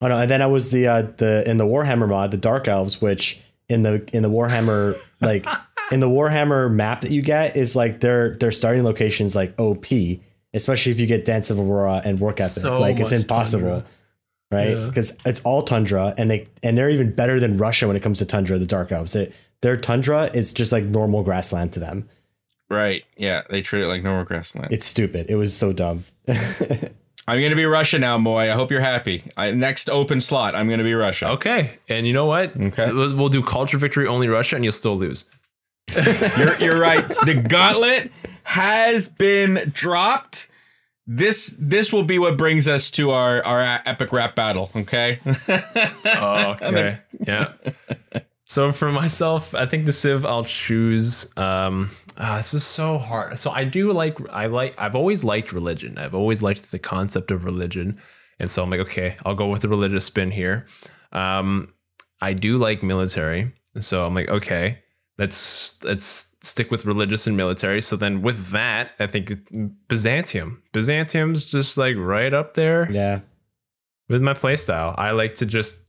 Oh 0.00 0.08
no, 0.08 0.18
and 0.18 0.30
then 0.30 0.42
I 0.42 0.46
was 0.46 0.70
the 0.70 0.86
uh, 0.88 1.02
the 1.02 1.48
in 1.48 1.58
the 1.58 1.66
Warhammer 1.66 2.08
mod, 2.08 2.30
the 2.30 2.36
Dark 2.36 2.66
Elves, 2.66 3.00
which 3.00 3.40
in 3.68 3.82
the 3.82 4.08
in 4.12 4.22
the 4.22 4.30
Warhammer 4.30 4.96
like 5.20 5.46
in 5.92 6.00
the 6.00 6.08
Warhammer 6.08 6.72
map 6.72 7.02
that 7.02 7.10
you 7.10 7.22
get 7.22 7.56
is 7.56 7.76
like 7.76 8.00
their 8.00 8.34
their 8.36 8.50
starting 8.50 8.82
locations 8.84 9.36
like 9.36 9.54
OP, 9.58 9.86
especially 10.54 10.92
if 10.92 11.00
you 11.00 11.06
get 11.06 11.24
Dance 11.24 11.50
of 11.50 11.58
Aurora 11.58 12.00
and 12.04 12.20
Work 12.20 12.40
Ethic. 12.40 12.62
So 12.62 12.80
like 12.80 12.98
it's 12.98 13.12
impossible. 13.12 13.68
tundra. 13.68 13.86
Right? 14.50 14.76
Yeah. 14.76 14.84
Because 14.86 15.16
it's 15.26 15.40
all 15.40 15.62
tundra 15.62 16.14
and 16.16 16.30
they 16.30 16.48
and 16.62 16.78
they're 16.78 16.90
even 16.90 17.12
better 17.14 17.40
than 17.40 17.58
Russia 17.58 17.86
when 17.86 17.96
it 17.96 18.02
comes 18.02 18.20
to 18.20 18.26
tundra, 18.26 18.58
the 18.58 18.66
Dark 18.66 18.92
Elves. 18.92 19.12
They, 19.12 19.32
their 19.60 19.76
tundra 19.76 20.24
is 20.32 20.52
just 20.52 20.72
like 20.72 20.84
normal 20.84 21.22
grassland 21.22 21.72
to 21.72 21.80
them. 21.80 22.08
Right. 22.70 23.04
Yeah, 23.16 23.42
they 23.50 23.62
treat 23.62 23.82
it 23.82 23.88
like 23.88 24.02
normal 24.02 24.24
grassland. 24.24 24.72
It's 24.72 24.86
stupid. 24.86 25.26
It 25.28 25.36
was 25.36 25.54
so 25.54 25.72
dumb. 25.72 26.04
I'm 27.26 27.40
gonna 27.40 27.56
be 27.56 27.64
Russia 27.64 27.98
now, 27.98 28.18
boy. 28.18 28.50
I 28.50 28.54
hope 28.54 28.70
you're 28.70 28.80
happy. 28.80 29.24
I, 29.36 29.50
next 29.52 29.88
open 29.88 30.20
slot, 30.20 30.54
I'm 30.54 30.68
gonna 30.68 30.84
be 30.84 30.94
Russia. 30.94 31.30
Okay. 31.30 31.78
And 31.88 32.06
you 32.06 32.12
know 32.12 32.26
what? 32.26 32.54
Okay. 32.56 32.92
We'll, 32.92 33.16
we'll 33.16 33.28
do 33.28 33.42
culture 33.42 33.78
victory 33.78 34.06
only 34.06 34.28
Russia 34.28 34.56
and 34.56 34.64
you'll 34.64 34.72
still 34.72 34.96
lose. 34.96 35.30
You're 36.38 36.56
you're 36.58 36.80
right. 36.80 37.06
The 37.06 37.44
gauntlet 37.48 38.10
has 38.44 39.08
been 39.08 39.70
dropped. 39.72 40.48
This 41.06 41.54
this 41.58 41.92
will 41.92 42.04
be 42.04 42.18
what 42.18 42.36
brings 42.38 42.66
us 42.66 42.90
to 42.92 43.10
our 43.10 43.44
our 43.44 43.80
epic 43.84 44.12
rap 44.12 44.34
battle. 44.34 44.70
Okay. 44.74 45.20
Oh, 46.04 46.56
okay. 46.62 46.98
yeah. 47.26 47.52
So 48.46 48.72
for 48.72 48.90
myself, 48.90 49.54
I 49.54 49.66
think 49.66 49.86
the 49.86 49.92
Civ 49.92 50.24
I'll 50.24 50.44
choose. 50.44 51.32
Um, 51.36 51.90
ah, 52.18 52.36
this 52.36 52.54
is 52.54 52.64
so 52.64 52.98
hard. 52.98 53.38
So 53.38 53.50
I 53.50 53.64
do 53.64 53.92
like 53.92 54.18
I 54.30 54.46
like 54.46 54.74
I've 54.78 54.96
always 54.96 55.24
liked 55.24 55.52
religion. 55.52 55.98
I've 55.98 56.14
always 56.14 56.42
liked 56.42 56.70
the 56.70 56.78
concept 56.78 57.30
of 57.30 57.44
religion, 57.44 58.00
and 58.38 58.50
so 58.50 58.62
I'm 58.62 58.70
like, 58.70 58.80
okay, 58.80 59.16
I'll 59.24 59.34
go 59.34 59.48
with 59.48 59.62
the 59.62 59.68
religious 59.68 60.04
spin 60.06 60.30
here. 60.30 60.66
Um, 61.12 61.72
I 62.20 62.32
do 62.32 62.58
like 62.58 62.82
military, 62.82 63.52
so 63.80 64.06
I'm 64.06 64.14
like, 64.14 64.28
okay, 64.28 64.83
let's 65.18 65.82
let's 65.84 66.36
stick 66.42 66.70
with 66.70 66.84
religious 66.84 67.26
and 67.26 67.36
military. 67.36 67.80
So 67.80 67.96
then 67.96 68.22
with 68.22 68.50
that, 68.50 68.90
I 69.00 69.06
think 69.06 69.32
Byzantium. 69.88 70.62
Byzantium's 70.72 71.50
just 71.50 71.76
like 71.78 71.96
right 71.96 72.34
up 72.34 72.54
there 72.54 72.90
yeah. 72.90 73.20
with 74.08 74.22
my 74.22 74.34
playstyle. 74.34 74.94
I 74.98 75.12
like 75.12 75.36
to 75.36 75.46
just, 75.46 75.80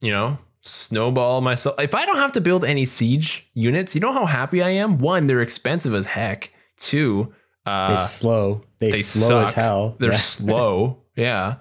you 0.00 0.12
know, 0.12 0.38
snowball 0.62 1.40
myself. 1.40 1.74
If 1.80 1.94
I 1.94 2.06
don't 2.06 2.16
have 2.16 2.32
to 2.32 2.40
build 2.40 2.64
any 2.64 2.84
siege 2.84 3.48
units, 3.54 3.94
you 3.94 4.00
know 4.00 4.12
how 4.12 4.26
happy 4.26 4.62
I 4.62 4.70
am? 4.70 4.98
One, 4.98 5.26
they're 5.26 5.40
expensive 5.42 5.94
as 5.94 6.06
heck. 6.06 6.52
Two, 6.76 7.32
They 7.64 7.72
uh, 7.72 7.96
slow. 7.96 8.62
They, 8.78 8.90
they 8.92 9.00
slow 9.00 9.40
as 9.40 9.52
hell. 9.52 9.96
they're 9.98 10.12
Yeah. 10.12 10.16
slow. 10.18 11.02
Yeah. 11.16 11.54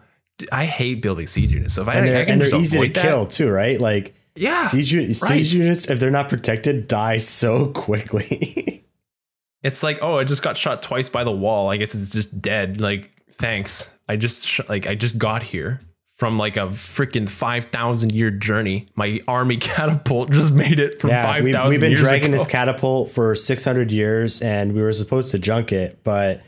I 0.52 0.66
hate 0.66 1.02
building 1.02 1.28
siege 1.28 1.54
units. 1.54 1.76
So 1.76 1.82
if 1.84 1.88
I, 1.88 1.94
and 1.94 2.10
I 2.10 2.12
they're, 2.12 2.26
can 2.26 2.34
and 2.34 2.42
they're 2.42 2.56
easy 2.60 2.78
to 2.88 2.94
that- 2.94 3.02
kill 3.02 3.26
too, 3.26 3.50
right? 3.50 3.80
Like 3.80 4.14
Yeah. 4.36 4.66
siege, 4.68 4.92
uni- 4.94 5.08
right. 5.08 5.16
siege 5.16 5.54
units, 5.54 5.90
if 5.90 6.00
they're 6.00 6.12
not 6.12 6.30
protected, 6.30 6.88
die 6.88 7.18
so 7.18 7.68
quickly. 7.68 8.82
It's 9.64 9.82
like, 9.82 9.98
oh, 10.04 10.20
I 10.20 10.26
just 10.26 10.44
got 10.44 10.58
shot 10.58 10.84
twice 10.84 11.10
by 11.10 11.24
the 11.24 11.32
wall. 11.32 11.72
I 11.72 11.78
guess 11.78 11.96
it's 11.96 12.12
just 12.12 12.40
dead. 12.40 12.80
Like, 12.82 13.10
thanks. 13.32 13.92
I 14.08 14.16
just 14.16 14.46
sh- 14.46 14.60
like 14.70 14.86
I 14.86 14.94
just 14.94 15.18
got 15.18 15.42
here 15.42 15.80
from 16.18 16.38
like 16.38 16.56
a 16.56 16.68
freaking 16.68 17.28
five 17.28 17.66
thousand 17.66 18.12
year 18.12 18.30
journey. 18.30 18.86
My 18.96 19.22
army 19.28 19.58
catapult 19.72 20.30
just 20.30 20.54
made 20.54 20.80
it 20.80 21.02
from 21.02 21.10
yeah, 21.10 21.24
five 21.24 21.44
we've, 21.44 21.56
we've 21.68 21.80
been 21.80 21.94
years 21.94 22.04
dragging 22.04 22.28
ago. 22.28 22.38
this 22.38 22.46
catapult 22.46 23.10
for 23.10 23.34
600 23.34 23.92
years, 23.92 24.40
and 24.44 24.74
we 24.74 24.84
were 24.84 24.94
supposed 24.94 25.32
to 25.32 25.40
junk 25.40 25.72
it, 25.72 26.04
but 26.04 26.44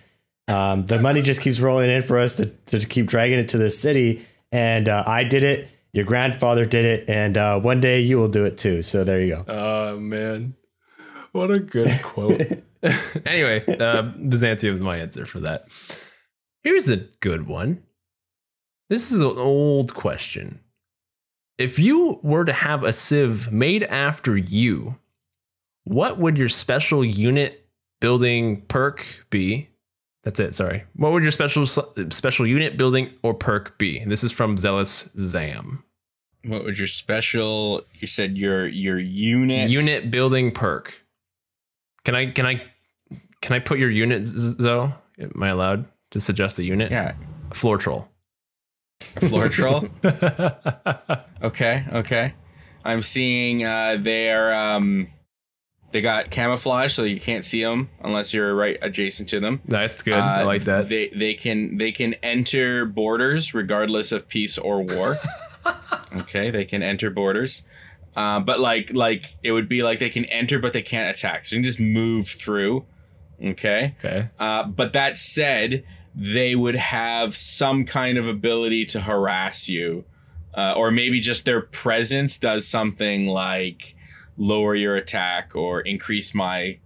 um, 0.48 0.86
the 0.86 1.02
money 1.02 1.24
just 1.24 1.42
keeps 1.42 1.60
rolling 1.60 1.90
in 1.90 2.04
for 2.04 2.20
us 2.20 2.36
to, 2.36 2.46
to 2.68 2.80
keep 2.86 3.08
dragging 3.08 3.40
it 3.40 3.50
to 3.50 3.58
the 3.58 3.72
city. 3.72 4.24
And 4.52 4.88
uh, 4.88 5.04
I 5.08 5.24
did 5.24 5.44
it. 5.44 5.68
Your 5.98 6.06
grandfather 6.06 6.68
did 6.68 6.86
it, 6.86 7.10
and 7.10 7.36
uh, 7.40 7.60
one 7.60 7.82
day 7.82 8.02
you 8.02 8.20
will 8.20 8.28
do 8.28 8.46
it 8.46 8.60
too. 8.60 8.84
So 8.84 9.04
there 9.04 9.20
you 9.20 9.34
go. 9.34 9.46
Oh 9.48 10.00
man, 10.00 10.54
what 11.32 11.50
a 11.50 11.58
good 11.58 11.90
quote. 12.04 12.40
anyway, 13.26 13.66
uh, 13.66 14.04
Byzantium 14.04 14.76
is 14.76 14.82
my 14.82 14.98
answer 14.98 15.26
for 15.26 15.40
that. 15.40 15.66
Here's 16.62 16.88
a 16.88 16.98
good 16.98 17.48
one. 17.48 17.82
This 18.92 19.12
is 19.12 19.22
an 19.22 19.40
old 19.40 19.96
question. 19.96 20.60
If 21.58 21.80
you 21.80 22.20
were 22.22 22.46
to 22.46 22.54
have 22.54 22.84
a 22.84 22.94
civ 22.94 23.52
made 23.52 23.82
after 23.82 24.38
you, 24.38 25.00
what 25.84 26.20
would 26.20 26.38
your 26.38 26.50
special 26.50 27.04
unit 27.04 27.66
building 28.02 28.62
perk 28.68 29.26
be? 29.32 29.70
That's 30.22 30.40
it. 30.40 30.54
Sorry. 30.54 30.84
What 30.96 31.12
would 31.14 31.24
your 31.24 31.32
special 31.32 31.66
special 31.66 32.46
unit 32.46 32.78
building 32.78 33.14
or 33.24 33.34
perk 33.34 33.80
be? 33.80 33.98
And 33.98 34.12
this 34.12 34.24
is 34.24 34.32
from 34.32 34.58
Zealous 34.58 35.10
Zam. 35.18 35.84
What 36.48 36.64
was 36.64 36.78
your 36.80 36.88
special? 36.88 37.84
You 38.00 38.08
said 38.08 38.38
your 38.38 38.68
your 38.68 39.00
unit 39.00 39.70
Unit 39.70 40.10
building 40.12 40.52
perk. 40.52 41.02
Can 42.04 42.16
I 42.16 42.32
can 42.32 42.46
I 42.46 42.62
can 43.42 43.56
I 43.56 43.60
put 43.60 43.80
your 43.80 43.90
unit 43.92 44.26
Zoe? 44.26 44.94
Am 45.20 45.44
I 45.44 45.50
allowed 45.50 45.86
to 46.12 46.20
suggest 46.20 46.58
a 46.60 46.64
unit? 46.64 46.92
Yeah, 46.92 47.14
Floor 47.54 47.78
troll. 47.78 48.08
a 49.16 49.28
floor 49.28 49.50
troll. 49.58 49.88
Okay, 51.44 51.86
okay. 51.92 52.34
I'm 52.84 53.02
seeing 53.02 53.64
uh, 53.66 53.98
they're 54.00 54.54
um, 54.54 55.08
they 55.92 56.02
got 56.02 56.32
camouflage, 56.32 56.94
so 56.94 57.04
you 57.04 57.20
can't 57.20 57.44
see 57.46 57.64
them 57.64 57.90
unless 58.02 58.34
you're 58.34 58.56
right 58.56 58.78
adjacent 58.82 59.30
to 59.30 59.40
them. 59.40 59.62
That's 59.66 60.02
good. 60.02 60.14
I 60.14 60.42
Uh, 60.42 60.46
like 60.46 60.64
that. 60.66 60.90
They 60.90 61.10
they 61.10 61.34
can 61.34 61.78
they 61.78 61.92
can 61.92 62.14
enter 62.24 62.86
borders 62.86 63.54
regardless 63.54 64.12
of 64.12 64.28
peace 64.28 64.58
or 64.58 64.82
war. 64.84 65.18
okay, 66.16 66.50
they 66.52 66.66
can 66.66 66.82
enter 66.84 67.10
borders. 67.10 67.64
Uh, 68.16 68.40
but 68.40 68.60
like 68.60 68.92
like 68.94 69.36
it 69.44 69.52
would 69.52 69.70
be 69.70 69.84
like 69.84 70.00
they 70.00 70.10
can 70.10 70.26
enter 70.26 70.58
but 70.60 70.74
they 70.74 70.82
can't 70.82 71.16
attack. 71.16 71.46
So 71.46 71.56
you 71.56 71.62
can 71.62 71.66
just 71.66 71.80
move 71.80 72.28
through. 72.28 72.86
Okay. 73.44 73.96
okay. 74.00 74.30
Uh, 74.40 74.64
but 74.64 74.94
that 74.94 75.18
said, 75.20 75.84
they 76.16 76.56
would 76.56 76.76
have 76.76 77.36
some 77.36 77.86
kind 77.86 78.18
of 78.18 78.28
ability 78.28 78.86
to 78.88 79.02
harass 79.02 79.70
you. 79.70 80.04
Uh, 80.56 80.74
or 80.76 80.90
maybe 80.90 81.20
just 81.20 81.46
their 81.46 81.62
presence 81.62 82.40
does 82.40 82.68
something 82.68 83.28
like 83.28 83.94
lower 84.38 84.74
your 84.74 84.96
attack 84.96 85.52
or 85.56 85.82
increase 85.82 86.34
my 86.34 86.80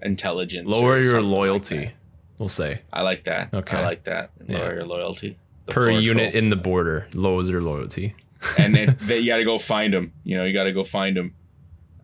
intelligence. 0.00 0.66
Lower 0.66 0.96
your 0.96 1.10
something 1.10 1.28
like 1.28 1.36
loyalty. 1.38 1.90
we'll 2.38 2.48
say 2.48 2.80
I 2.90 3.02
like 3.02 3.24
that. 3.24 3.52
Okay. 3.52 3.76
I 3.76 3.84
like 3.84 4.04
that. 4.04 4.30
Lower 4.48 4.68
Yeah. 4.68 4.72
your 4.76 4.86
loyalty. 4.86 5.36
The 5.66 5.72
per 5.74 5.90
unit 5.90 6.30
troll. 6.30 6.42
in 6.42 6.48
the 6.48 6.56
border 6.56 7.06
lowers 7.12 7.50
your 7.50 7.60
loyalty. 7.60 8.14
And 8.58 8.74
then 8.74 8.96
they, 9.00 9.18
you 9.18 9.30
got 9.30 9.38
to 9.38 9.44
go 9.44 9.58
find 9.58 9.92
them. 9.92 10.12
You 10.24 10.36
know, 10.38 10.44
you 10.44 10.52
got 10.52 10.64
to 10.64 10.72
go 10.72 10.84
find 10.84 11.16
them. 11.16 11.34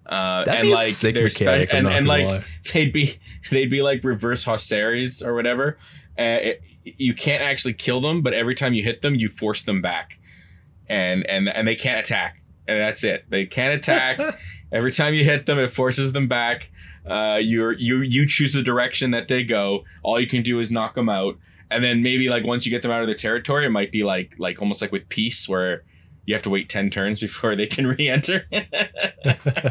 Uh, 0.06 0.44
That'd 0.44 0.60
and 0.60 0.66
be 0.68 0.74
like 0.74 0.92
sick 0.92 1.14
they're 1.14 1.30
I'm 1.70 1.86
and, 1.86 1.88
and 1.88 2.06
like 2.06 2.26
lie. 2.26 2.44
they'd 2.72 2.92
be 2.92 3.18
they'd 3.50 3.70
be 3.70 3.82
like 3.82 4.04
reverse 4.04 4.44
Hosseries 4.44 5.22
or 5.22 5.34
whatever. 5.34 5.78
Uh, 6.18 6.52
it, 6.52 6.62
you 6.84 7.14
can't 7.14 7.42
actually 7.42 7.72
kill 7.72 8.00
them, 8.00 8.20
but 8.20 8.34
every 8.34 8.54
time 8.54 8.74
you 8.74 8.84
hit 8.84 9.00
them, 9.00 9.14
you 9.14 9.28
force 9.28 9.62
them 9.62 9.80
back, 9.80 10.18
and 10.88 11.26
and 11.26 11.48
and 11.48 11.66
they 11.66 11.74
can't 11.74 11.98
attack, 11.98 12.42
and 12.68 12.78
that's 12.78 13.02
it. 13.02 13.24
They 13.30 13.46
can't 13.46 13.74
attack. 13.74 14.38
every 14.72 14.92
time 14.92 15.14
you 15.14 15.24
hit 15.24 15.46
them, 15.46 15.58
it 15.58 15.70
forces 15.70 16.12
them 16.12 16.28
back. 16.28 16.70
Uh, 17.06 17.38
you're 17.40 17.72
you 17.72 18.02
you 18.02 18.26
choose 18.26 18.52
the 18.52 18.62
direction 18.62 19.10
that 19.12 19.28
they 19.28 19.42
go. 19.42 19.84
All 20.02 20.20
you 20.20 20.26
can 20.26 20.42
do 20.42 20.60
is 20.60 20.70
knock 20.70 20.94
them 20.94 21.08
out, 21.08 21.38
and 21.70 21.82
then 21.82 22.02
maybe 22.02 22.28
like 22.28 22.44
once 22.44 22.66
you 22.66 22.70
get 22.70 22.82
them 22.82 22.90
out 22.90 23.00
of 23.00 23.06
their 23.06 23.16
territory, 23.16 23.64
it 23.64 23.70
might 23.70 23.90
be 23.90 24.04
like 24.04 24.34
like 24.38 24.60
almost 24.60 24.82
like 24.82 24.92
with 24.92 25.08
peace 25.08 25.48
where 25.48 25.84
you 26.26 26.34
have 26.34 26.42
to 26.42 26.50
wait 26.50 26.68
10 26.68 26.90
turns 26.90 27.20
before 27.20 27.56
they 27.56 27.66
can 27.66 27.86
re-enter 27.98 28.46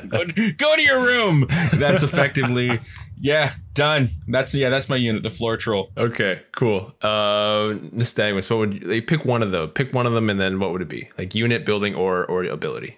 go, 0.07 0.25
go 0.57 0.75
to 0.75 0.81
your 0.81 0.99
room 0.99 1.45
that's 1.73 2.03
effectively 2.03 2.79
yeah 3.19 3.53
done 3.73 4.09
that's 4.27 4.53
yeah 4.53 4.69
that's 4.69 4.89
my 4.89 4.95
unit 4.95 5.23
the 5.23 5.29
floor 5.29 5.57
troll 5.57 5.91
Okay, 5.97 6.41
cool. 6.51 6.93
Uh, 7.01 7.73
Nystagmus, 7.93 8.49
what 8.49 8.59
would 8.59 8.73
you, 8.73 8.79
they 8.81 8.99
pick 8.99 9.25
one 9.25 9.41
of 9.41 9.51
them? 9.51 9.69
Pick 9.69 9.93
one 9.93 10.05
of 10.05 10.13
them, 10.13 10.29
and 10.29 10.39
then 10.39 10.59
what 10.59 10.71
would 10.71 10.81
it 10.81 10.89
be? 10.89 11.09
Like 11.17 11.33
unit, 11.33 11.65
building, 11.65 11.95
or 11.95 12.25
or 12.25 12.43
ability? 12.43 12.97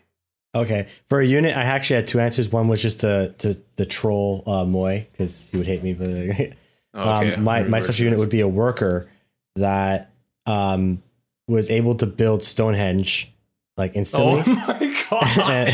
Okay, 0.55 0.87
for 1.07 1.21
a 1.21 1.25
unit, 1.25 1.55
I 1.55 1.63
actually 1.63 1.97
had 1.97 2.07
two 2.07 2.19
answers. 2.19 2.49
One 2.49 2.67
was 2.67 2.81
just 2.81 3.01
to 3.01 3.33
to 3.39 3.61
the 3.75 3.85
troll 3.85 4.43
uh, 4.47 4.65
Moy 4.65 5.07
because 5.11 5.49
he 5.49 5.57
would 5.57 5.67
hate 5.67 5.83
me. 5.83 5.93
But 5.93 6.07
Okay, 6.95 7.33
um, 7.33 7.43
my 7.43 7.63
my 7.63 7.79
special 7.79 8.05
unit 8.05 8.19
would 8.19 8.29
be 8.29 8.41
a 8.41 8.47
worker 8.47 9.09
that 9.57 10.11
um, 10.45 11.03
was 11.47 11.69
able 11.69 11.95
to 11.95 12.05
build 12.05 12.43
Stonehenge 12.43 13.33
like 13.77 13.95
instantly. 13.95 14.43
Oh 14.47 15.19
my 15.37 15.71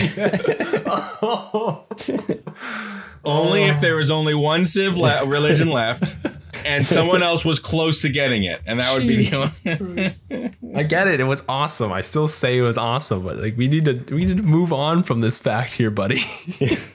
god! 2.15 2.31
only 3.23 3.63
if 3.63 3.81
there 3.81 3.95
was 3.95 4.09
only 4.11 4.33
one 4.33 4.65
civ 4.65 4.97
le- 4.97 5.25
religion 5.27 5.69
left 5.69 6.15
and 6.65 6.85
someone 6.85 7.21
else 7.23 7.45
was 7.45 7.59
close 7.59 8.01
to 8.01 8.09
getting 8.09 8.43
it 8.43 8.59
and 8.65 8.79
that 8.79 8.93
would 8.93 9.07
be 9.07 9.25
the 9.25 9.35
only 9.37 10.75
I 10.75 10.83
get 10.83 11.07
it. 11.07 11.19
It 11.19 11.25
was 11.25 11.43
awesome. 11.47 11.91
I 11.91 12.01
still 12.01 12.27
say 12.27 12.57
it 12.57 12.61
was 12.61 12.77
awesome, 12.77 13.23
but 13.23 13.37
like 13.37 13.57
we 13.57 13.67
need 13.67 13.85
to 13.85 14.13
we 14.15 14.25
need 14.25 14.37
to 14.37 14.43
move 14.43 14.73
on 14.73 15.03
from 15.03 15.21
this 15.21 15.37
fact 15.37 15.73
here, 15.73 15.91
buddy. 15.91 16.21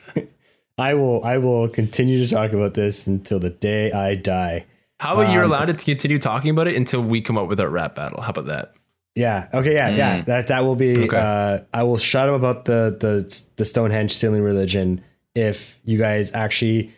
I 0.77 0.93
will 0.93 1.23
I 1.23 1.37
will 1.37 1.67
continue 1.69 2.25
to 2.25 2.31
talk 2.33 2.51
about 2.53 2.73
this 2.73 3.07
until 3.07 3.39
the 3.39 3.49
day 3.49 3.91
I 3.91 4.15
die. 4.15 4.65
How 4.99 5.13
about 5.13 5.31
you're 5.31 5.43
Um, 5.45 5.51
allowed 5.51 5.65
to 5.67 5.73
continue 5.73 6.17
talking 6.19 6.49
about 6.51 6.67
it 6.67 6.75
until 6.75 7.01
we 7.01 7.21
come 7.21 7.37
up 7.37 7.47
with 7.47 7.59
our 7.59 7.69
rap 7.69 7.95
battle? 7.95 8.21
How 8.21 8.29
about 8.31 8.45
that? 8.47 8.73
Yeah. 9.17 9.49
Okay. 9.53 9.73
Yeah. 9.73 9.89
Yeah. 9.89 10.21
That 10.21 10.47
that 10.47 10.63
will 10.63 10.75
be. 10.75 10.91
Okay. 11.05 11.17
Uh, 11.17 11.59
I 11.73 11.83
will 11.83 11.97
shut 11.97 12.29
up 12.29 12.35
about 12.35 12.65
the 12.65 12.95
the 12.99 13.13
the 13.57 13.65
Stonehenge 13.65 14.13
stealing 14.13 14.41
religion 14.43 15.01
if 15.35 15.79
you 15.85 15.97
guys 15.97 16.33
actually 16.33 16.93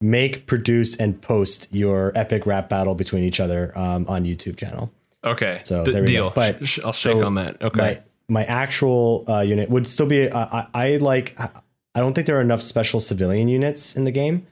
make, 0.00 0.46
produce, 0.46 0.96
and 0.96 1.20
post 1.20 1.68
your 1.72 2.12
epic 2.14 2.46
rap 2.46 2.68
battle 2.68 2.94
between 2.94 3.24
each 3.24 3.40
other 3.40 3.72
um, 3.76 4.06
on 4.08 4.24
YouTube 4.24 4.56
channel. 4.56 4.92
Okay, 5.24 5.60
So 5.64 5.84
D- 5.84 5.92
there 5.92 6.02
we 6.02 6.06
go. 6.08 6.12
deal. 6.12 6.32
But- 6.34 6.66
Sh- 6.66 6.78
I'll 6.84 6.92
shake 6.92 7.18
so 7.18 7.26
on 7.26 7.34
that. 7.34 7.60
Okay. 7.62 7.78
My 7.80 8.02
my 8.30 8.44
actual 8.44 9.24
uh, 9.28 9.40
unit 9.40 9.68
would 9.70 9.86
still 9.88 10.06
be. 10.06 10.28
Uh, 10.28 10.46
I, 10.52 10.66
I 10.74 10.96
like. 10.98 11.34
I 11.38 12.00
don't 12.00 12.14
think 12.14 12.26
there 12.26 12.36
are 12.38 12.42
enough 12.42 12.62
special 12.62 13.00
civilian 13.00 13.48
units 13.48 13.96
in 13.96 14.04
the 14.04 14.12
game, 14.12 14.46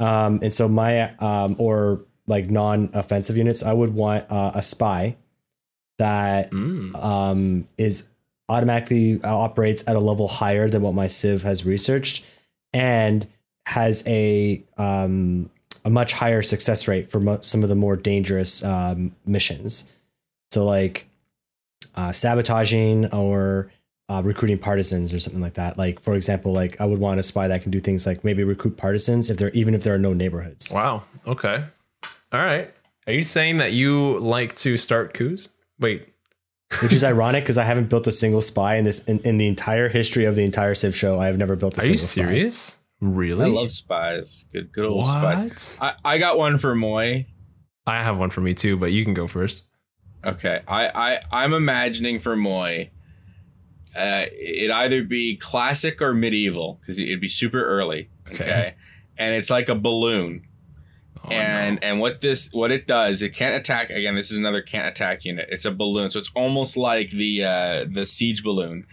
um, 0.00 0.40
and 0.42 0.52
so 0.52 0.68
my 0.68 1.14
um, 1.16 1.56
or 1.58 2.04
like 2.26 2.50
non-offensive 2.50 3.36
units. 3.36 3.62
I 3.62 3.72
would 3.72 3.94
want 3.94 4.26
uh, 4.30 4.52
a 4.54 4.62
spy 4.62 5.16
that 5.98 6.50
Mm. 6.50 6.94
um, 7.02 7.68
is 7.78 8.08
automatically 8.48 9.20
uh, 9.22 9.34
operates 9.34 9.86
at 9.86 9.96
a 9.96 10.00
level 10.00 10.28
higher 10.28 10.68
than 10.68 10.82
what 10.82 10.94
my 10.94 11.06
Civ 11.06 11.42
has 11.42 11.64
researched, 11.64 12.24
and 12.72 13.26
has 13.66 14.02
a 14.06 14.62
um, 14.78 15.48
a 15.84 15.90
much 15.90 16.12
higher 16.12 16.42
success 16.42 16.86
rate 16.88 17.10
for 17.10 17.20
mo- 17.20 17.40
some 17.40 17.62
of 17.62 17.68
the 17.68 17.74
more 17.74 17.96
dangerous 17.96 18.62
um, 18.64 19.14
missions. 19.26 19.90
So 20.50 20.64
like 20.64 21.06
uh, 21.94 22.12
sabotaging 22.12 23.06
or 23.12 23.70
uh, 24.08 24.20
recruiting 24.24 24.58
partisans 24.58 25.12
or 25.12 25.18
something 25.18 25.40
like 25.40 25.54
that. 25.54 25.78
Like 25.78 26.00
for 26.02 26.14
example, 26.14 26.52
like 26.52 26.80
I 26.80 26.84
would 26.84 26.98
want 26.98 27.18
a 27.20 27.22
spy 27.22 27.48
that 27.48 27.62
can 27.62 27.70
do 27.70 27.80
things 27.80 28.06
like 28.06 28.24
maybe 28.24 28.44
recruit 28.44 28.76
partisans 28.76 29.30
if 29.30 29.36
there 29.38 29.50
even 29.50 29.74
if 29.74 29.82
there 29.82 29.94
are 29.94 29.98
no 29.98 30.12
neighborhoods. 30.12 30.72
Wow. 30.72 31.02
Okay. 31.26 31.64
All 32.32 32.40
right. 32.44 32.72
Are 33.06 33.12
you 33.12 33.22
saying 33.22 33.56
that 33.56 33.72
you 33.72 34.18
like 34.18 34.54
to 34.56 34.76
start 34.76 35.14
coups? 35.14 35.48
Wait. 35.82 36.08
which 36.82 36.92
is 36.92 37.04
ironic 37.12 37.44
because 37.44 37.58
I 37.58 37.64
haven't 37.64 37.90
built 37.90 38.06
a 38.06 38.12
single 38.12 38.40
spy 38.40 38.76
in 38.76 38.84
this 38.84 39.04
in, 39.04 39.18
in 39.20 39.36
the 39.36 39.46
entire 39.46 39.88
history 39.88 40.24
of 40.24 40.36
the 40.36 40.44
entire 40.44 40.74
Civ 40.74 40.96
show. 40.96 41.18
I 41.20 41.26
have 41.26 41.36
never 41.36 41.56
built 41.56 41.76
a 41.76 41.82
Are 41.82 41.86
you 41.86 41.98
single 41.98 42.28
serious? 42.28 42.78
Really? 43.00 43.44
i 43.44 43.48
love 43.48 43.72
spies 43.72 44.46
good 44.52 44.72
good 44.72 44.84
old 44.84 45.04
spies 45.04 45.76
what? 45.80 45.96
I, 46.04 46.14
I 46.14 46.18
got 46.18 46.38
one 46.38 46.56
for 46.56 46.72
moy 46.72 47.26
I 47.86 48.02
have 48.02 48.18
one 48.18 48.30
for 48.30 48.40
me 48.40 48.54
too, 48.54 48.76
but 48.76 48.92
you 48.92 49.04
can 49.04 49.14
go 49.14 49.26
first. 49.26 49.64
Okay, 50.24 50.60
I, 50.68 50.88
I 50.88 51.20
I'm 51.32 51.52
imagining 51.52 52.20
for 52.20 52.36
Moy, 52.36 52.90
uh, 53.96 54.26
it'd 54.40 54.70
either 54.70 55.02
be 55.02 55.36
classic 55.36 56.00
or 56.00 56.14
medieval 56.14 56.78
because 56.80 56.98
it'd 56.98 57.20
be 57.20 57.28
super 57.28 57.64
early. 57.64 58.08
Okay. 58.28 58.44
Okay. 58.44 58.74
and 59.18 59.34
it's 59.34 59.50
like 59.50 59.68
a 59.68 59.74
balloon, 59.74 60.46
Oh, 61.24 61.28
and 61.28 61.82
and 61.82 62.00
what 62.00 62.20
this 62.20 62.48
what 62.52 62.72
it 62.72 62.86
does, 62.86 63.22
it 63.22 63.30
can't 63.30 63.54
attack. 63.54 63.90
Again, 63.90 64.14
this 64.14 64.30
is 64.30 64.38
another 64.38 64.60
can't 64.60 64.88
attack 64.88 65.24
unit. 65.24 65.48
It's 65.50 65.64
a 65.64 65.70
balloon, 65.70 66.10
so 66.10 66.18
it's 66.18 66.32
almost 66.34 66.76
like 66.76 67.10
the 67.10 67.44
uh, 67.44 67.84
the 67.90 68.06
siege 68.06 68.42
balloon. 68.42 68.86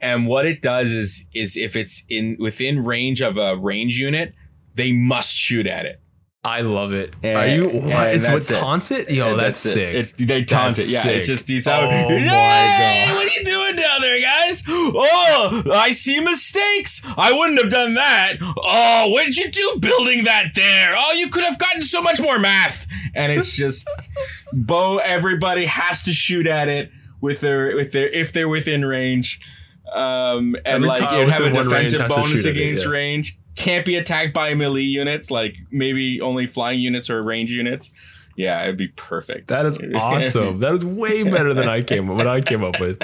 And 0.00 0.26
what 0.26 0.46
it 0.46 0.62
does 0.62 0.92
is 0.92 1.26
is 1.34 1.56
if 1.56 1.76
it's 1.76 2.04
in 2.08 2.36
within 2.38 2.84
range 2.84 3.20
of 3.20 3.36
a 3.36 3.56
range 3.56 3.98
unit, 3.98 4.34
they 4.74 4.92
must 4.92 5.34
shoot 5.34 5.66
at 5.66 5.86
it. 5.86 6.00
I 6.46 6.60
love 6.60 6.92
it. 6.92 7.14
Yeah, 7.22 7.38
Are 7.40 7.46
you? 7.46 7.68
What? 7.70 8.08
it's 8.14 8.28
what 8.28 8.50
it. 8.50 8.54
taunts 8.60 8.90
it? 8.90 9.10
Yo, 9.10 9.30
And 9.30 9.40
that's, 9.40 9.64
it. 9.64 9.72
sick. 9.72 10.14
It- 10.18 10.26
they 10.28 10.44
taunt 10.44 10.78
it. 10.78 10.88
Yeah, 10.88 11.00
sick. 11.02 11.16
it's 11.16 11.26
just 11.26 11.46
these 11.46 11.66
out. 11.66 11.84
Oh 11.84 11.86
my 11.86 11.92
Hey, 12.18 13.06
God. 13.08 13.14
what 13.16 13.26
are 13.26 13.38
you 13.40 13.44
doing 13.46 13.76
down 13.76 14.00
there, 14.02 14.20
guys? 14.20 14.62
Oh, 14.68 15.62
I 15.72 15.92
see 15.92 16.20
mistakes. 16.20 17.00
I 17.16 17.32
wouldn't 17.32 17.58
have 17.62 17.70
done 17.70 17.94
that. 17.94 18.34
Oh, 18.42 19.08
what 19.08 19.24
did 19.24 19.36
you 19.38 19.50
do 19.50 19.78
building 19.80 20.24
that 20.24 20.50
there? 20.54 20.94
Oh, 20.98 21.12
you 21.14 21.28
could 21.30 21.44
have 21.44 21.58
gotten 21.58 21.80
so 21.82 22.02
much 22.02 22.20
more 22.20 22.38
math. 22.38 22.86
And 23.14 23.32
it's 23.32 23.52
just, 23.56 23.88
Bo. 24.52 24.98
Everybody 24.98 25.64
has 25.64 26.02
to 26.02 26.12
shoot 26.12 26.46
at 26.46 26.68
it 26.68 26.90
with 27.22 27.40
their 27.40 27.74
with 27.74 27.92
their 27.92 28.08
if 28.08 28.34
they're 28.34 28.48
within 28.50 28.84
range. 28.84 29.40
Um, 29.94 30.56
and 30.56 30.66
Every 30.66 30.88
like 30.88 31.02
it'd 31.12 31.28
have 31.30 31.40
a 31.42 31.44
within 31.44 31.56
one 31.56 31.68
range 31.68 31.92
defensive 31.92 32.16
bonus 32.16 32.44
at 32.46 32.50
it, 32.56 32.60
against 32.60 32.84
yeah. 32.84 32.90
range. 32.90 33.38
Can't 33.56 33.84
be 33.84 33.96
attacked 33.96 34.34
by 34.34 34.54
melee 34.54 34.82
units, 34.82 35.30
like 35.30 35.56
maybe 35.70 36.20
only 36.20 36.46
flying 36.46 36.80
units 36.80 37.08
or 37.08 37.22
range 37.22 37.50
units. 37.50 37.90
Yeah, 38.36 38.62
it'd 38.62 38.76
be 38.76 38.88
perfect. 38.88 39.48
That 39.48 39.66
is 39.66 39.78
awesome. 39.94 40.58
That 40.58 40.74
is 40.74 40.84
way 40.84 41.22
better 41.22 41.54
than 41.54 41.68
I 41.68 41.82
came 41.82 42.08
what 42.08 42.26
I 42.26 42.40
came 42.40 42.64
up 42.64 42.80
with. 42.80 43.00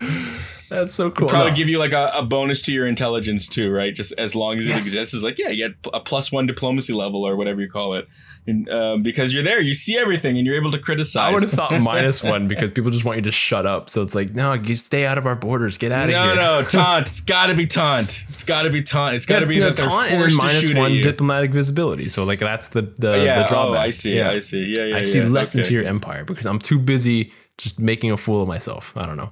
That's 0.72 0.94
so 0.94 1.10
cool. 1.10 1.28
probably 1.28 1.50
No. 1.50 1.56
give 1.56 1.68
you 1.68 1.78
like 1.78 1.92
a, 1.92 2.10
a 2.14 2.24
bonus 2.24 2.62
to 2.62 2.72
your 2.72 2.86
intelligence 2.86 3.48
too, 3.48 3.70
right? 3.70 3.94
Just 3.94 4.12
as 4.18 4.34
long 4.34 4.58
as 4.58 4.66
it 4.66 4.76
exists, 4.76 5.14
is 5.14 5.22
like 5.22 5.38
yeah, 5.38 5.48
you 5.48 5.68
get 5.68 5.76
a 5.92 6.00
plus 6.00 6.32
one 6.32 6.46
diplomacy 6.46 6.92
level 6.92 7.26
or 7.26 7.36
whatever 7.36 7.60
you 7.60 7.70
call 7.70 7.94
it, 7.94 8.08
and, 8.46 8.68
um, 8.70 9.02
because 9.02 9.32
you're 9.32 9.42
there, 9.44 9.60
you 9.60 9.74
see 9.74 9.96
everything, 9.96 10.36
and 10.36 10.46
you're 10.46 10.56
able 10.56 10.72
to 10.72 10.78
criticize. 10.78 11.28
I 11.28 11.32
would 11.32 11.42
have 11.42 11.52
thought 11.52 11.72
minus 11.80 12.22
one 12.22 12.48
because 12.48 12.70
people 12.70 12.90
just 12.90 13.04
want 13.04 13.18
you 13.18 13.22
to 13.22 13.30
shut 13.30 13.66
up. 13.66 13.88
So 13.88 14.02
it's 14.02 14.14
like, 14.14 14.34
no, 14.34 14.54
you 14.54 14.74
stay 14.74 15.06
out 15.06 15.16
of 15.18 15.26
our 15.26 15.36
borders. 15.36 15.78
Get 15.78 15.92
out 15.92 16.08
of 16.08 16.10
no, 16.12 16.24
here. 16.24 16.34
no, 16.34 16.62
taunt. 16.64 17.06
It's 17.06 17.20
got 17.20 17.46
to 17.46 17.54
be 17.54 17.66
taunt. 17.66 18.24
It's 18.30 18.44
got 18.44 18.62
to 18.62 18.70
be 18.70 18.82
taunt. 18.82 19.14
It's 19.14 19.26
got 19.26 19.40
to 19.40 19.46
be 19.46 19.56
Yeah, 19.56 19.66
that 19.66 19.76
they're 19.76 19.86
taunt 19.86 20.10
and 20.10 20.20
forced 20.20 20.40
then 20.40 20.60
to 20.60 20.66
shoot 20.66 20.76
one 20.76 20.92
diplomatic 20.92 21.52
visibility. 21.52 22.08
So 22.08 22.24
like 22.24 22.40
that's 22.40 22.68
the 22.68 22.82
the, 22.82 23.22
yeah, 23.22 23.42
the 23.42 23.48
drawback. 23.48 23.78
oh, 23.78 23.82
I 23.82 23.90
see. 23.90 24.16
Yeah. 24.16 24.30
I 24.30 24.40
see. 24.40 24.74
Yeah, 24.76 24.86
yeah. 24.86 24.96
I 24.96 25.04
see 25.04 25.20
yeah. 25.20 25.28
less 25.28 25.54
okay. 25.54 25.60
into 25.62 25.74
your 25.74 25.84
empire 25.84 26.24
because 26.24 26.46
I'm 26.46 26.58
too 26.58 26.78
busy 26.78 27.32
just 27.58 27.78
making 27.78 28.10
a 28.10 28.16
fool 28.16 28.42
of 28.42 28.48
myself. 28.48 28.92
I 28.96 29.06
don't 29.06 29.16
know. 29.16 29.30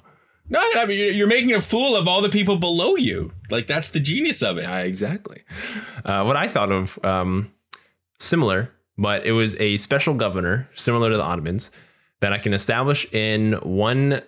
No, 0.51 0.61
I 0.77 0.85
mean, 0.87 0.99
you're- 0.99 1.15
you're 1.17 1.27
making 1.29 1.53
a 1.55 1.61
fool 1.61 1.97
of 1.97 2.07
all 2.09 2.21
the 2.21 2.29
people 2.29 2.57
below 2.59 2.97
you. 2.97 3.33
Like 3.51 3.67
that's 3.69 3.89
the 3.91 4.01
genius 4.01 4.43
of 4.43 4.59
it. 4.59 4.63
Yeah, 4.63 4.79
exactly. 4.81 5.43
Uh, 6.05 6.25
what 6.25 6.37
I 6.37 6.49
thought 6.49 6.71
of 6.73 6.99
um, 7.05 7.53
similar, 8.19 8.71
but 8.99 9.25
it 9.25 9.33
was 9.33 9.55
a 9.61 9.77
special 9.79 10.15
governor 10.15 10.69
similar 10.75 11.09
to 11.11 11.17
the 11.17 11.23
Ottomans 11.23 11.71
that 12.21 12.33
I 12.33 12.39
can 12.39 12.53
establish 12.53 13.07
in 13.15 13.53
one 13.63 14.21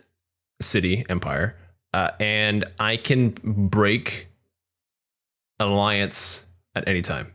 city 0.61 1.05
empire, 1.11 1.57
uh, 1.93 2.11
and 2.21 2.65
I 2.79 2.97
can 2.97 3.31
break 3.43 4.29
an 5.59 5.69
alliance 5.69 6.47
at 6.75 6.87
any 6.89 7.03
time. 7.03 7.33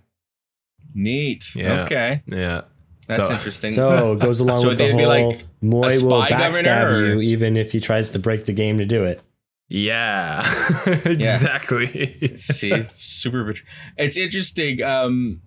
Neat. 0.94 1.56
Yeah. 1.56 1.84
Okay, 1.84 2.24
Yeah, 2.26 2.62
that's 3.08 3.28
So- 3.28 3.34
interesting. 3.34 3.72
So 3.72 4.14
it 4.14 4.20
goes 4.28 4.40
along 4.40 4.62
So 4.62 4.68
with 4.70 4.78
the 4.78 4.92
whole 4.92 5.08
like 5.08 5.46
Moy 5.62 6.00
will 6.02 6.22
backstab 6.24 6.92
or- 6.92 7.06
you 7.16 7.22
even 7.22 7.58
if 7.58 7.72
he 7.72 7.80
tries 7.80 8.12
to 8.12 8.20
break 8.20 8.46
the 8.46 8.54
game 8.54 8.78
to 8.78 8.86
do 8.86 9.04
it. 9.04 9.22
yeah, 9.70 10.42
exactly. 11.06 11.88
See, 12.36 12.84
super. 12.84 13.44
bet- 13.46 13.62
It's 13.98 14.18
interesting. 14.18 14.82
Um, 14.84 15.42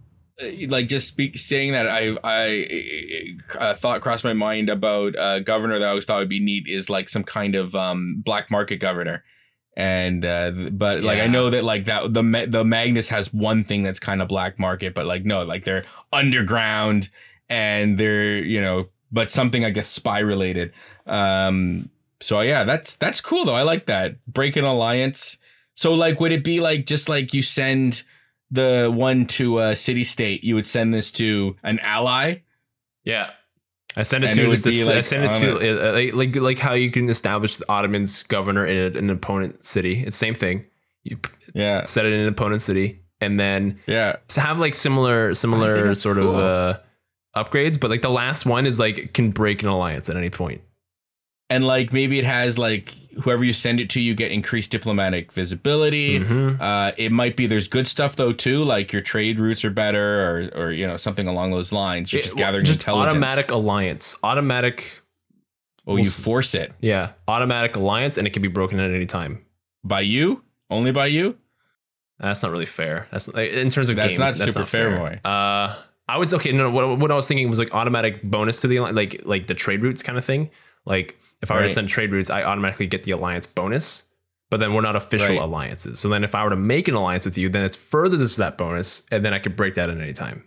like 0.69 0.89
just 0.89 1.07
speak 1.07 1.37
saying 1.37 1.73
that 1.73 1.87
I 1.87 2.17
I 2.25 2.67
uh, 3.59 3.75
thought 3.75 4.01
crossed 4.01 4.25
my 4.25 4.33
mind 4.33 4.71
about 4.71 5.15
uh, 5.17 5.41
governor 5.41 5.79
that 5.79 5.85
I 5.87 5.91
always 5.91 6.07
thought 6.07 6.19
would 6.19 6.29
be 6.31 6.41
neat 6.41 6.65
is 6.67 6.89
like 6.89 7.09
some 7.11 7.25
kind 7.25 7.55
of 7.55 7.75
um 7.75 8.23
black 8.25 8.51
market 8.51 8.77
governor. 8.77 9.23
And 9.77 10.25
uh, 10.25 10.51
but 10.73 11.03
like 11.03 11.19
I 11.19 11.27
know 11.27 11.51
that 11.51 11.63
like 11.65 11.85
that 11.87 12.13
the 12.13 12.47
the 12.49 12.65
Magnus 12.65 13.09
has 13.09 13.33
one 13.33 13.65
thing 13.65 13.83
that's 13.83 14.01
kind 14.01 14.21
of 14.21 14.29
black 14.29 14.59
market, 14.59 14.95
but 14.95 15.07
like 15.07 15.25
no, 15.25 15.43
like 15.45 15.65
they're 15.65 15.85
underground 16.13 17.09
and 17.51 17.99
they're 17.99 18.39
you 18.39 18.61
know, 18.63 18.89
but 19.13 19.31
something 19.31 19.65
I 19.65 19.71
guess 19.71 19.89
spy 19.89 20.21
related. 20.21 20.73
Um, 21.07 21.91
so 22.21 22.41
yeah, 22.41 22.65
that's 22.65 22.97
that's 22.97 23.21
cool 23.21 23.45
though. 23.45 23.55
I 23.55 23.63
like 23.63 23.87
that 23.87 24.25
break 24.27 24.57
an 24.57 24.65
alliance. 24.65 25.37
So 25.75 25.93
like, 25.95 26.21
would 26.21 26.33
it 26.33 26.45
be 26.45 26.61
like 26.61 26.87
just 26.87 27.09
like 27.09 27.35
you 27.35 27.43
send 27.43 28.03
the 28.51 28.91
one 28.95 29.27
to 29.27 29.61
a 29.61 29.77
city 29.77 30.05
state, 30.05 30.45
you 30.45 30.55
would 30.55 30.67
send 30.67 30.93
this 30.95 31.11
to 31.13 31.57
an 31.63 31.79
ally? 31.81 32.37
Yeah. 33.05 33.31
I 33.97 34.03
send 34.03 34.23
it 34.25 34.29
And 34.29 34.37
to 34.37 34.45
it 34.47 34.51
just 34.51 34.65
this, 34.65 34.77
be 34.77 34.91
I 34.91 34.95
like 34.97 35.05
send 35.05 35.25
it 35.25 35.35
to 35.41 35.89
uh, 35.89 35.93
like, 35.95 36.15
like 36.15 36.37
like 36.37 36.59
how 36.61 36.75
you 36.75 36.91
can 36.93 37.09
establish 37.09 37.57
the 37.57 37.69
Ottoman's 37.69 38.23
governor 38.25 38.65
in 38.67 38.97
an 38.97 39.11
opponent 39.11 39.65
city. 39.65 40.05
It's 40.07 40.17
same 40.17 40.35
thing. 40.35 40.67
You 41.03 41.19
Yeah. 41.55 41.85
set 41.87 42.05
it 42.07 42.13
in 42.13 42.21
an 42.21 42.29
opponent 42.29 42.61
city, 42.63 43.01
and 43.21 43.41
then 43.41 43.79
Yeah. 43.87 44.17
to 44.29 44.41
have 44.41 44.59
like 44.61 44.75
similar 44.75 45.35
similar 45.35 45.95
sort 45.97 46.19
cool. 46.19 46.37
of 46.37 46.37
uh, 46.37 46.79
upgrades. 47.37 47.79
But 47.81 47.91
like 47.91 48.03
the 48.03 48.11
last 48.11 48.47
one 48.47 48.67
is 48.67 48.79
like 48.79 49.13
can 49.15 49.31
break 49.31 49.63
an 49.63 49.69
alliance 49.69 50.09
at 50.11 50.17
any 50.17 50.31
point. 50.31 50.61
And 51.49 51.65
like 51.67 51.93
maybe 51.93 52.19
it 52.19 52.25
has 52.25 52.59
like 52.59 52.95
whoever 53.23 53.43
you 53.43 53.53
send 53.53 53.81
it 53.81 53.91
to, 53.91 54.01
you 54.01 54.15
get 54.15 54.31
increased 54.31 54.71
diplomatic 54.71 55.33
visibility. 55.33 56.21
Mhm. 56.21 56.61
Uh, 56.61 56.93
it 56.97 57.11
might 57.11 57.37
be 57.37 57.47
there's 57.49 57.67
good 57.67 57.89
stuff 57.89 58.15
though 58.15 58.33
too, 58.33 58.63
like 58.63 58.93
your 58.93 59.03
trade 59.03 59.41
routes 59.41 59.65
are 59.65 59.71
better, 59.71 60.51
or 60.55 60.63
or 60.67 60.71
you 60.71 60.87
know 60.87 60.97
something 60.97 61.27
along 61.27 61.51
those 61.51 61.73
lines. 61.73 62.13
You're 62.13 62.21
It- 62.21 62.25
just 62.27 62.37
gathering 62.37 62.65
just 62.65 62.81
intelligence. 62.81 63.11
automatic 63.11 63.51
alliance, 63.51 64.17
automatic. 64.23 65.03
Oh, 65.87 65.97
you 65.97 66.09
force 66.09 66.55
it 66.55 66.73
Yeah, 66.81 67.13
automatic 67.27 67.75
alliance, 67.75 68.17
and 68.17 68.27
it 68.29 68.31
can 68.33 68.43
be 68.43 68.49
broken 68.49 68.79
at 68.79 68.91
any 68.93 69.07
time. 69.07 69.45
by 69.83 70.03
you, 70.03 70.45
only 70.69 70.93
by 70.93 71.07
you. 71.07 71.37
That's 72.21 72.43
not 72.43 72.53
really 72.53 72.67
fair. 72.67 73.09
That's 73.11 73.27
in 73.29 73.71
terms 73.71 73.89
of 73.89 73.97
That's 73.97 74.11
game, 74.11 74.19
not 74.21 74.37
super 74.37 74.67
fair, 74.67 74.91
Moy. 74.91 75.19
Uh, 75.25 75.75
I 76.15 76.19
would 76.19 76.33
okay. 76.35 76.53
No, 76.53 76.65
no, 76.65 76.71
what, 76.71 76.99
what 76.99 77.11
I 77.11 77.15
was 77.15 77.29
thinking 77.29 77.49
was 77.49 77.59
like 77.59 77.75
automatic 77.75 78.23
bonus 78.23 78.59
to 78.63 78.69
the 78.69 78.81
like 78.81 79.23
like 79.25 79.47
the 79.47 79.55
trade 79.55 79.83
routes 79.83 80.03
kind 80.03 80.19
of 80.19 80.25
thing. 80.25 80.51
Like 80.85 81.17
if 81.43 81.51
I 81.51 81.55
were 81.55 81.61
Right. 81.61 81.69
to 81.69 81.75
send 81.75 81.89
trade 81.89 82.13
routes, 82.13 82.31
I 82.31 82.43
automatically 82.43 82.87
get 82.87 83.05
the 83.05 83.13
alliance 83.13 83.47
bonus. 83.47 84.07
But 84.51 84.59
then 84.59 84.75
we're 84.75 84.81
not 84.81 84.97
official 84.97 85.29
Right. 85.37 85.41
alliances. 85.41 86.01
So 86.01 86.09
then 86.09 86.25
if 86.25 86.35
I 86.35 86.43
were 86.43 86.51
to 86.51 86.57
make 86.57 86.89
an 86.89 86.95
alliance 86.95 87.25
with 87.25 87.39
you, 87.39 87.49
then 87.49 87.65
it's 87.65 87.77
further 87.77 88.17
this 88.17 88.35
that 88.37 88.59
bonus, 88.59 89.07
and 89.13 89.25
then 89.25 89.33
I 89.33 89.39
could 89.39 89.55
break 89.55 89.75
that 89.75 89.89
at 89.89 89.97
any 89.99 90.13
time. 90.13 90.43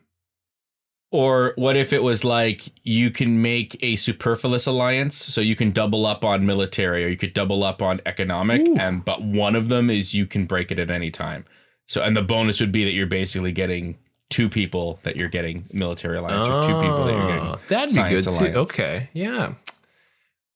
Or 1.11 1.53
what 1.57 1.75
if 1.75 1.93
it 1.93 2.01
was 2.01 2.23
like 2.23 2.63
you 2.83 3.11
can 3.11 3.41
make 3.41 3.77
a 3.83 3.95
superfluous 3.97 4.65
alliance, 4.65 5.15
so 5.15 5.41
you 5.41 5.55
can 5.55 5.71
double 5.71 6.05
up 6.07 6.25
on 6.25 6.45
military, 6.45 7.05
or 7.05 7.07
you 7.07 7.17
could 7.17 7.33
double 7.33 7.63
up 7.63 7.81
on 7.81 8.01
economic, 8.05 8.61
and 8.77 9.05
but 9.05 9.21
one 9.21 9.55
of 9.55 9.69
them 9.69 9.89
is 9.91 10.13
you 10.15 10.25
can 10.25 10.45
break 10.47 10.71
it 10.71 10.79
at 10.79 10.89
any 10.89 11.11
time. 11.11 11.45
So 11.87 12.01
and 12.01 12.17
the 12.17 12.23
bonus 12.23 12.59
would 12.59 12.71
be 12.71 12.83
that 12.83 12.93
you're 12.93 13.05
basically 13.05 13.51
getting 13.51 13.99
two 14.33 14.49
people 14.49 14.99
that 15.03 15.15
you're 15.15 15.29
getting 15.29 15.65
military 15.71 16.17
alliance, 16.17 16.47
or 16.47 16.61
two 16.63 16.81
people 16.81 17.05
that 17.05 17.13
you're 17.13 17.27
getting. 17.27 17.43
Oh, 17.49 17.59
That'd 17.67 17.95
be 17.95 18.01
good 18.09 18.23
science 18.23 18.37
too. 18.37 18.43
alliance. 18.43 18.57
Okay, 18.57 19.09
yeah. 19.13 19.53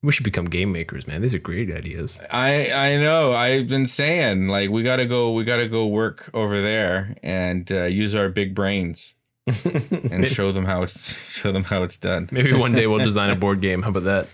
We 0.03 0.11
should 0.11 0.23
become 0.23 0.45
game 0.45 0.71
makers, 0.71 1.07
man. 1.07 1.21
These 1.21 1.33
are 1.33 1.39
great 1.39 1.73
ideas. 1.73 2.21
I 2.31 2.71
I 2.71 2.97
know. 2.97 3.33
I've 3.33 3.67
been 3.67 3.87
saying 3.87 4.47
like 4.47 4.69
we 4.69 4.83
gotta 4.83 5.05
go. 5.05 5.31
We 5.33 5.43
gotta 5.43 5.67
go 5.67 5.87
work 5.87 6.29
over 6.33 6.61
there 6.61 7.15
and 7.23 7.71
uh, 7.71 7.83
use 7.85 8.13
our 8.15 8.29
big 8.29 8.53
brains 8.55 9.15
and 9.47 10.27
show 10.27 10.51
them 10.51 10.65
how 10.65 10.83
it's 10.83 11.13
show 11.31 11.51
them 11.51 11.63
how 11.63 11.83
it's 11.83 11.97
done. 11.97 12.29
Maybe 12.31 12.53
one 12.53 12.73
day 12.73 12.85
we'll 12.87 13.03
design 13.03 13.29
a 13.29 13.35
board 13.45 13.61
game. 13.61 13.81
How 13.83 13.89
about 13.89 14.03
that? 14.03 14.27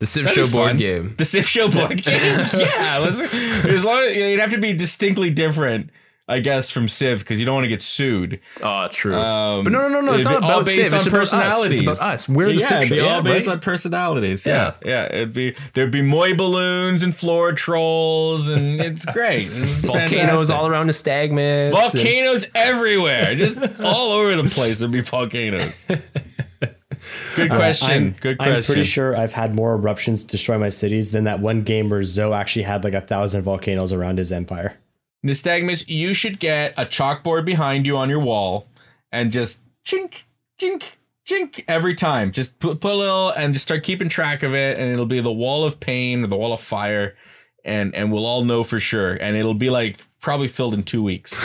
The 0.00 0.06
Civ 0.06 0.24
That'd 0.24 0.46
Show 0.46 0.50
board 0.52 0.78
game. 0.78 1.14
The 1.18 1.24
Civ 1.26 1.46
Show 1.46 1.70
board 1.70 2.02
game. 2.02 2.20
yeah, 2.54 2.98
let's, 2.98 3.20
as 3.66 3.84
long 3.84 4.02
as 4.02 4.16
you'd 4.16 4.40
have 4.40 4.50
to 4.52 4.58
be 4.58 4.72
distinctly 4.74 5.30
different, 5.30 5.90
I 6.30 6.40
guess, 6.40 6.70
from 6.70 6.88
Civ 6.88 7.18
because 7.18 7.40
you 7.40 7.46
don't 7.46 7.56
want 7.56 7.64
to 7.64 7.68
get 7.68 7.82
sued. 7.82 8.40
Oh, 8.62 8.88
true. 8.88 9.14
Um, 9.16 9.64
but 9.64 9.72
no, 9.72 9.88
no, 9.88 9.88
no, 9.88 10.00
no. 10.00 10.14
It's 10.14 10.24
not 10.24 10.36
about 10.38 10.50
all 10.50 10.64
based 10.64 10.84
Civ. 10.84 10.92
on 10.94 10.98
It's 10.98 11.06
about 11.06 11.20
us. 11.22 11.30
personalities. 11.30 11.80
It's 11.80 12.00
about 12.00 12.12
us. 12.14 12.28
We're 12.28 12.48
the 12.48 12.54
yeah, 12.54 12.68
Civ 12.68 12.76
it'd 12.82 12.90
be 12.90 13.00
all 13.00 13.22
based 13.22 13.46
right? 13.46 13.52
on 13.54 13.60
personalities. 13.60 14.46
Yeah. 14.46 14.74
yeah, 14.84 15.06
It'd 15.06 15.32
be 15.32 15.56
there'd 15.72 15.90
be 15.90 16.02
moy 16.02 16.34
balloons 16.34 17.02
and 17.02 17.14
floor 17.14 17.52
trolls, 17.52 18.48
and 18.48 18.80
it's 18.80 19.04
great. 19.06 19.48
It's 19.50 19.78
volcanoes 19.78 20.08
fantastic. 20.10 20.56
all 20.56 20.66
around 20.68 20.88
Nystagmus. 20.88 21.72
Volcanoes 21.72 22.46
everywhere, 22.54 23.34
just 23.34 23.80
all 23.80 24.12
over 24.12 24.40
the 24.40 24.48
place. 24.48 24.78
There'd 24.78 24.90
be 24.92 25.00
volcanoes. 25.00 25.84
Good 27.34 27.50
question. 27.50 27.90
I'm, 27.90 28.10
Good 28.20 28.38
question. 28.38 28.54
I'm 28.56 28.62
pretty 28.62 28.84
sure 28.84 29.16
I've 29.16 29.32
had 29.32 29.54
more 29.54 29.74
eruptions 29.74 30.24
destroy 30.24 30.58
my 30.58 30.68
cities 30.68 31.10
than 31.12 31.24
that 31.24 31.40
one 31.40 31.62
game 31.62 31.88
where 31.88 32.04
Zoe 32.04 32.32
actually 32.34 32.64
had 32.64 32.84
like 32.84 32.92
a 32.94 33.00
thousand 33.00 33.42
volcanoes 33.42 33.92
around 33.92 34.18
his 34.18 34.30
empire. 34.32 34.76
Nystagmus, 35.24 35.84
you 35.86 36.14
should 36.14 36.40
get 36.40 36.72
a 36.76 36.86
chalkboard 36.86 37.44
behind 37.44 37.86
you 37.86 37.96
on 37.96 38.08
your 38.08 38.20
wall 38.20 38.66
and 39.12 39.30
just 39.30 39.60
chink, 39.84 40.24
chink, 40.58 40.82
chink 41.28 41.64
every 41.68 41.94
time. 41.94 42.32
Just 42.32 42.58
put, 42.58 42.80
put 42.80 42.92
a 42.92 42.96
little 42.96 43.30
and 43.30 43.52
just 43.52 43.64
start 43.64 43.82
keeping 43.82 44.08
track 44.08 44.42
of 44.42 44.54
it, 44.54 44.78
and 44.78 44.90
it'll 44.90 45.06
be 45.06 45.20
the 45.20 45.32
wall 45.32 45.64
of 45.64 45.80
pain 45.80 46.24
or 46.24 46.26
the 46.26 46.36
wall 46.36 46.52
of 46.52 46.60
fire, 46.60 47.16
and 47.64 47.94
and 47.94 48.12
we'll 48.12 48.26
all 48.26 48.44
know 48.44 48.64
for 48.64 48.80
sure. 48.80 49.12
And 49.12 49.36
it'll 49.36 49.54
be 49.54 49.70
like 49.70 49.98
probably 50.20 50.48
filled 50.48 50.74
in 50.74 50.82
two 50.82 51.02
weeks. 51.02 51.36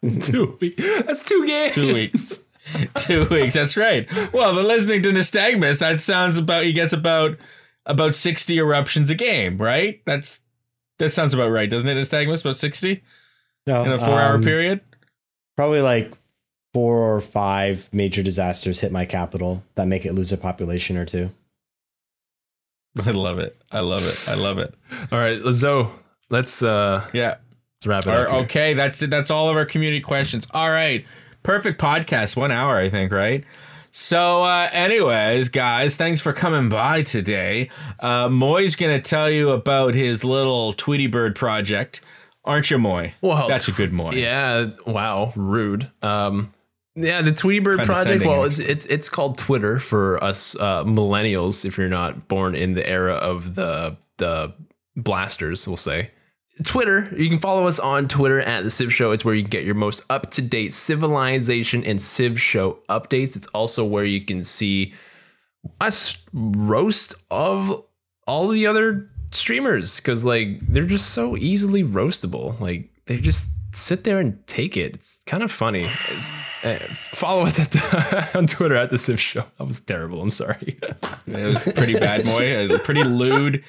two. 0.20 0.56
weeks. 0.60 1.02
That's 1.02 1.22
two 1.22 1.46
games. 1.46 1.74
Two 1.74 1.94
weeks. 1.94 2.44
two 2.96 3.26
weeks. 3.28 3.54
That's 3.54 3.76
right. 3.76 4.08
Well, 4.32 4.54
but 4.54 4.64
listening 4.64 5.02
to 5.02 5.10
Nystagmus, 5.10 5.80
that 5.80 6.00
sounds 6.00 6.36
about 6.36 6.64
he 6.64 6.72
gets 6.72 6.92
about 6.92 7.36
about 7.86 8.14
sixty 8.14 8.58
eruptions 8.58 9.10
a 9.10 9.14
game, 9.14 9.58
right? 9.58 10.00
That's 10.06 10.40
that 10.98 11.10
sounds 11.10 11.34
about 11.34 11.50
right, 11.50 11.68
doesn't 11.70 11.88
it? 11.88 11.94
Nystagmus 11.96 12.40
about 12.42 12.56
sixty 12.56 13.02
No, 13.66 13.84
in 13.84 13.92
a 13.92 13.98
four 13.98 14.20
hour 14.20 14.34
um, 14.36 14.42
period. 14.42 14.80
Probably 15.56 15.80
like 15.80 16.12
four 16.74 16.96
or 16.96 17.20
five 17.20 17.88
major 17.92 18.22
disasters 18.22 18.80
hit 18.80 18.90
my 18.92 19.04
capital 19.04 19.62
that 19.74 19.86
make 19.88 20.06
it 20.06 20.14
lose 20.14 20.32
a 20.32 20.38
population 20.38 20.96
or 20.96 21.04
two. 21.04 21.30
I 23.04 23.10
love 23.10 23.38
it. 23.38 23.56
I 23.70 23.80
love 23.80 24.04
it. 24.04 24.28
I 24.28 24.34
love 24.34 24.58
it. 24.58 24.74
All 25.10 25.18
right, 25.18 25.40
Zoe. 25.52 25.86
Let's 26.30 26.62
uh 26.62 27.06
Yeah. 27.12 27.36
let's 27.76 27.86
wrap 27.86 28.06
it 28.06 28.10
Or- 28.10 28.22
up. 28.26 28.30
here. 28.30 28.38
okay, 28.44 28.74
that's 28.74 29.02
it. 29.02 29.10
That's 29.10 29.30
all 29.30 29.48
of 29.48 29.56
our 29.56 29.66
community 29.66 30.00
questions. 30.00 30.46
All 30.52 30.70
right. 30.70 31.04
Perfect 31.42 31.80
podcast. 31.80 32.36
One 32.36 32.50
hour, 32.52 32.76
I 32.78 32.88
think, 32.88 33.10
right? 33.12 33.44
So, 33.94 34.42
uh, 34.42 34.70
anyways, 34.72 35.50
guys, 35.50 35.96
thanks 35.96 36.20
for 36.22 36.32
coming 36.32 36.70
by 36.70 37.02
today. 37.02 37.68
Uh, 38.00 38.28
Moy's 38.30 38.74
going 38.74 39.00
to 39.00 39.08
tell 39.08 39.30
you 39.30 39.50
about 39.50 39.94
his 39.94 40.24
little 40.24 40.72
Tweety 40.72 41.06
Bird 41.08 41.36
project. 41.36 42.00
Aren't 42.44 42.70
you, 42.70 42.78
Moy? 42.78 43.12
Well, 43.20 43.48
That's 43.48 43.68
a 43.68 43.72
good 43.72 43.92
Moy. 43.92 44.12
Yeah. 44.12 44.70
Wow. 44.86 45.32
Rude. 45.36 45.90
Um. 46.02 46.52
Yeah, 46.94 47.22
the 47.22 47.32
Tweety 47.32 47.60
Bird 47.60 47.80
project. 47.84 48.24
Well, 48.24 48.44
it's 48.44 48.58
it's 48.58 48.84
it's 48.86 49.08
called 49.08 49.38
Twitter 49.38 49.78
for 49.78 50.22
us 50.22 50.54
uh, 50.58 50.84
millennials. 50.84 51.64
If 51.64 51.78
you're 51.78 51.88
not 51.88 52.28
born 52.28 52.54
in 52.54 52.74
the 52.74 52.86
era 52.86 53.14
of 53.14 53.54
the 53.54 53.96
the 54.18 54.52
blasters, 54.96 55.66
we'll 55.66 55.78
say. 55.78 56.10
Twitter. 56.64 57.12
You 57.16 57.28
can 57.28 57.38
follow 57.38 57.66
us 57.66 57.78
on 57.78 58.08
Twitter 58.08 58.40
at 58.40 58.62
the 58.62 58.70
Civ 58.70 58.92
Show. 58.92 59.12
It's 59.12 59.24
where 59.24 59.34
you 59.34 59.42
can 59.42 59.50
get 59.50 59.64
your 59.64 59.74
most 59.74 60.04
up 60.10 60.30
to 60.32 60.42
date 60.42 60.72
civilization 60.72 61.84
and 61.84 62.00
Civ 62.00 62.40
Show 62.40 62.78
updates. 62.88 63.36
It's 63.36 63.46
also 63.48 63.84
where 63.84 64.04
you 64.04 64.20
can 64.20 64.42
see 64.42 64.92
us 65.80 66.22
roast 66.32 67.14
of 67.30 67.82
all 68.26 68.48
the 68.48 68.66
other 68.66 69.08
streamers 69.30 69.98
because 69.98 70.24
like 70.24 70.58
they're 70.60 70.84
just 70.84 71.10
so 71.10 71.36
easily 71.36 71.82
roastable. 71.82 72.58
Like 72.60 72.90
they 73.06 73.16
just 73.16 73.48
sit 73.74 74.04
there 74.04 74.18
and 74.18 74.46
take 74.46 74.76
it. 74.76 74.94
It's 74.94 75.20
kind 75.26 75.42
of 75.42 75.50
funny. 75.50 75.88
Uh, 76.62 76.78
follow 76.92 77.42
us 77.42 77.58
at 77.58 77.70
the, 77.70 78.30
on 78.38 78.46
Twitter 78.46 78.76
at 78.76 78.90
the 78.90 78.98
Civ 78.98 79.18
Show. 79.18 79.44
That 79.58 79.64
was 79.64 79.80
terrible. 79.80 80.20
I'm 80.20 80.30
sorry. 80.30 80.78
It 81.26 81.44
was 81.44 81.64
pretty 81.72 81.94
bad, 81.94 82.26
Moy. 82.26 82.78
Pretty 82.78 83.04
lewd. 83.04 83.64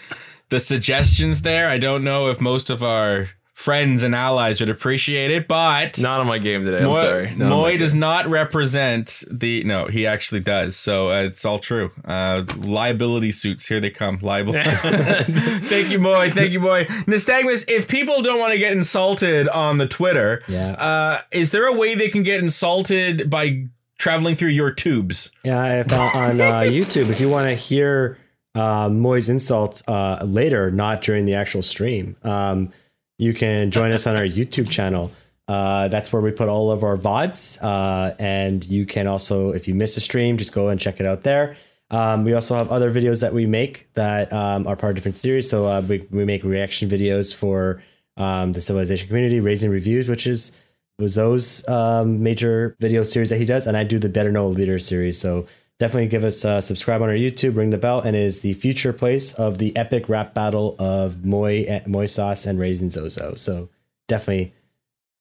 The 0.54 0.60
suggestions 0.60 1.42
there, 1.42 1.68
I 1.68 1.80
don't 1.80 2.04
know 2.04 2.30
if 2.30 2.40
most 2.40 2.70
of 2.70 2.84
our 2.84 3.30
friends 3.56 4.04
and 4.04 4.14
allies 4.14 4.60
would 4.60 4.70
appreciate 4.70 5.32
it, 5.32 5.48
but 5.48 6.00
Not 6.00 6.20
on 6.20 6.28
my 6.28 6.38
game 6.38 6.64
today. 6.64 6.78
I'm 6.78 6.84
Moy, 6.84 6.94
sorry. 6.94 7.26
Not 7.32 7.32
on 7.34 7.38
my 7.40 7.48
Moy 7.50 7.70
game. 7.72 7.80
does 7.80 7.96
not 7.96 8.28
represent 8.28 9.24
the. 9.32 9.64
No, 9.64 9.88
he 9.88 10.06
actually 10.06 10.42
does. 10.42 10.76
So 10.76 11.10
uh, 11.10 11.24
it's 11.24 11.44
all 11.44 11.58
true. 11.58 11.90
Uh, 12.06 12.44
liability 12.58 13.32
suits. 13.32 13.66
Here 13.66 13.80
they 13.80 13.90
come. 13.90 14.20
Liable. 14.22 14.54
Thank 14.58 15.90
you, 15.90 15.98
Moy. 15.98 16.30
Thank 16.30 16.52
you, 16.52 16.60
Moy. 16.60 16.84
Nystagmus, 17.08 17.66
if 17.68 17.88
people 17.88 18.22
don't 18.22 18.40
want 18.40 18.54
to 18.54 18.60
get 18.60 18.74
insulted 18.74 19.50
on 19.50 19.80
the 19.80 19.88
Twitter, 19.88 20.44
Yeah. 20.48 20.74
uh, 20.74 21.22
is 21.32 21.50
there 21.50 21.66
a 21.66 21.74
way 21.76 21.96
they 21.96 22.10
can 22.10 22.22
get 22.22 22.42
insulted 22.44 23.28
by 23.28 23.70
traveling 23.98 24.36
through 24.36 24.50
your 24.50 24.70
tubes? 24.72 25.32
Yeah, 25.44 25.80
if, 25.80 25.92
uh, 25.92 25.96
on 26.14 26.40
uh, 26.40 26.60
YouTube, 26.62 27.10
if 27.10 27.20
you 27.20 27.28
want 27.28 27.50
to 27.50 27.56
hear 27.56 28.20
uh, 28.56 28.90
Moy's 28.90 29.30
insult 29.30 29.82
uh, 29.88 30.24
later, 30.26 30.72
not 30.72 31.02
during 31.02 31.26
the 31.26 31.36
actual 31.36 31.62
stream, 31.62 32.16
um, 32.24 32.72
you 33.18 33.34
can 33.34 33.72
join 33.72 33.92
us 33.92 34.06
on 34.08 34.16
our 34.16 34.24
YouTube 34.26 34.70
channel. 34.70 35.12
Uh, 35.48 35.88
that's 35.90 36.14
where 36.14 36.22
we 36.22 36.32
put 36.32 36.48
all 36.48 36.72
of 36.72 36.84
our 36.84 36.98
VODs. 36.98 37.62
Uh, 37.62 38.16
and 38.18 38.66
you 38.66 38.86
can 38.86 39.08
also, 39.08 39.52
if 39.52 39.68
you 39.68 39.76
miss 39.76 39.98
a 39.98 40.02
stream, 40.02 40.38
just 40.38 40.54
go 40.54 40.70
and 40.70 40.80
check 40.80 41.00
it 41.00 41.06
out 41.06 41.24
there. 41.24 41.56
Um, 41.90 42.24
we 42.24 42.34
also 42.34 42.56
have 42.56 42.72
other 42.72 42.92
videos 42.92 43.22
that 43.22 43.34
we 43.34 43.46
make 43.46 43.92
that 43.94 44.32
um, 44.32 44.66
are 44.68 44.76
part 44.76 44.92
of 44.92 44.96
different 44.96 45.16
series. 45.16 45.50
So 45.50 45.68
uh, 45.68 45.82
we, 45.82 46.08
we 46.12 46.26
make 46.26 46.44
reaction 46.44 46.90
videos 46.90 47.34
for 47.34 47.84
um, 48.18 48.54
the 48.54 48.62
Civilization 48.62 49.08
community, 49.08 49.40
Raising 49.40 49.70
Reviews, 49.70 50.08
which 50.08 50.26
is 50.26 50.58
was 51.00 51.68
um, 51.68 52.22
major 52.22 52.76
video 52.80 53.04
series 53.04 53.30
that 53.30 53.38
he 53.38 53.46
does, 53.46 53.66
and 53.66 53.76
I 53.76 53.84
do 53.84 53.98
the 53.98 54.10
Better 54.10 54.32
Know 54.32 54.48
Leader 54.48 54.78
series. 54.80 55.20
So 55.20 55.48
definitely 55.84 56.08
give 56.08 56.24
us 56.24 56.46
uh, 56.46 56.62
subscribe 56.62 57.02
on 57.02 57.10
our 57.10 57.16
YouTube, 57.16 57.58
ring 57.58 57.70
the 57.70 57.78
bell, 57.78 58.00
and 58.00 58.16
is 58.16 58.40
the 58.40 58.54
future 58.54 58.94
place 58.94 59.34
of 59.34 59.58
the 59.58 59.76
epic 59.76 60.08
rap 60.08 60.34
battle 60.34 60.78
of 60.80 61.26
Moy, 61.26 61.82
Moy 61.86 62.06
Sauce 62.06 62.46
and 62.46 62.58
Raisin 62.58 62.90
Zozo. 62.90 63.36
So 63.36 63.68
definitely 64.08 64.54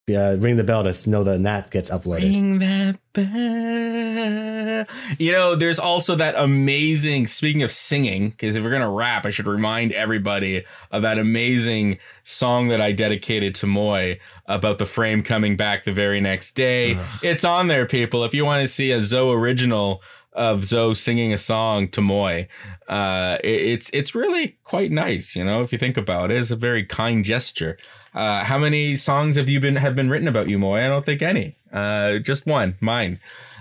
uh, 0.08 0.36
ring 0.38 0.58
the 0.58 0.62
bell 0.62 0.84
to 0.84 1.10
know 1.10 1.24
that 1.24 1.42
that 1.42 1.72
gets 1.72 1.90
uploaded. 1.90 2.32
Ring 2.32 2.58
that 2.60 2.96
bell. 3.12 4.86
You 5.18 5.32
know, 5.32 5.56
there's 5.56 5.80
also 5.80 6.14
that 6.14 6.36
amazing, 6.36 7.26
speaking 7.26 7.64
of 7.64 7.72
singing, 7.72 8.30
because 8.30 8.54
if 8.54 8.62
we're 8.62 8.70
going 8.70 8.82
to 8.82 8.88
rap, 8.88 9.26
I 9.26 9.30
should 9.30 9.46
remind 9.46 9.90
everybody 9.90 10.64
of 10.92 11.02
that 11.02 11.18
amazing 11.18 11.98
song 12.22 12.68
that 12.68 12.80
I 12.80 12.92
dedicated 12.92 13.56
to 13.56 13.66
Moy 13.66 14.20
about 14.46 14.78
the 14.78 14.86
frame 14.86 15.24
coming 15.24 15.56
back 15.56 15.82
the 15.82 15.92
very 15.92 16.20
next 16.20 16.52
day. 16.52 17.00
It's 17.20 17.44
on 17.44 17.66
there, 17.66 17.84
people. 17.84 18.22
If 18.22 18.32
you 18.32 18.44
want 18.44 18.62
to 18.62 18.68
see 18.68 18.92
a 18.92 19.00
Zoe 19.00 19.34
original 19.34 20.02
of 20.32 20.64
Zoe 20.64 20.94
singing 20.94 21.32
a 21.32 21.38
song 21.38 21.88
to 21.88 22.00
Moy, 22.00 22.48
uh, 22.88 23.38
it- 23.44 23.60
it's 23.62 23.90
it's 23.90 24.14
really 24.14 24.56
quite 24.64 24.90
nice. 24.90 25.36
You 25.36 25.44
know, 25.44 25.62
if 25.62 25.72
you 25.72 25.78
think 25.78 25.96
about 25.96 26.30
it, 26.30 26.38
it's 26.40 26.50
a 26.50 26.56
very 26.56 26.84
kind 26.84 27.24
gesture. 27.24 27.76
Uh, 28.14 28.44
how 28.44 28.58
many 28.58 28.96
songs 28.96 29.36
have 29.36 29.48
you 29.48 29.58
been 29.60 29.76
have 29.76 29.94
been 29.96 30.10
written 30.10 30.28
about 30.28 30.48
you, 30.48 30.58
Moy? 30.58 30.78
I 30.84 30.88
don't 30.88 31.04
think 31.06 31.22
any. 31.22 31.56
Uh, 31.72 32.18
just 32.18 32.46
one, 32.46 32.76
mine. 32.80 33.20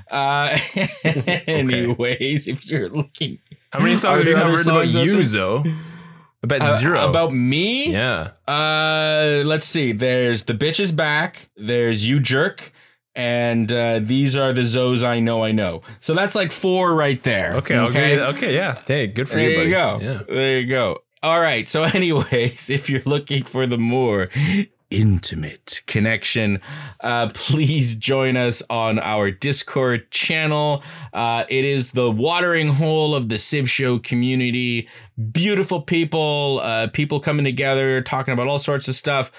Uh, 0.09 0.57
anyways, 1.47 2.47
if 2.47 2.65
you're 2.65 2.89
looking 2.89 3.39
How 3.71 3.79
many 3.79 3.95
songs 3.97 4.19
have 4.19 4.27
you 4.27 4.35
have 4.35 4.51
written 4.51 4.69
about 4.71 4.89
you. 4.89 5.23
Zoe? 5.23 5.75
I 6.43 6.47
bet 6.47 6.61
uh, 6.63 6.75
zero. 6.79 7.07
about 7.07 7.31
me, 7.33 7.91
yeah. 7.93 8.31
Uh, 8.47 9.43
let's 9.45 9.65
see. 9.65 9.91
There's 9.91 10.43
the 10.43 10.53
bitch 10.53 10.79
is 10.79 10.91
back. 10.91 11.49
There's 11.55 12.07
you 12.07 12.19
jerk, 12.19 12.73
and 13.15 13.71
uh, 13.71 13.99
these 13.99 14.35
are 14.35 14.53
the 14.53 14.61
Zoes 14.61 15.03
I 15.03 15.19
know 15.19 15.43
I 15.43 15.51
know. 15.51 15.81
So 15.99 16.13
that's 16.13 16.35
like 16.35 16.51
four 16.51 16.93
right 16.95 17.21
there. 17.23 17.55
Okay. 17.57 17.77
Okay. 17.77 18.19
Okay. 18.19 18.55
Yeah. 18.55 18.81
Hey, 18.85 19.07
good 19.07 19.27
for 19.29 19.35
There 19.35 19.49
you, 19.49 19.49
you, 19.51 19.57
buddy. 19.57 19.71
go. 19.71 19.99
Yeah. 20.01 20.21
There 20.27 20.59
you 20.59 20.67
go. 20.67 20.99
All 21.23 21.39
right. 21.39 21.67
So, 21.69 21.83
anyways, 21.93 22.69
if 22.69 22.89
you're 22.89 23.03
looking 23.05 23.43
for 23.43 23.67
the 23.67 23.77
more 23.77 24.29
intimate 24.89 25.81
connection, 25.87 26.59
uh, 26.99 27.29
please 27.33 27.95
join 27.95 28.35
us 28.35 28.61
on 28.69 28.99
our 28.99 29.31
Discord 29.31 30.11
channel. 30.11 30.83
Uh, 31.13 31.45
it 31.49 31.63
is 31.63 31.93
the 31.93 32.11
watering 32.11 32.69
hole 32.73 33.15
of 33.15 33.29
the 33.29 33.37
Civ 33.37 33.69
Show 33.69 33.99
community. 33.99 34.89
Beautiful 35.31 35.81
people, 35.81 36.59
uh, 36.63 36.87
people 36.87 37.19
coming 37.19 37.45
together, 37.45 38.01
talking 38.01 38.33
about 38.33 38.47
all 38.47 38.59
sorts 38.59 38.87
of 38.87 38.95
stuff. 38.95 39.31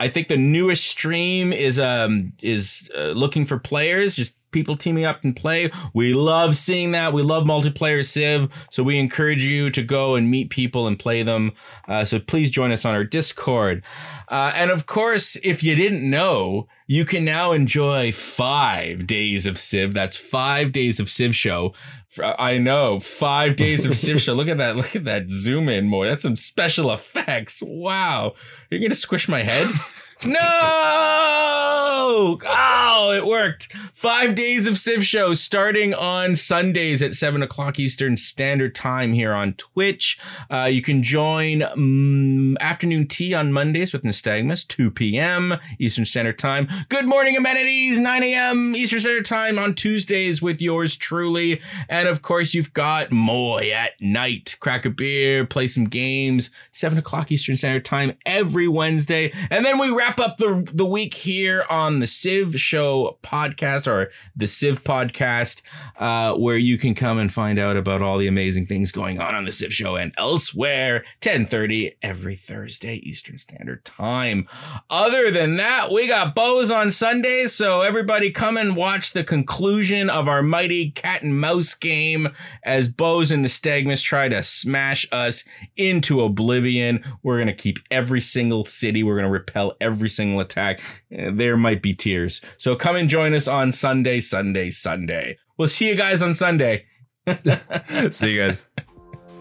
I 0.00 0.08
think 0.08 0.28
the 0.28 0.36
newest 0.38 0.86
stream 0.86 1.52
is 1.52 1.78
um 1.78 2.32
is 2.42 2.90
uh, 2.96 3.08
looking 3.10 3.44
for 3.44 3.58
players, 3.58 4.16
just 4.16 4.34
people 4.50 4.76
teaming 4.76 5.04
up 5.04 5.22
and 5.24 5.34
play. 5.34 5.70
We 5.94 6.14
love 6.14 6.56
seeing 6.56 6.92
that. 6.92 7.12
We 7.12 7.22
love 7.22 7.44
multiplayer 7.44 8.04
Civ, 8.06 8.48
so 8.70 8.82
we 8.82 8.98
encourage 8.98 9.42
you 9.42 9.70
to 9.70 9.82
go 9.82 10.14
and 10.14 10.30
meet 10.30 10.50
people 10.50 10.86
and 10.86 10.98
play 10.98 11.22
them. 11.22 11.52
Uh, 11.88 12.04
so 12.04 12.18
please 12.18 12.50
join 12.50 12.72
us 12.72 12.84
on 12.84 12.94
our 12.94 13.04
Discord. 13.04 13.82
Uh, 14.28 14.52
and 14.54 14.70
of 14.70 14.86
course, 14.86 15.36
if 15.42 15.64
you 15.64 15.74
didn't 15.74 16.08
know, 16.08 16.68
you 16.86 17.04
can 17.04 17.24
now 17.24 17.52
enjoy 17.52 18.12
five 18.12 19.06
days 19.06 19.46
of 19.46 19.58
Civ. 19.58 19.94
That's 19.94 20.16
five 20.16 20.72
days 20.72 21.00
of 21.00 21.10
Civ 21.10 21.34
show. 21.34 21.74
I 22.20 22.58
know 22.58 22.98
five 22.98 23.54
days 23.56 23.86
of 23.86 23.96
Civ 23.96 24.20
show. 24.20 24.34
Look 24.40 24.48
at 24.48 24.58
that! 24.58 24.76
Look 24.76 24.96
at 24.96 25.04
that 25.04 25.30
zoom 25.30 25.68
in, 25.68 25.90
boy. 25.90 26.06
That's 26.06 26.22
some 26.22 26.36
special 26.36 26.92
effects. 26.92 27.62
Wow, 27.64 28.34
you're 28.70 28.80
gonna 28.80 28.94
squish 28.94 29.28
my 29.28 29.42
head. 29.42 29.68
No! 30.22 31.79
Oh, 32.12 33.12
it 33.12 33.24
worked. 33.24 33.72
Five 33.94 34.34
days 34.34 34.66
of 34.66 34.78
Civ 34.78 35.04
Show 35.04 35.34
starting 35.34 35.94
on 35.94 36.34
Sundays 36.34 37.02
at 37.02 37.14
7 37.14 37.40
o'clock 37.40 37.78
Eastern 37.78 38.16
Standard 38.16 38.74
Time 38.74 39.12
here 39.12 39.32
on 39.32 39.52
Twitch. 39.52 40.18
Uh, 40.50 40.64
you 40.64 40.82
can 40.82 41.04
join 41.04 41.62
um, 41.62 42.56
afternoon 42.58 43.06
tea 43.06 43.32
on 43.32 43.52
Mondays 43.52 43.92
with 43.92 44.02
Nystagmus, 44.02 44.66
2 44.66 44.90
p.m. 44.90 45.54
Eastern 45.78 46.04
Standard 46.04 46.36
Time. 46.36 46.66
Good 46.88 47.08
morning 47.08 47.36
amenities, 47.36 48.00
9 48.00 48.22
a.m. 48.24 48.74
Eastern 48.74 48.98
Standard 48.98 49.26
Time 49.26 49.56
on 49.56 49.76
Tuesdays 49.76 50.42
with 50.42 50.60
yours 50.60 50.96
truly. 50.96 51.60
And 51.88 52.08
of 52.08 52.22
course, 52.22 52.54
you've 52.54 52.72
got 52.72 53.12
Moy 53.12 53.70
at 53.70 53.92
night. 54.00 54.56
Crack 54.58 54.84
a 54.84 54.90
beer, 54.90 55.46
play 55.46 55.68
some 55.68 55.84
games, 55.84 56.50
7 56.72 56.98
o'clock 56.98 57.30
Eastern 57.30 57.56
Standard 57.56 57.84
Time 57.84 58.16
every 58.26 58.66
Wednesday. 58.66 59.32
And 59.48 59.64
then 59.64 59.78
we 59.78 59.90
wrap 59.90 60.18
up 60.18 60.38
the, 60.38 60.68
the 60.72 60.86
week 60.86 61.14
here 61.14 61.64
on 61.70 61.99
the 62.00 62.06
Civ 62.06 62.58
Show 62.60 63.18
podcast 63.22 63.86
or 63.86 64.10
the 64.34 64.48
Civ 64.48 64.82
podcast, 64.84 65.62
uh, 65.98 66.34
where 66.34 66.56
you 66.58 66.76
can 66.78 66.94
come 66.94 67.18
and 67.18 67.32
find 67.32 67.58
out 67.58 67.76
about 67.76 68.02
all 68.02 68.18
the 68.18 68.26
amazing 68.26 68.66
things 68.66 68.90
going 68.92 69.20
on 69.20 69.34
on 69.34 69.44
the 69.44 69.52
Civ 69.52 69.72
Show 69.72 69.96
and 69.96 70.12
elsewhere. 70.18 71.04
10:30 71.20 71.92
every 72.02 72.36
Thursday 72.36 72.96
Eastern 72.96 73.38
Standard 73.38 73.84
Time. 73.84 74.46
Other 74.88 75.30
than 75.30 75.56
that, 75.56 75.90
we 75.92 76.06
got 76.08 76.34
Bose 76.34 76.70
on 76.70 76.90
Sundays, 76.90 77.52
so 77.52 77.82
everybody 77.82 78.30
come 78.30 78.56
and 78.56 78.76
watch 78.76 79.12
the 79.12 79.24
conclusion 79.24 80.10
of 80.10 80.28
our 80.28 80.42
mighty 80.42 80.90
cat 80.90 81.22
and 81.22 81.38
mouse 81.40 81.74
game 81.74 82.28
as 82.64 82.88
Bose 82.88 83.30
and 83.30 83.44
Nystagmus 83.44 84.02
try 84.02 84.28
to 84.28 84.42
smash 84.42 85.06
us 85.12 85.44
into 85.76 86.20
oblivion. 86.22 87.04
We're 87.22 87.38
gonna 87.38 87.52
keep 87.54 87.78
every 87.90 88.20
single 88.20 88.64
city. 88.64 89.02
We're 89.02 89.16
gonna 89.16 89.30
repel 89.30 89.76
every 89.80 90.08
single 90.08 90.40
attack. 90.40 90.80
Uh, 91.16 91.30
There 91.32 91.56
might 91.56 91.82
be 91.82 91.89
tears. 91.94 92.40
So 92.58 92.76
come 92.76 92.96
and 92.96 93.08
join 93.08 93.34
us 93.34 93.48
on 93.48 93.72
Sunday, 93.72 94.20
Sunday, 94.20 94.70
Sunday. 94.70 95.38
We'll 95.58 95.68
see 95.68 95.88
you 95.88 95.96
guys 95.96 96.22
on 96.22 96.34
Sunday. 96.34 96.86
See 98.10 98.30
you 98.32 98.40
guys. 98.40 98.68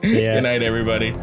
Yeah. 0.03 0.35
Good 0.35 0.43
night, 0.43 0.63
everybody. 0.63 1.13